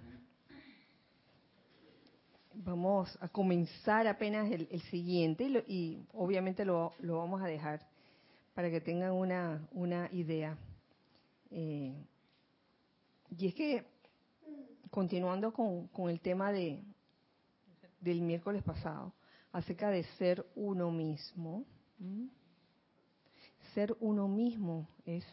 Vamos 2.53 3.17
a 3.21 3.29
comenzar 3.29 4.05
apenas 4.05 4.51
el, 4.51 4.81
siguiente 4.91 5.63
y, 5.67 6.05
obviamente 6.13 6.65
lo, 6.65 6.91
lo, 6.99 7.19
vamos 7.19 7.41
a 7.41 7.45
dejar 7.45 7.87
para 8.53 8.69
que 8.69 8.81
tengan 8.81 9.13
una, 9.13 9.65
una 9.71 10.09
idea. 10.11 10.57
Eh, 11.51 11.93
y 13.37 13.47
es 13.47 13.55
que, 13.55 13.85
continuando 14.91 15.53
con, 15.53 15.87
con 15.87 16.09
el 16.09 16.19
tema 16.19 16.51
de, 16.51 16.83
del 18.01 18.21
miércoles 18.21 18.61
pasado, 18.61 19.13
acerca 19.53 19.89
de 19.89 20.03
ser 20.17 20.45
uno 20.55 20.91
mismo, 20.91 21.63
ser 23.73 23.95
uno 23.99 24.27
mismo 24.27 24.87
es 25.05 25.23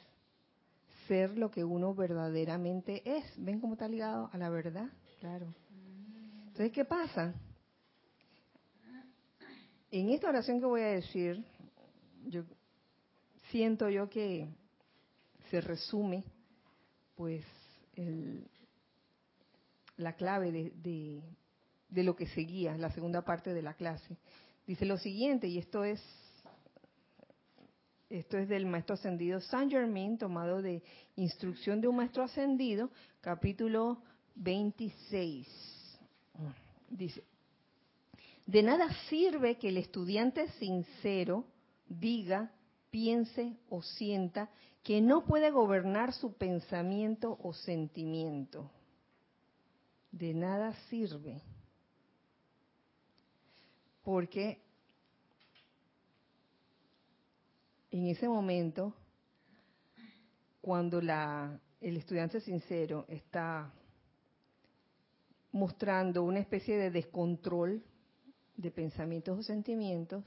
ser 1.09 1.37
lo 1.39 1.51
que 1.51 1.64
uno 1.64 1.95
verdaderamente 1.95 3.03
es. 3.05 3.25
¿Ven 3.37 3.61
cómo 3.61 3.75
está 3.75 3.89
ligado 3.89 4.31
a 4.33 4.39
la 4.39 4.51
verdad? 4.51 4.89
Claro. 5.21 5.55
Entonces, 6.49 6.73
¿qué 6.73 6.85
pasa? 6.85 7.35
En 9.91 10.11
esta 10.11 10.29
oración 10.29 10.59
que 10.59 10.67
voy 10.67 10.83
a 10.83 10.89
decir, 10.89 11.45
yo 12.27 12.43
siento 13.51 13.89
yo 13.89 14.09
que 14.09 14.49
se 15.51 15.61
resume, 15.61 16.25
pues, 17.14 17.45
la 19.97 20.14
clave 20.14 20.51
de, 20.53 21.23
de 21.89 22.03
lo 22.03 22.17
que 22.17 22.27
seguía, 22.27 22.77
la 22.77 22.91
segunda 22.91 23.23
parte 23.23 23.55
de 23.55 23.62
la 23.62 23.75
clase. 23.75 24.17
Dice 24.67 24.85
lo 24.85 24.99
siguiente, 24.99 25.47
y 25.47 25.59
esto 25.59 25.85
es 25.85 26.03
esto 28.09 28.39
es 28.39 28.49
del 28.49 28.67
maestro 28.67 28.95
ascendido 28.95 29.41
Saint 29.41 29.71
Germain, 29.71 30.17
tomado 30.19 30.63
de 30.63 30.83
Instrucción 31.17 31.81
de 31.81 31.89
un 31.89 31.97
maestro 31.97 32.23
ascendido, 32.23 32.91
capítulo 33.21 34.03
26. 34.37 35.49
Dice, 36.91 37.25
de 38.47 38.63
nada 38.63 38.89
sirve 39.09 39.57
que 39.57 39.69
el 39.69 39.79
estudiante 39.79 40.49
sincero 40.53 41.45
diga, 41.89 42.53
piense 42.91 43.57
o 43.69 43.83
sienta 43.83 44.51
que 44.85 45.01
no 45.01 45.25
puede 45.25 45.51
gobernar 45.51 46.13
su 46.13 46.35
pensamiento 46.35 47.39
o 47.43 47.53
sentimiento. 47.53 48.71
De 50.13 50.33
nada 50.33 50.73
sirve. 50.89 51.43
Porque 54.05 54.61
en 57.99 58.07
ese 58.09 58.29
momento, 58.29 58.95
cuando 60.61 61.01
la, 61.01 61.59
el 61.81 61.97
estudiante 61.97 62.41
sincero 62.41 63.07
está 63.09 63.73
mostrando 65.53 66.23
una 66.23 66.41
especie 66.41 66.77
de 66.77 66.91
descontrol 66.91 67.83
de 68.57 68.71
pensamientos 68.71 69.39
o 69.39 69.43
sentimientos, 69.43 70.25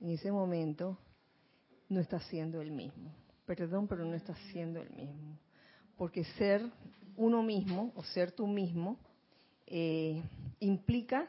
en 0.00 0.10
ese 0.10 0.32
momento 0.32 0.98
no 1.88 2.00
está 2.00 2.18
siendo 2.20 2.60
el 2.60 2.72
mismo. 2.72 3.14
Perdón, 3.46 3.86
pero 3.86 4.04
no 4.04 4.14
está 4.14 4.34
siendo 4.50 4.80
el 4.80 4.90
mismo. 4.90 5.38
Porque 5.96 6.24
ser 6.24 6.62
uno 7.16 7.42
mismo 7.42 7.92
o 7.94 8.02
ser 8.02 8.32
tú 8.32 8.46
mismo 8.46 8.98
eh, 9.66 10.22
implica 10.58 11.28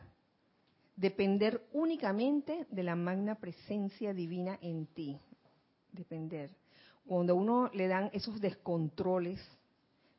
depender 0.96 1.64
únicamente 1.74 2.66
de 2.70 2.84
la 2.84 2.96
magna 2.96 3.36
presencia 3.36 4.14
divina 4.14 4.58
en 4.62 4.86
ti. 4.88 5.20
Depender. 5.94 6.50
Cuando 7.06 7.34
a 7.34 7.36
uno 7.36 7.70
le 7.74 7.88
dan 7.88 8.10
esos 8.14 8.42
descontroles 8.42 9.40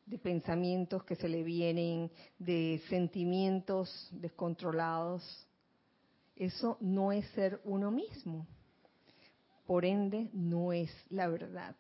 de 0.07 0.19
pensamientos 0.19 1.05
que 1.05 1.17
se 1.17 1.29
le 1.29 1.43
vienen, 1.43 2.11
de 2.39 2.81
sentimientos 2.89 4.09
descontrolados, 4.13 5.23
eso 6.37 6.77
no 6.81 7.13
es 7.13 7.27
ser 7.31 7.61
uno 7.65 7.91
mismo. 7.91 8.47
Por 9.67 9.85
ende, 9.85 10.29
no 10.33 10.73
es 10.73 10.91
la 11.11 11.29
verdad. 11.29 11.75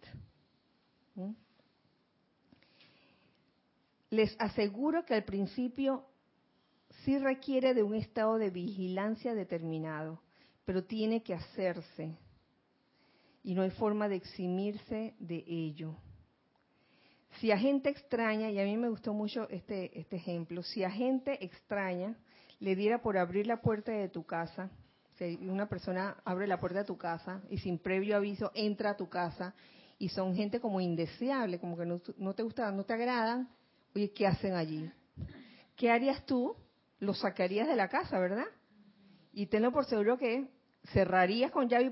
Les 4.11 4.34
aseguro 4.38 5.05
que 5.05 5.14
al 5.14 5.24
principio 5.24 6.05
sí 7.05 7.18
requiere 7.18 7.74
de 7.74 7.82
un 7.82 7.95
estado 7.95 8.38
de 8.38 8.51
vigilancia 8.51 9.34
determinado, 9.34 10.20
pero 10.64 10.84
tiene 10.84 11.22
que 11.22 11.34
hacerse 11.34 12.16
y 13.45 13.55
no 13.55 13.62
hay 13.62 13.70
forma 13.70 14.09
de 14.09 14.16
eximirse 14.16 15.14
de 15.20 15.45
ello. 15.47 15.95
Si 17.38 17.53
a 17.53 17.59
gente 17.59 17.90
extraña, 17.90 18.51
y 18.51 18.59
a 18.59 18.64
mí 18.64 18.76
me 18.76 18.88
gustó 18.88 19.12
mucho 19.12 19.49
este, 19.51 19.99
este 19.99 20.16
ejemplo, 20.16 20.62
si 20.62 20.82
a 20.82 20.90
gente 20.90 21.45
extraña 21.45 22.16
le 22.59 22.74
diera 22.74 23.03
por 23.03 23.18
abrir 23.18 23.47
la 23.47 23.61
puerta 23.61 23.92
de 23.92 24.09
tu 24.09 24.24
casa, 24.24 24.70
si 25.18 25.36
una 25.47 25.68
persona 25.68 26.16
abre 26.24 26.47
la 26.47 26.59
puerta 26.59 26.80
de 26.80 26.84
tu 26.86 26.97
casa 26.97 27.42
y 27.51 27.59
sin 27.59 27.78
previo 27.78 28.16
aviso 28.16 28.51
entra 28.55 28.90
a 28.90 28.97
tu 28.97 29.09
casa 29.09 29.55
y 29.99 30.09
son 30.09 30.34
gente 30.34 30.59
como 30.59 30.80
indeseable, 30.80 31.61
como 31.61 31.76
que 31.76 31.84
no, 31.84 32.01
no 32.16 32.34
te 32.34 32.42
gusta, 32.42 32.70
no 32.72 32.84
te 32.84 32.95
agradan, 32.95 33.49
oye, 33.95 34.11
¿qué 34.12 34.26
hacen 34.26 34.55
allí? 34.55 34.90
¿Qué 35.76 35.90
harías 35.90 36.24
tú? 36.24 36.57
Los 36.99 37.20
sacarías 37.20 37.68
de 37.68 37.76
la 37.76 37.88
casa, 37.88 38.18
¿verdad? 38.18 38.47
Y 39.32 39.47
tenlo 39.47 39.70
por 39.70 39.84
seguro 39.84 40.16
que 40.16 40.49
cerrarías 40.92 41.51
con 41.51 41.68
llave 41.68 41.86
y 41.86 41.90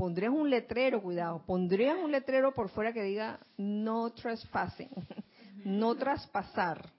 pondrías 0.00 0.32
un 0.32 0.48
letrero, 0.48 1.02
cuidado, 1.02 1.42
pondrías 1.44 1.98
un 2.02 2.10
letrero 2.10 2.54
por 2.54 2.70
fuera 2.70 2.90
que 2.90 3.02
diga 3.02 3.38
no 3.58 4.10
trespassing, 4.14 4.88
no 5.66 5.94
traspasar. 5.94 6.90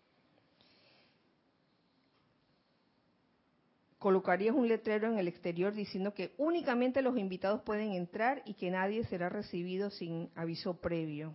Colocarías 3.97 4.53
un 4.55 4.67
letrero 4.67 5.11
en 5.11 5.17
el 5.17 5.27
exterior 5.27 5.73
diciendo 5.73 6.13
que 6.13 6.35
únicamente 6.37 7.01
los 7.01 7.17
invitados 7.17 7.63
pueden 7.63 7.93
entrar 7.93 8.43
y 8.45 8.53
que 8.53 8.69
nadie 8.69 9.03
será 9.05 9.29
recibido 9.29 9.89
sin 9.89 10.29
aviso 10.35 10.79
previo. 10.79 11.33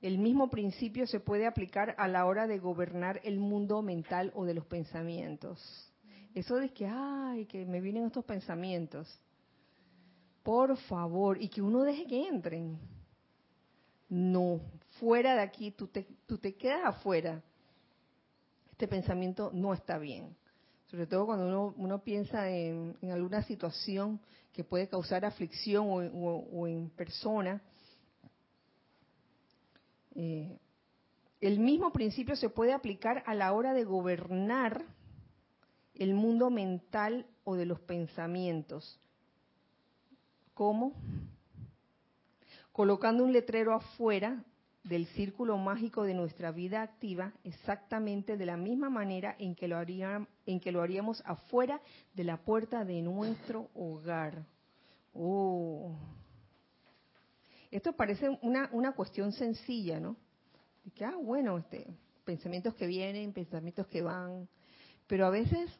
El 0.00 0.16
mismo 0.16 0.48
principio 0.48 1.06
se 1.06 1.20
puede 1.20 1.46
aplicar 1.46 1.94
a 1.98 2.08
la 2.08 2.24
hora 2.24 2.46
de 2.46 2.58
gobernar 2.58 3.20
el 3.24 3.38
mundo 3.38 3.82
mental 3.82 4.32
o 4.34 4.46
de 4.46 4.54
los 4.54 4.64
pensamientos. 4.64 5.92
Eso 6.34 6.56
de 6.56 6.70
que, 6.70 6.86
ay, 6.86 7.44
que 7.44 7.66
me 7.66 7.82
vienen 7.82 8.06
estos 8.06 8.24
pensamientos 8.24 9.20
por 10.42 10.76
favor, 10.76 11.40
y 11.40 11.48
que 11.48 11.62
uno 11.62 11.82
deje 11.82 12.06
que 12.06 12.28
entren. 12.28 12.78
No, 14.08 14.60
fuera 14.98 15.34
de 15.34 15.40
aquí, 15.42 15.70
tú 15.70 15.86
te, 15.86 16.06
tú 16.26 16.38
te 16.38 16.54
quedas 16.54 16.84
afuera. 16.84 17.42
Este 18.70 18.88
pensamiento 18.88 19.50
no 19.54 19.72
está 19.72 19.98
bien. 19.98 20.36
Sobre 20.86 21.06
todo 21.06 21.24
cuando 21.24 21.46
uno, 21.46 21.74
uno 21.78 22.02
piensa 22.02 22.50
en, 22.50 22.96
alguna 23.10 23.42
situación 23.44 24.20
que 24.52 24.64
puede 24.64 24.88
causar 24.88 25.24
aflicción 25.24 25.86
o, 25.88 26.66
en 26.66 26.90
persona. 26.90 27.62
Eh, 30.14 30.58
el 31.40 31.58
mismo 31.58 31.92
principio 31.92 32.36
se 32.36 32.50
puede 32.50 32.74
aplicar 32.74 33.22
a 33.26 33.34
la 33.34 33.52
hora 33.54 33.72
de 33.72 33.84
gobernar 33.84 34.84
el 35.94 36.14
mundo 36.14 36.50
mental 36.50 37.26
o 37.44 37.54
de 37.54 37.66
los 37.66 37.80
pensamientos. 37.80 39.00
¿Cómo? 40.54 40.92
Colocando 42.72 43.24
un 43.24 43.32
letrero 43.32 43.74
afuera 43.74 44.44
del 44.84 45.06
círculo 45.08 45.56
mágico 45.58 46.02
de 46.02 46.14
nuestra 46.14 46.50
vida 46.50 46.82
activa, 46.82 47.32
exactamente 47.44 48.36
de 48.36 48.46
la 48.46 48.56
misma 48.56 48.90
manera 48.90 49.36
en 49.38 49.54
que 49.54 49.68
lo, 49.68 49.76
haríamos 50.80 51.22
afuera 51.24 51.80
de 52.14 52.24
la 52.24 52.38
puerta 52.38 52.84
de 52.84 53.00
nuestro 53.02 53.70
hogar. 53.74 54.44
Oh. 55.14 55.94
Esto 57.70 57.92
parece 57.92 58.28
una, 58.42 58.68
una 58.72 58.92
cuestión 58.92 59.32
sencilla, 59.32 60.00
¿no? 60.00 60.16
De 60.84 60.90
que, 60.90 61.04
ah, 61.04 61.16
bueno, 61.16 61.58
este, 61.58 61.86
pensamientos 62.24 62.74
que 62.74 62.86
vienen, 62.86 63.32
pensamientos 63.32 63.86
que 63.86 64.02
van, 64.02 64.48
pero 65.06 65.26
a 65.26 65.30
veces 65.30 65.70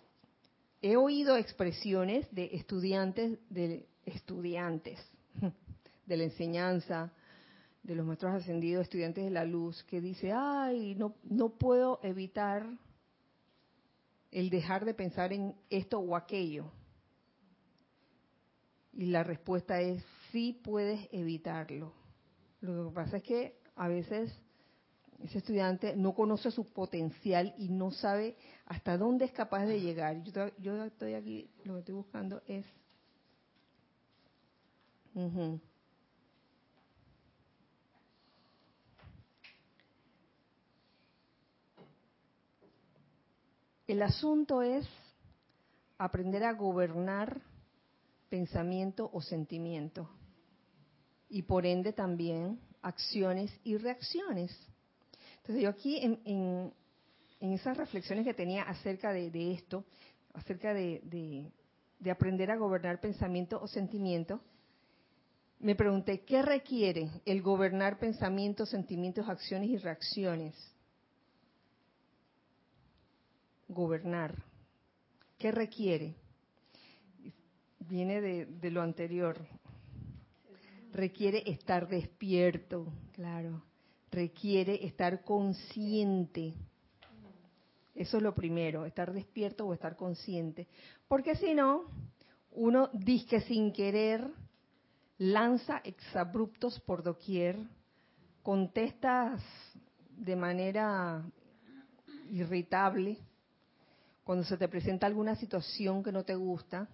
he 0.81 0.97
oído 0.97 1.37
expresiones 1.37 2.33
de 2.33 2.51
estudiantes 2.53 3.39
de, 3.51 3.87
estudiantes 4.05 4.99
de 6.07 6.17
la 6.17 6.25
enseñanza, 6.25 7.13
de 7.83 7.95
los 7.95 8.07
maestros 8.07 8.35
ascendidos, 8.35 8.83
estudiantes 8.83 9.25
de 9.25 9.31
la 9.31 9.45
luz, 9.45 9.83
que 9.85 10.01
dice, 10.01 10.33
ay, 10.33 10.95
no, 10.95 11.15
no 11.25 11.51
puedo 11.51 11.99
evitar 12.03 12.67
el 14.31 14.51
dejar 14.51 14.85
de 14.85 14.95
pensar 14.95 15.33
en 15.33 15.55
esto 15.69 15.99
o 15.99 16.17
aquello. 16.17 16.71
Y 18.93 19.07
la 19.07 19.25
respuesta 19.25 19.81
es, 19.81 20.05
sí 20.31 20.61
puedes 20.63 21.09
evitarlo. 21.13 21.93
Lo 22.61 22.89
que 22.89 22.95
pasa 22.95 23.17
es 23.17 23.23
que 23.23 23.59
a 23.75 23.89
veces 23.89 24.33
ese 25.23 25.39
estudiante 25.39 25.97
no 25.97 26.15
conoce 26.15 26.51
su 26.51 26.65
potencial 26.65 27.55
y 27.59 27.69
no 27.69 27.91
sabe 27.91 28.37
hasta 28.67 28.97
dónde 28.97 29.25
es 29.25 29.33
capaz 29.33 29.67
de 29.67 29.81
llegar. 29.81 30.23
Yo, 30.25 30.49
yo 30.59 30.85
estoy 30.85 31.15
aquí, 31.15 31.51
lo 31.65 31.75
que 31.75 31.81
estoy 31.81 31.95
buscando 31.95 32.43
es 32.47 32.65
el 43.87 44.03
asunto 44.03 44.63
es 44.63 44.89
aprender 45.99 46.45
a 46.45 46.53
gobernar 46.55 47.43
pensamiento 48.31 49.11
o 49.13 49.21
sentimiento 49.21 50.09
y 51.29 51.43
por 51.43 51.67
ende 51.67 51.93
también 51.93 52.59
acciones 52.81 53.53
y 53.65 53.77
reacciones. 53.77 54.51
Entonces 55.37 55.63
yo 55.63 55.69
aquí 55.69 55.99
en, 56.01 56.73
esas 57.41 57.77
reflexiones 57.77 58.25
que 58.25 58.35
tenía 58.35 58.63
acerca 58.63 59.13
de, 59.13 59.53
esto, 59.53 59.85
acerca 60.33 60.73
de, 60.73 61.51
de, 61.99 62.11
aprender 62.11 62.51
a 62.51 62.57
gobernar 62.57 63.01
pensamiento 63.01 63.61
o 63.61 63.67
sentimiento, 63.67 64.41
me 65.63 65.77
pregunté, 65.77 66.25
¿qué 66.25 66.43
requiere 66.43 67.09
el 67.25 67.41
gobernar 67.41 67.99
pensamientos, 67.99 68.69
sentimientos, 68.69 69.29
acciones 69.29 69.71
y 69.71 69.77
reacciones? 69.79 70.55
Gobernar. 73.69 74.43
¿Qué 75.39 75.53
requiere? 75.53 76.17
Viene 77.79 78.21
de, 78.21 78.71
lo 78.71 78.83
anterior. 78.83 79.39
Requiere 80.93 81.45
estar 81.47 81.89
despierto, 81.89 82.93
claro. 83.13 83.63
Requiere 84.11 84.85
estar 84.85 85.25
consciente. 85.25 86.55
Eso 87.95 88.17
es 88.17 88.23
lo 88.23 88.35
primero, 88.35 88.85
estar 88.85 89.13
despierto 89.13 89.65
o 89.65 89.75
estar 89.75 89.97
consciente. 89.97 90.67
Porque 91.07 91.37
si 91.37 91.55
no, 91.55 91.85
uno 92.51 92.91
dice 92.93 93.41
sin 93.43 93.73
querer 93.73 94.29
lanza 95.23 95.81
exabruptos 95.85 96.81
por 96.81 97.05
doquier, 97.05 97.57
contestas 98.43 99.41
de 100.17 100.35
manera 100.35 101.23
irritable 102.29 103.19
cuando 104.25 104.43
se 104.45 104.57
te 104.57 104.67
presenta 104.67 105.07
alguna 105.07 105.37
situación 105.37 106.03
que 106.03 106.11
no 106.11 106.25
te 106.25 106.35
gusta 106.35 106.89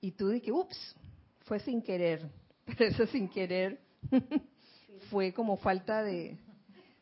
y 0.00 0.12
tú 0.12 0.28
dices, 0.28 0.50
ups, 0.52 0.96
fue 1.40 1.58
sin 1.58 1.82
querer, 1.82 2.30
pero 2.64 2.84
eso 2.84 3.04
sin 3.06 3.28
querer 3.28 3.80
fue 5.10 5.32
como 5.32 5.56
falta 5.56 6.04
de, 6.04 6.38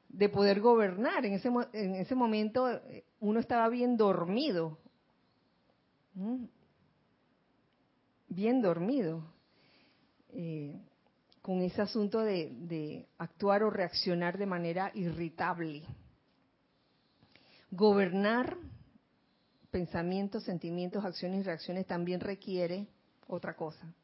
de 0.09 0.29
poder 0.31 0.61
gobernar. 0.61 1.27
En 1.27 1.35
ese, 1.35 1.51
en 1.75 1.95
ese 1.95 2.15
momento 2.15 2.71
eh, 2.71 3.05
uno 3.21 3.39
estaba 3.39 3.69
bien 3.69 3.99
dormido, 3.99 4.79
bien 8.29 8.63
dormido 8.63 9.38
eh, 10.31 10.81
con 11.43 11.63
ese 11.63 11.83
asunto 11.83 12.21
de, 12.21 12.51
de 12.53 13.07
actuar 13.19 13.63
o 13.63 13.71
reaccionar 13.71 14.39
de 14.39 14.47
manera 14.47 14.91
irritable. 14.95 15.83
Gobernar 17.71 18.57
pensamientos, 19.71 20.45
sentimientos, 20.45 21.05
acciones 21.05 21.41
y 21.41 21.43
reacciones 21.43 21.87
también 21.87 22.21
requiere 22.21 22.87
otra 23.27 23.55
cosa. 23.55 23.95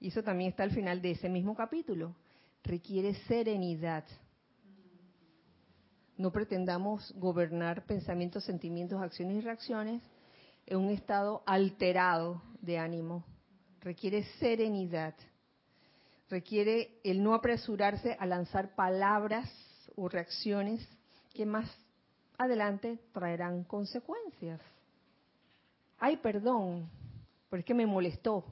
Y 0.00 0.08
eso 0.08 0.22
también 0.22 0.50
está 0.50 0.62
al 0.62 0.70
final 0.70 1.02
de 1.02 1.12
ese 1.12 1.28
mismo 1.28 1.54
capítulo. 1.54 2.14
Requiere 2.64 3.14
serenidad. 3.26 4.04
No 6.16 6.32
pretendamos 6.32 7.12
gobernar 7.16 7.84
pensamientos, 7.86 8.44
sentimientos, 8.44 9.00
acciones 9.00 9.36
y 9.36 9.40
reacciones 9.40 10.02
en 10.66 10.78
un 10.78 10.90
estado 10.90 11.42
alterado 11.46 12.42
de 12.60 12.78
ánimo. 12.78 13.24
Requiere 13.80 14.24
serenidad. 14.40 15.14
Requiere 16.28 17.00
el 17.04 17.22
no 17.22 17.34
apresurarse 17.34 18.16
a 18.18 18.26
lanzar 18.26 18.74
palabras 18.74 19.50
o 19.96 20.08
reacciones 20.08 20.86
que 21.32 21.46
más 21.46 21.70
adelante 22.36 22.98
traerán 23.12 23.64
consecuencias. 23.64 24.60
Ay, 25.98 26.18
perdón, 26.18 26.90
pero 27.48 27.60
es 27.60 27.66
que 27.66 27.74
me 27.74 27.86
molestó 27.86 28.44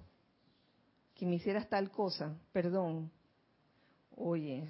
que 1.15 1.27
me 1.27 1.37
hicieras 1.37 1.69
tal 1.69 1.91
cosa, 1.91 2.35
perdón. 2.53 3.11
Oye, 4.17 4.69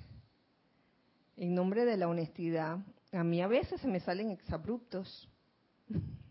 en 1.36 1.54
nombre 1.54 1.84
de 1.84 1.96
la 1.96 2.08
honestidad, 2.08 2.78
a 3.12 3.24
mí 3.24 3.42
a 3.42 3.48
veces 3.48 3.80
se 3.80 3.88
me 3.88 4.00
salen 4.00 4.30
exabruptos. 4.30 5.28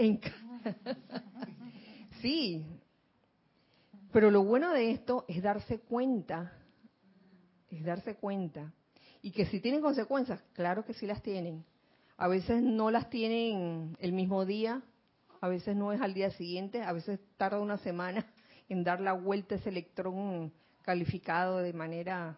sí, 2.22 2.64
pero 4.12 4.30
lo 4.30 4.42
bueno 4.42 4.72
de 4.72 4.90
esto 4.90 5.24
es 5.28 5.42
darse 5.42 5.78
cuenta, 5.78 6.52
es 7.68 7.84
darse 7.84 8.16
cuenta. 8.16 8.72
Y 9.22 9.30
que 9.32 9.46
si 9.46 9.60
tienen 9.60 9.82
consecuencias, 9.82 10.42
claro 10.52 10.84
que 10.84 10.94
sí 10.94 11.06
las 11.06 11.22
tienen. 11.22 11.64
A 12.16 12.26
veces 12.26 12.62
no 12.62 12.90
las 12.90 13.08
tienen 13.08 13.96
el 14.00 14.12
mismo 14.12 14.44
día, 14.44 14.82
a 15.40 15.48
veces 15.48 15.76
no 15.76 15.92
es 15.92 16.00
al 16.00 16.12
día 16.12 16.30
siguiente, 16.32 16.82
a 16.82 16.92
veces 16.92 17.20
tarda 17.36 17.60
una 17.60 17.78
semana 17.78 18.26
en 18.68 18.84
dar 18.84 19.00
la 19.00 19.12
vuelta 19.12 19.54
ese 19.54 19.68
electrón 19.68 20.52
calificado 20.82 21.58
de 21.58 21.72
manera... 21.72 22.36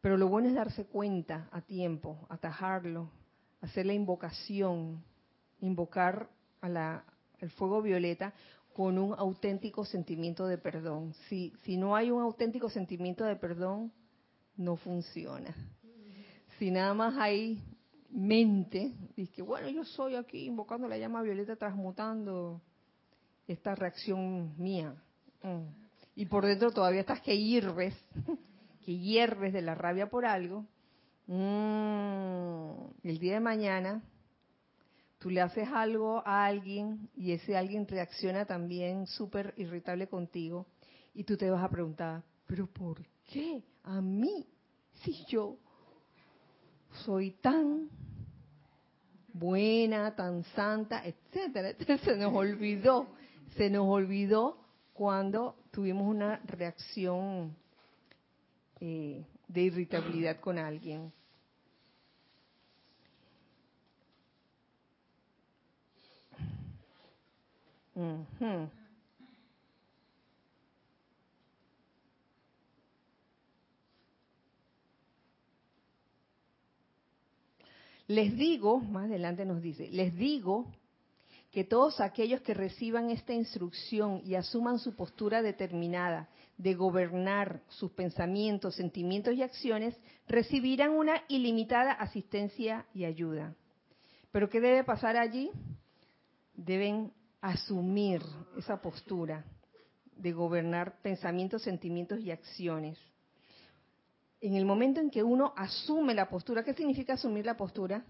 Pero 0.00 0.18
lo 0.18 0.28
bueno 0.28 0.48
es 0.48 0.54
darse 0.54 0.84
cuenta 0.84 1.48
a 1.50 1.62
tiempo, 1.62 2.26
atajarlo, 2.28 3.08
hacer 3.62 3.86
la 3.86 3.94
invocación, 3.94 5.02
invocar 5.60 6.28
a 6.60 6.68
la, 6.68 7.04
al 7.40 7.50
fuego 7.50 7.80
violeta 7.80 8.34
con 8.74 8.98
un 8.98 9.14
auténtico 9.16 9.84
sentimiento 9.84 10.46
de 10.46 10.58
perdón. 10.58 11.14
Si, 11.28 11.52
si 11.62 11.76
no 11.76 11.94
hay 11.94 12.10
un 12.10 12.22
auténtico 12.22 12.68
sentimiento 12.68 13.24
de 13.24 13.36
perdón, 13.36 13.92
no 14.56 14.76
funciona. 14.76 15.54
Si 16.58 16.72
nada 16.72 16.92
más 16.92 17.16
hay 17.16 17.62
mente, 18.10 18.92
dice, 19.16 19.42
bueno, 19.42 19.68
yo 19.68 19.84
soy 19.84 20.16
aquí 20.16 20.46
invocando 20.46 20.88
la 20.88 20.98
llama 20.98 21.22
violeta, 21.22 21.54
transmutando 21.54 22.60
esta 23.46 23.76
reacción 23.76 24.54
mía. 24.58 24.94
Mm. 25.42 25.68
Y 26.16 26.26
por 26.26 26.44
dentro 26.44 26.72
todavía 26.72 27.00
estás 27.00 27.20
que 27.20 27.38
hierves 27.38 27.94
que 28.84 28.98
hierves 28.98 29.52
de 29.52 29.62
la 29.62 29.74
rabia 29.74 30.10
por 30.10 30.26
algo, 30.26 30.66
mmm, 31.28 32.90
el 33.04 33.18
día 33.18 33.34
de 33.34 33.40
mañana 33.40 34.02
tú 35.24 35.30
le 35.30 35.40
haces 35.40 35.66
algo 35.72 36.22
a 36.26 36.44
alguien 36.44 37.08
y 37.16 37.32
ese 37.32 37.56
alguien 37.56 37.88
reacciona 37.88 38.44
también 38.44 39.06
súper 39.06 39.54
irritable 39.56 40.06
contigo 40.06 40.66
y 41.14 41.24
tú 41.24 41.38
te 41.38 41.48
vas 41.48 41.64
a 41.64 41.70
preguntar, 41.70 42.22
pero 42.46 42.66
¿por 42.66 43.02
qué 43.32 43.64
a 43.84 44.02
mí 44.02 44.46
si 45.02 45.24
yo 45.30 45.56
soy 47.06 47.30
tan 47.40 47.88
buena, 49.32 50.14
tan 50.14 50.44
santa, 50.54 51.02
etcétera? 51.06 51.72
se 52.04 52.16
nos 52.16 52.34
olvidó, 52.34 53.06
se 53.56 53.70
nos 53.70 53.88
olvidó 53.88 54.58
cuando 54.92 55.56
tuvimos 55.70 56.06
una 56.06 56.36
reacción 56.44 57.56
eh, 58.78 59.24
de 59.48 59.62
irritabilidad 59.62 60.38
con 60.40 60.58
alguien. 60.58 61.10
Les 78.06 78.36
digo, 78.36 78.80
más 78.80 79.06
adelante 79.06 79.44
nos 79.44 79.62
dice, 79.62 79.88
les 79.90 80.14
digo 80.14 80.66
que 81.50 81.64
todos 81.64 82.00
aquellos 82.00 82.40
que 82.42 82.52
reciban 82.52 83.10
esta 83.10 83.32
instrucción 83.32 84.20
y 84.24 84.34
asuman 84.34 84.78
su 84.78 84.94
postura 84.94 85.40
determinada 85.40 86.28
de 86.58 86.74
gobernar 86.74 87.62
sus 87.68 87.92
pensamientos, 87.92 88.74
sentimientos 88.74 89.34
y 89.34 89.42
acciones, 89.42 89.96
recibirán 90.28 90.90
una 90.90 91.22
ilimitada 91.28 91.92
asistencia 91.92 92.86
y 92.92 93.04
ayuda. 93.04 93.54
Pero 94.32 94.48
¿qué 94.50 94.60
debe 94.60 94.84
pasar 94.84 95.16
allí? 95.16 95.50
Deben 96.54 97.12
asumir 97.44 98.22
esa 98.56 98.80
postura 98.80 99.44
de 100.16 100.32
gobernar 100.32 101.02
pensamientos, 101.02 101.60
sentimientos 101.60 102.18
y 102.20 102.30
acciones. 102.30 102.98
En 104.40 104.54
el 104.54 104.64
momento 104.64 104.98
en 105.00 105.10
que 105.10 105.22
uno 105.22 105.52
asume 105.54 106.14
la 106.14 106.30
postura, 106.30 106.64
¿qué 106.64 106.72
significa 106.72 107.12
asumir 107.12 107.44
la 107.44 107.54
postura? 107.54 108.02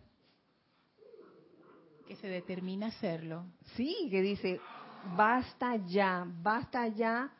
Que 2.06 2.14
se 2.14 2.28
determina 2.28 2.86
hacerlo. 2.86 3.44
Sí, 3.74 4.06
que 4.08 4.22
dice, 4.22 4.60
basta 5.16 5.74
ya, 5.84 6.24
basta 6.40 6.86
ya 6.86 7.32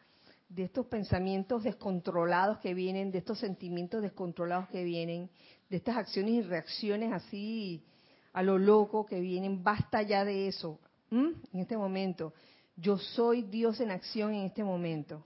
de 0.49 0.65
estos 0.65 0.87
pensamientos 0.87 1.63
descontrolados 1.63 2.59
que 2.59 2.75
vienen, 2.75 3.13
de 3.13 3.19
estos 3.19 3.39
sentimientos 3.39 4.03
descontrolados 4.03 4.69
que 4.69 4.83
vienen, 4.83 5.31
de 5.71 5.77
estas 5.77 5.97
acciones 5.97 6.33
y 6.33 6.43
reacciones 6.43 7.13
así 7.13 7.85
a 8.33 8.43
lo 8.43 8.59
loco 8.59 9.07
que 9.07 9.21
vienen, 9.21 9.63
basta 9.63 10.03
ya 10.03 10.25
de 10.25 10.49
eso. 10.49 10.81
En 11.15 11.61
este 11.61 11.77
momento. 11.77 12.33
Yo 12.77 12.99
soy 12.99 13.43
Dios 13.43 13.81
en 13.81 13.91
acción 13.91 14.35
en 14.35 14.45
este 14.45 14.65
momento. 14.65 15.25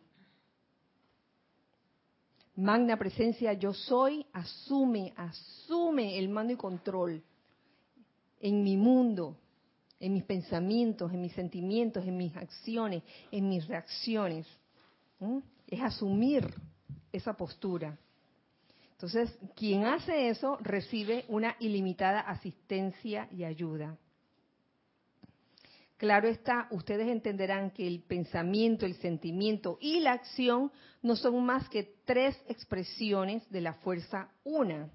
Magna 2.57 2.97
presencia, 2.97 3.53
yo 3.53 3.73
soy, 3.73 4.27
asume, 4.33 5.13
asume 5.17 6.19
el 6.19 6.29
mando 6.29 6.53
y 6.53 6.57
control 6.57 7.23
en 8.41 8.63
mi 8.63 8.77
mundo, 8.77 9.37
en 10.01 10.13
mis 10.13 10.25
pensamientos, 10.25 11.13
en 11.13 11.21
mis 11.21 11.33
sentimientos, 11.33 12.05
en 12.05 12.17
mis 12.17 12.37
acciones, 12.37 13.03
en 13.31 13.49
mis 13.49 13.67
reacciones. 13.67 14.47
¿Mm? 15.21 15.39
Es 15.69 15.81
asumir 15.81 16.53
esa 17.13 17.35
postura. 17.35 17.97
Entonces, 18.93 19.39
quien 19.55 19.85
hace 19.85 20.29
eso 20.29 20.59
recibe 20.61 21.25
una 21.29 21.55
ilimitada 21.61 22.21
asistencia 22.21 23.29
y 23.31 23.45
ayuda. 23.45 23.97
Claro 25.99 26.29
está, 26.29 26.69
ustedes 26.71 27.09
entenderán 27.09 27.71
que 27.73 27.87
el 27.87 28.01
pensamiento, 28.01 28.87
el 28.87 28.95
sentimiento 28.97 29.79
y 29.81 30.01
la 30.01 30.13
acción 30.13 30.73
no 31.03 31.17
son 31.17 31.45
más 31.45 31.69
que 31.69 31.95
tres 32.05 32.37
expresiones 32.49 33.49
de 33.51 33.61
la 33.61 33.75
fuerza 33.75 34.31
una. 34.45 34.91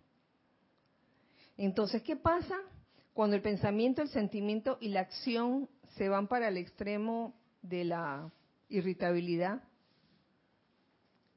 Entonces, 1.58 2.02
¿qué 2.02 2.16
pasa 2.16 2.56
cuando 3.14 3.36
el 3.36 3.42
pensamiento, 3.42 4.02
el 4.02 4.10
sentimiento 4.10 4.78
y 4.82 4.90
la 4.90 5.02
acción 5.02 5.70
se 5.98 6.10
van 6.10 6.28
para 6.28 6.48
el 6.48 6.58
extremo 6.58 7.36
de 7.62 7.84
la 7.84 8.32
irritabilidad? 8.70 9.62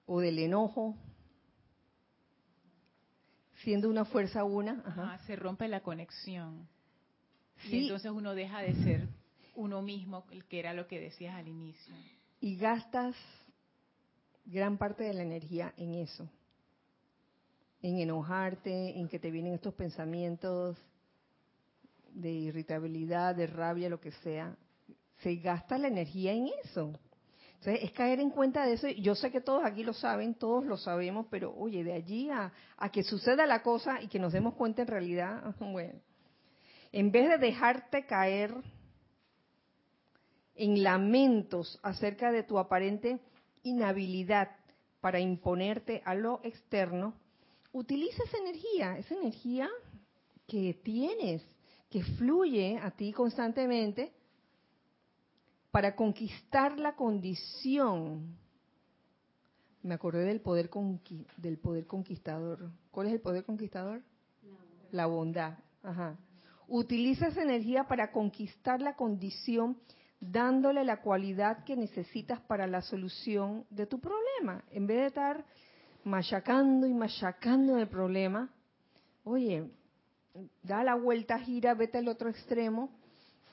o 0.06 0.20
del 0.20 0.38
enojo, 0.38 0.96
siendo 3.62 3.90
una 3.90 4.04
fuerza 4.04 4.44
una. 4.44 5.18
se 5.26 5.36
rompe 5.36 5.68
la 5.68 5.80
conexión. 5.80 6.68
Y 7.64 7.82
entonces 7.82 8.12
uno 8.12 8.34
deja 8.34 8.60
de 8.60 8.74
ser 8.84 9.08
uno 9.56 9.82
mismo, 9.82 10.26
que 10.48 10.58
era 10.58 10.72
lo 10.72 10.86
que 10.86 11.00
decías 11.00 11.34
al 11.34 11.48
inicio. 11.48 11.94
Y 12.40 12.56
gastas 12.56 13.16
gran 14.44 14.78
parte 14.78 15.04
de 15.04 15.14
la 15.14 15.22
energía 15.22 15.74
en 15.76 15.94
eso. 15.94 16.28
En 17.82 17.98
enojarte, 17.98 18.98
en 18.98 19.08
que 19.08 19.18
te 19.18 19.30
vienen 19.30 19.54
estos 19.54 19.74
pensamientos 19.74 20.76
de 22.12 22.30
irritabilidad, 22.30 23.34
de 23.34 23.46
rabia, 23.46 23.90
lo 23.90 24.00
que 24.00 24.12
sea. 24.12 24.56
Se 25.18 25.36
gasta 25.36 25.78
la 25.78 25.88
energía 25.88 26.32
en 26.32 26.48
eso. 26.64 26.92
Entonces, 27.58 27.84
es 27.84 27.92
caer 27.92 28.20
en 28.20 28.30
cuenta 28.30 28.64
de 28.64 28.74
eso. 28.74 28.88
Yo 28.88 29.14
sé 29.14 29.30
que 29.30 29.40
todos 29.40 29.64
aquí 29.64 29.82
lo 29.82 29.92
saben, 29.92 30.34
todos 30.34 30.64
lo 30.64 30.76
sabemos, 30.76 31.26
pero 31.30 31.54
oye, 31.56 31.82
de 31.84 31.92
allí 31.92 32.30
a, 32.30 32.52
que 32.92 33.02
suceda 33.02 33.46
la 33.46 33.62
cosa 33.62 34.00
y 34.00 34.08
que 34.08 34.18
nos 34.18 34.32
demos 34.32 34.54
cuenta 34.54 34.82
en 34.82 34.88
realidad, 34.88 35.54
bueno, 35.60 35.94
en 36.92 37.10
vez 37.10 37.28
de 37.28 37.38
dejarte 37.38 38.06
caer 38.06 38.54
en 40.56 40.82
lamentos 40.82 41.78
acerca 41.82 42.32
de 42.32 42.42
tu 42.42 42.58
aparente 42.58 43.20
inhabilidad 43.62 44.50
para 45.00 45.20
imponerte 45.20 46.02
a 46.04 46.14
lo 46.14 46.40
externo, 46.42 47.14
utiliza 47.72 48.22
esa 48.24 48.38
energía, 48.38 48.98
esa 48.98 49.14
energía 49.14 49.68
que 50.46 50.74
tienes, 50.82 51.42
que 51.90 52.02
fluye 52.02 52.78
a 52.78 52.90
ti 52.90 53.12
constantemente 53.12 54.12
para 55.70 55.94
conquistar 55.94 56.78
la 56.78 56.96
condición. 56.96 58.36
Me 59.82 59.94
acordé 59.94 60.24
del 60.24 60.40
poder, 60.40 60.70
del 61.36 61.58
poder 61.58 61.86
conquistador. 61.86 62.70
¿Cuál 62.90 63.08
es 63.08 63.12
el 63.12 63.20
poder 63.20 63.44
conquistador? 63.44 64.02
La 64.90 65.06
bondad. 65.06 65.58
Ajá. 65.82 66.16
Utiliza 66.66 67.28
esa 67.28 67.42
energía 67.42 67.84
para 67.84 68.10
conquistar 68.10 68.80
la 68.80 68.96
condición 68.96 69.76
dándole 70.20 70.84
la 70.84 71.00
cualidad 71.00 71.64
que 71.64 71.76
necesitas 71.76 72.40
para 72.40 72.66
la 72.66 72.82
solución 72.82 73.64
de 73.70 73.86
tu 73.86 74.00
problema. 74.00 74.64
En 74.70 74.86
vez 74.86 74.98
de 74.98 75.06
estar 75.06 75.44
machacando 76.04 76.86
y 76.86 76.94
machacando 76.94 77.78
el 77.78 77.88
problema, 77.88 78.50
oye, 79.24 79.70
da 80.62 80.84
la 80.84 80.94
vuelta, 80.94 81.38
gira, 81.38 81.74
vete 81.74 81.98
al 81.98 82.08
otro 82.08 82.28
extremo 82.28 82.90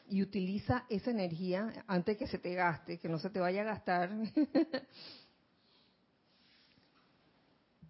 y 0.09 0.21
utiliza 0.21 0.85
esa 0.89 1.11
energía 1.11 1.83
antes 1.87 2.17
que 2.17 2.27
se 2.27 2.37
te 2.37 2.53
gaste, 2.53 2.99
que 2.99 3.09
no 3.09 3.19
se 3.19 3.29
te 3.29 3.39
vaya 3.39 3.61
a 3.61 3.65
gastar. 3.65 4.09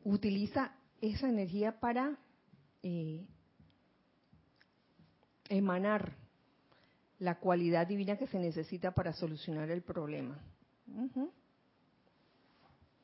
utiliza 0.03 0.71
esa 1.01 1.28
energía 1.28 1.80
para 1.80 2.17
eh, 2.82 3.26
emanar 5.49 6.15
la 7.24 7.39
cualidad 7.39 7.88
divina 7.88 8.17
que 8.17 8.28
se 8.28 8.38
necesita 8.38 8.91
para 8.91 9.13
solucionar 9.13 9.71
el 9.71 9.82
problema. 9.82 10.38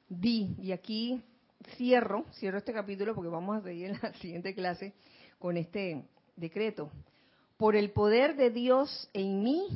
Di, 0.10 0.56
y 0.62 0.74
aquí 0.74 1.24
cierro, 1.78 2.26
cierro 2.34 2.58
este 2.58 2.74
capítulo 2.74 3.16
porque 3.16 3.30
vamos 3.30 3.58
a 3.58 3.62
seguir 3.62 3.92
en 3.92 4.00
la 4.02 4.14
siguiente 4.20 4.54
clase 4.54 4.94
con 5.40 5.56
este 5.56 6.04
decreto. 6.36 6.92
Por 7.56 7.78
el 7.78 7.92
poder 7.92 8.36
de 8.36 8.50
Dios 8.50 9.10
en 9.14 9.42
mí 9.42 9.68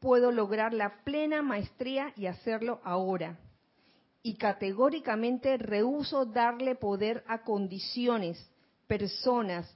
puedo 0.00 0.32
lograr 0.32 0.72
la 0.72 1.04
plena 1.04 1.42
maestría 1.42 2.14
y 2.16 2.24
hacerlo 2.24 2.80
ahora. 2.84 3.38
Y 4.22 4.36
categóricamente 4.36 5.58
rehuso 5.58 6.24
darle 6.24 6.74
poder 6.74 7.22
a 7.26 7.42
condiciones, 7.42 8.50
personas, 8.86 9.70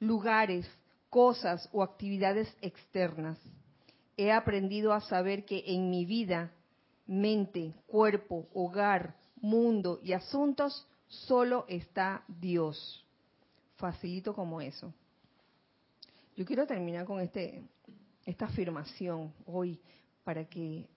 lugares, 0.00 0.68
cosas 1.14 1.68
o 1.70 1.84
actividades 1.84 2.52
externas. 2.60 3.38
He 4.16 4.32
aprendido 4.32 4.92
a 4.92 5.00
saber 5.00 5.44
que 5.44 5.62
en 5.64 5.88
mi 5.88 6.04
vida, 6.04 6.50
mente, 7.06 7.72
cuerpo, 7.86 8.48
hogar, 8.52 9.14
mundo 9.36 10.00
y 10.02 10.12
asuntos 10.12 10.88
solo 11.06 11.66
está 11.68 12.24
Dios. 12.26 13.06
Facilito 13.76 14.34
como 14.34 14.60
eso. 14.60 14.92
Yo 16.36 16.44
quiero 16.44 16.66
terminar 16.66 17.06
con 17.06 17.20
este, 17.20 17.62
esta 18.26 18.46
afirmación 18.46 19.32
hoy 19.46 19.80
para 20.24 20.44
que 20.46 20.88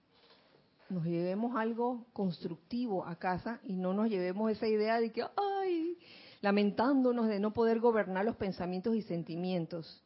nos 0.90 1.06
llevemos 1.06 1.56
algo 1.56 2.08
constructivo 2.14 3.06
a 3.06 3.18
casa 3.18 3.60
y 3.66 3.74
no 3.76 3.94
nos 3.94 4.10
llevemos 4.10 4.50
esa 4.50 4.66
idea 4.66 5.00
de 5.00 5.12
que, 5.12 5.22
ay, 5.22 6.00
lamentándonos 6.42 7.28
de 7.28 7.40
no 7.40 7.54
poder 7.54 7.80
gobernar 7.80 8.26
los 8.26 8.36
pensamientos 8.36 8.96
y 8.96 9.04
sentimientos. 9.04 10.04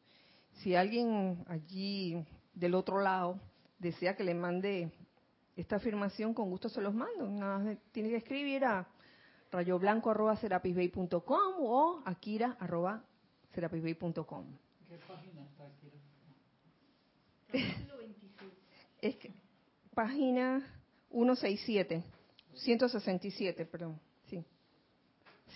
Si 0.61 0.75
alguien 0.75 1.43
allí 1.47 2.23
del 2.53 2.75
otro 2.75 3.01
lado 3.01 3.39
desea 3.79 4.15
que 4.15 4.23
le 4.23 4.35
mande 4.35 4.91
esta 5.55 5.77
afirmación, 5.77 6.35
con 6.35 6.51
gusto 6.51 6.69
se 6.69 6.81
los 6.81 6.93
mando. 6.93 7.27
Nada 7.27 7.75
tiene 7.91 8.09
que 8.09 8.17
escribir 8.17 8.63
a 8.65 8.87
rayoblanco.com 9.51 11.55
o 11.59 12.03
a 12.05 12.13
kira.serapisbay.com. 12.13 14.45
¿Qué 14.87 14.97
página 15.07 15.41
está, 15.41 15.67
Kira? 15.81 15.95
es 19.01 19.15
que, 19.15 19.33
página 19.95 20.61
167, 21.09 22.03
167, 22.53 23.65
perdón, 23.65 23.99
sí. 24.27 24.45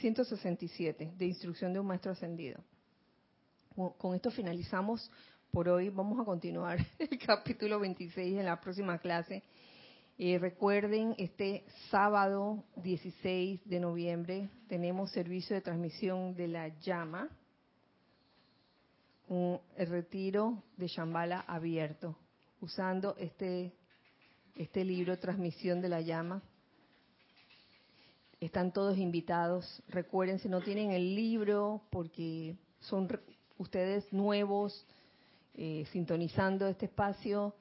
167, 0.01 1.13
de 1.15 1.25
instrucción 1.25 1.73
de 1.73 1.79
un 1.79 1.85
maestro 1.85 2.11
ascendido 2.11 2.63
con 3.75 4.15
esto 4.15 4.31
finalizamos 4.31 5.11
por 5.51 5.67
hoy. 5.67 5.89
Vamos 5.89 6.19
a 6.19 6.23
continuar 6.23 6.79
el 6.99 7.17
capítulo 7.19 7.79
26 7.79 8.39
en 8.39 8.45
la 8.45 8.59
próxima 8.61 8.97
clase. 8.99 9.43
Eh, 10.17 10.37
recuerden, 10.39 11.13
este 11.17 11.65
sábado 11.89 12.63
16 12.77 13.67
de 13.67 13.79
noviembre 13.81 14.49
tenemos 14.69 15.11
servicio 15.11 15.57
de 15.57 15.61
transmisión 15.61 16.35
de 16.35 16.47
la 16.47 16.69
llama, 16.79 17.29
el 19.27 19.87
retiro 19.89 20.63
de 20.77 20.87
Shambhala 20.87 21.41
abierto, 21.41 22.15
usando 22.61 23.17
este, 23.17 23.73
este 24.55 24.85
libro, 24.85 25.19
Transmisión 25.19 25.81
de 25.81 25.89
la 25.89 25.99
llama. 25.99 26.41
Están 28.39 28.71
todos 28.71 28.97
invitados. 28.97 29.83
Recuerden, 29.89 30.39
si 30.39 30.47
no 30.47 30.61
tienen 30.61 30.91
el 30.91 31.15
libro, 31.15 31.81
porque 31.89 32.55
son 32.79 33.09
ustedes 33.57 34.11
nuevos 34.11 34.85
eh, 35.53 35.85
sintonizando 35.91 36.67
este 36.67 36.85
espacio, 36.87 37.55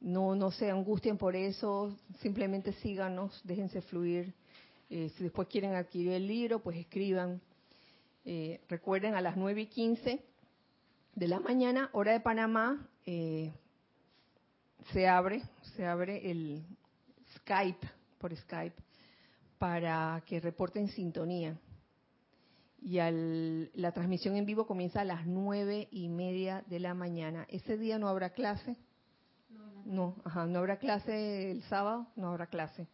no, 0.00 0.34
no 0.34 0.50
se 0.50 0.70
angustien 0.70 1.16
por 1.16 1.36
eso, 1.36 1.96
simplemente 2.20 2.72
síganos, 2.72 3.40
déjense 3.44 3.82
fluir. 3.82 4.34
Eh, 4.90 5.10
si 5.16 5.22
después 5.24 5.48
quieren 5.48 5.74
adquirir 5.74 6.12
el 6.12 6.26
libro, 6.26 6.58
pues 6.60 6.76
escriban. 6.76 7.40
Eh, 8.24 8.60
recuerden, 8.68 9.14
a 9.14 9.20
las 9.20 9.36
9 9.36 9.62
y 9.62 9.66
15 9.66 10.20
de 11.14 11.28
la 11.28 11.38
mañana, 11.38 11.88
hora 11.92 12.12
de 12.12 12.20
Panamá, 12.20 12.88
se 14.92 15.08
abre, 15.08 15.42
se 15.76 15.86
abre 15.86 16.28
el 16.28 16.64
Skype, 17.36 17.86
por 18.18 18.36
Skype, 18.36 18.76
para 19.58 20.22
que 20.26 20.40
reporten 20.40 20.88
sintonía 20.88 21.56
y 22.88 23.00
la 23.74 23.90
transmisión 23.90 24.36
en 24.36 24.46
vivo 24.46 24.64
comienza 24.64 25.00
a 25.00 25.04
las 25.04 25.26
nueve 25.26 25.88
y 25.90 26.08
media 26.08 26.62
de 26.68 26.78
la 26.78 26.94
mañana. 26.94 27.44
Ese 27.50 27.76
día 27.76 27.98
no 27.98 28.08
habrá 28.08 28.30
clase. 28.30 28.76
No, 29.84 30.14
ajá, 30.22 30.46
no 30.46 30.60
habrá 30.60 30.78
clase 30.78 31.50
el 31.50 31.64
sábado, 31.64 32.06
no 32.14 32.28
habrá 32.28 32.46
clase. 32.46 32.86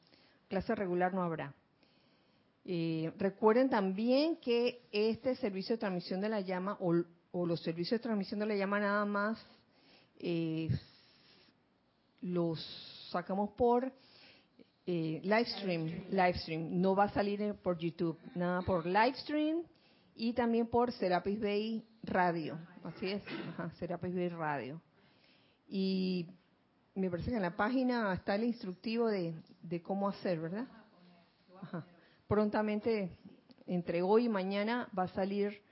Clase 0.48 0.74
regular 0.74 1.12
no 1.12 1.22
habrá. 1.22 1.54
Eh, 2.64 3.12
recuerden 3.18 3.68
también 3.68 4.36
que 4.36 4.88
este 4.92 5.36
servicio 5.36 5.74
de 5.74 5.80
transmisión 5.80 6.22
de 6.22 6.30
la 6.30 6.40
llama 6.40 6.78
o, 6.80 7.44
los 7.44 7.60
servicios 7.60 8.00
de 8.00 8.02
transmisión 8.02 8.40
de 8.40 8.46
la 8.46 8.56
llama 8.56 8.80
nada 8.80 9.04
más 9.04 9.44
eh, 10.20 10.70
los 12.22 12.58
sacamos 13.10 13.50
por 13.50 13.92
eh, 14.86 15.20
livestream, 15.22 16.06
livestream, 16.08 16.80
no 16.80 16.96
va 16.96 17.04
a 17.04 17.12
salir 17.12 17.56
por 17.62 17.76
YouTube, 17.76 18.18
nada 18.34 18.62
por 18.62 18.86
livestream 18.86 19.64
y 20.14 20.32
también 20.34 20.66
por 20.66 20.92
Serapis 20.92 21.40
Bay 21.40 21.84
Radio, 22.02 22.58
así 22.84 23.10
es, 23.10 23.22
Ajá, 23.50 23.70
Serapis 23.78 24.14
Bay 24.14 24.28
Radio. 24.28 24.80
Y 25.68 26.26
me 26.94 27.10
parece 27.10 27.30
que 27.30 27.36
en 27.36 27.42
la 27.42 27.56
página 27.56 28.12
está 28.12 28.34
el 28.34 28.44
instructivo 28.44 29.08
de, 29.08 29.34
cómo 29.82 30.08
hacer, 30.08 30.40
¿verdad? 30.40 30.66
Prontamente, 32.28 33.10
entre 33.66 34.02
hoy 34.02 34.26
y 34.26 34.28
mañana, 34.28 34.88
va 34.96 35.04
a 35.04 35.08
salir 35.08 35.62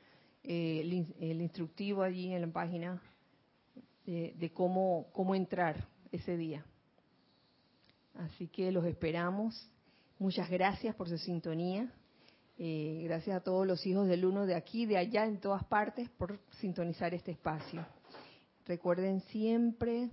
eh, 0.42 0.80
el, 1.20 1.40
instructivo 1.42 2.02
allí 2.02 2.32
en 2.32 2.40
la 2.40 2.48
página 2.48 3.02
de, 4.06 4.34
de 4.38 4.52
cómo, 4.52 5.08
cómo 5.12 5.34
entrar 5.34 5.86
ese 6.12 6.36
día. 6.36 6.64
Así 8.14 8.48
que 8.48 8.72
los 8.72 8.84
esperamos. 8.86 9.70
Muchas 10.18 10.50
gracias 10.50 10.94
por 10.94 11.08
su 11.08 11.18
sintonía. 11.18 11.92
Eh, 12.62 13.00
gracias 13.04 13.38
a 13.38 13.40
todos 13.40 13.66
los 13.66 13.86
hijos 13.86 14.06
del 14.06 14.26
uno 14.26 14.44
de 14.44 14.54
aquí, 14.54 14.84
de 14.84 14.98
allá, 14.98 15.24
en 15.24 15.40
todas 15.40 15.64
partes, 15.64 16.10
por 16.10 16.38
sintonizar 16.60 17.14
este 17.14 17.30
espacio. 17.30 17.86
Recuerden 18.66 19.22
siempre, 19.30 20.10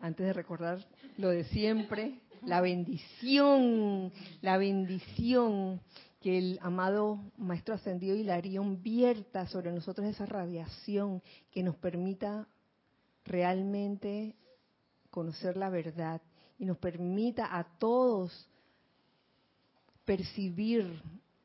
antes 0.00 0.24
de 0.24 0.32
recordar 0.32 0.86
lo 1.16 1.30
de 1.30 1.42
siempre, 1.46 2.20
la 2.44 2.60
bendición, 2.60 4.12
la 4.42 4.58
bendición 4.58 5.80
que 6.20 6.38
el 6.38 6.60
amado 6.62 7.18
Maestro 7.36 7.74
Ascendido 7.74 8.14
Hilarión 8.14 8.80
vierta 8.80 9.48
sobre 9.48 9.72
nosotros 9.72 10.06
esa 10.06 10.24
radiación 10.24 11.20
que 11.50 11.64
nos 11.64 11.74
permita 11.74 12.46
realmente 13.24 14.36
conocer 15.10 15.56
la 15.56 15.68
verdad 15.68 16.22
y 16.60 16.64
nos 16.64 16.78
permita 16.78 17.58
a 17.58 17.64
todos 17.78 18.48
percibir 20.08 21.02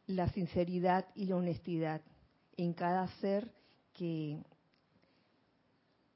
la 0.07 0.29
sinceridad 0.29 1.05
y 1.15 1.25
la 1.25 1.35
honestidad 1.35 1.99
en 2.55 2.71
cada 2.73 3.05
ser 3.19 3.51
que 3.91 4.41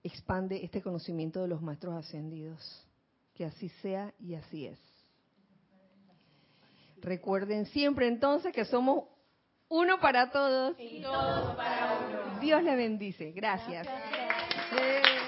expande 0.02 0.64
este 0.64 0.82
conocimiento 0.82 1.42
de 1.42 1.50
los 1.50 1.62
maestros 1.62 1.96
ascendidos. 1.96 2.88
Que 3.34 3.44
así 3.44 3.68
sea 3.82 4.14
y 4.18 4.36
así 4.36 4.66
es. 4.66 4.80
Recuerden 7.02 7.66
siempre 7.66 8.08
entonces 8.08 8.54
que 8.54 8.64
somos 8.64 9.04
uno 9.68 10.00
para 10.00 10.32
todos. 10.32 10.74
Y 10.80 11.02
todos 11.02 11.54
para 11.58 12.00
uno. 12.00 12.40
Dios 12.40 12.64
le 12.64 12.76
bendice. 12.78 13.34
Gracias. 13.34 13.86
Gracias. 13.86 15.27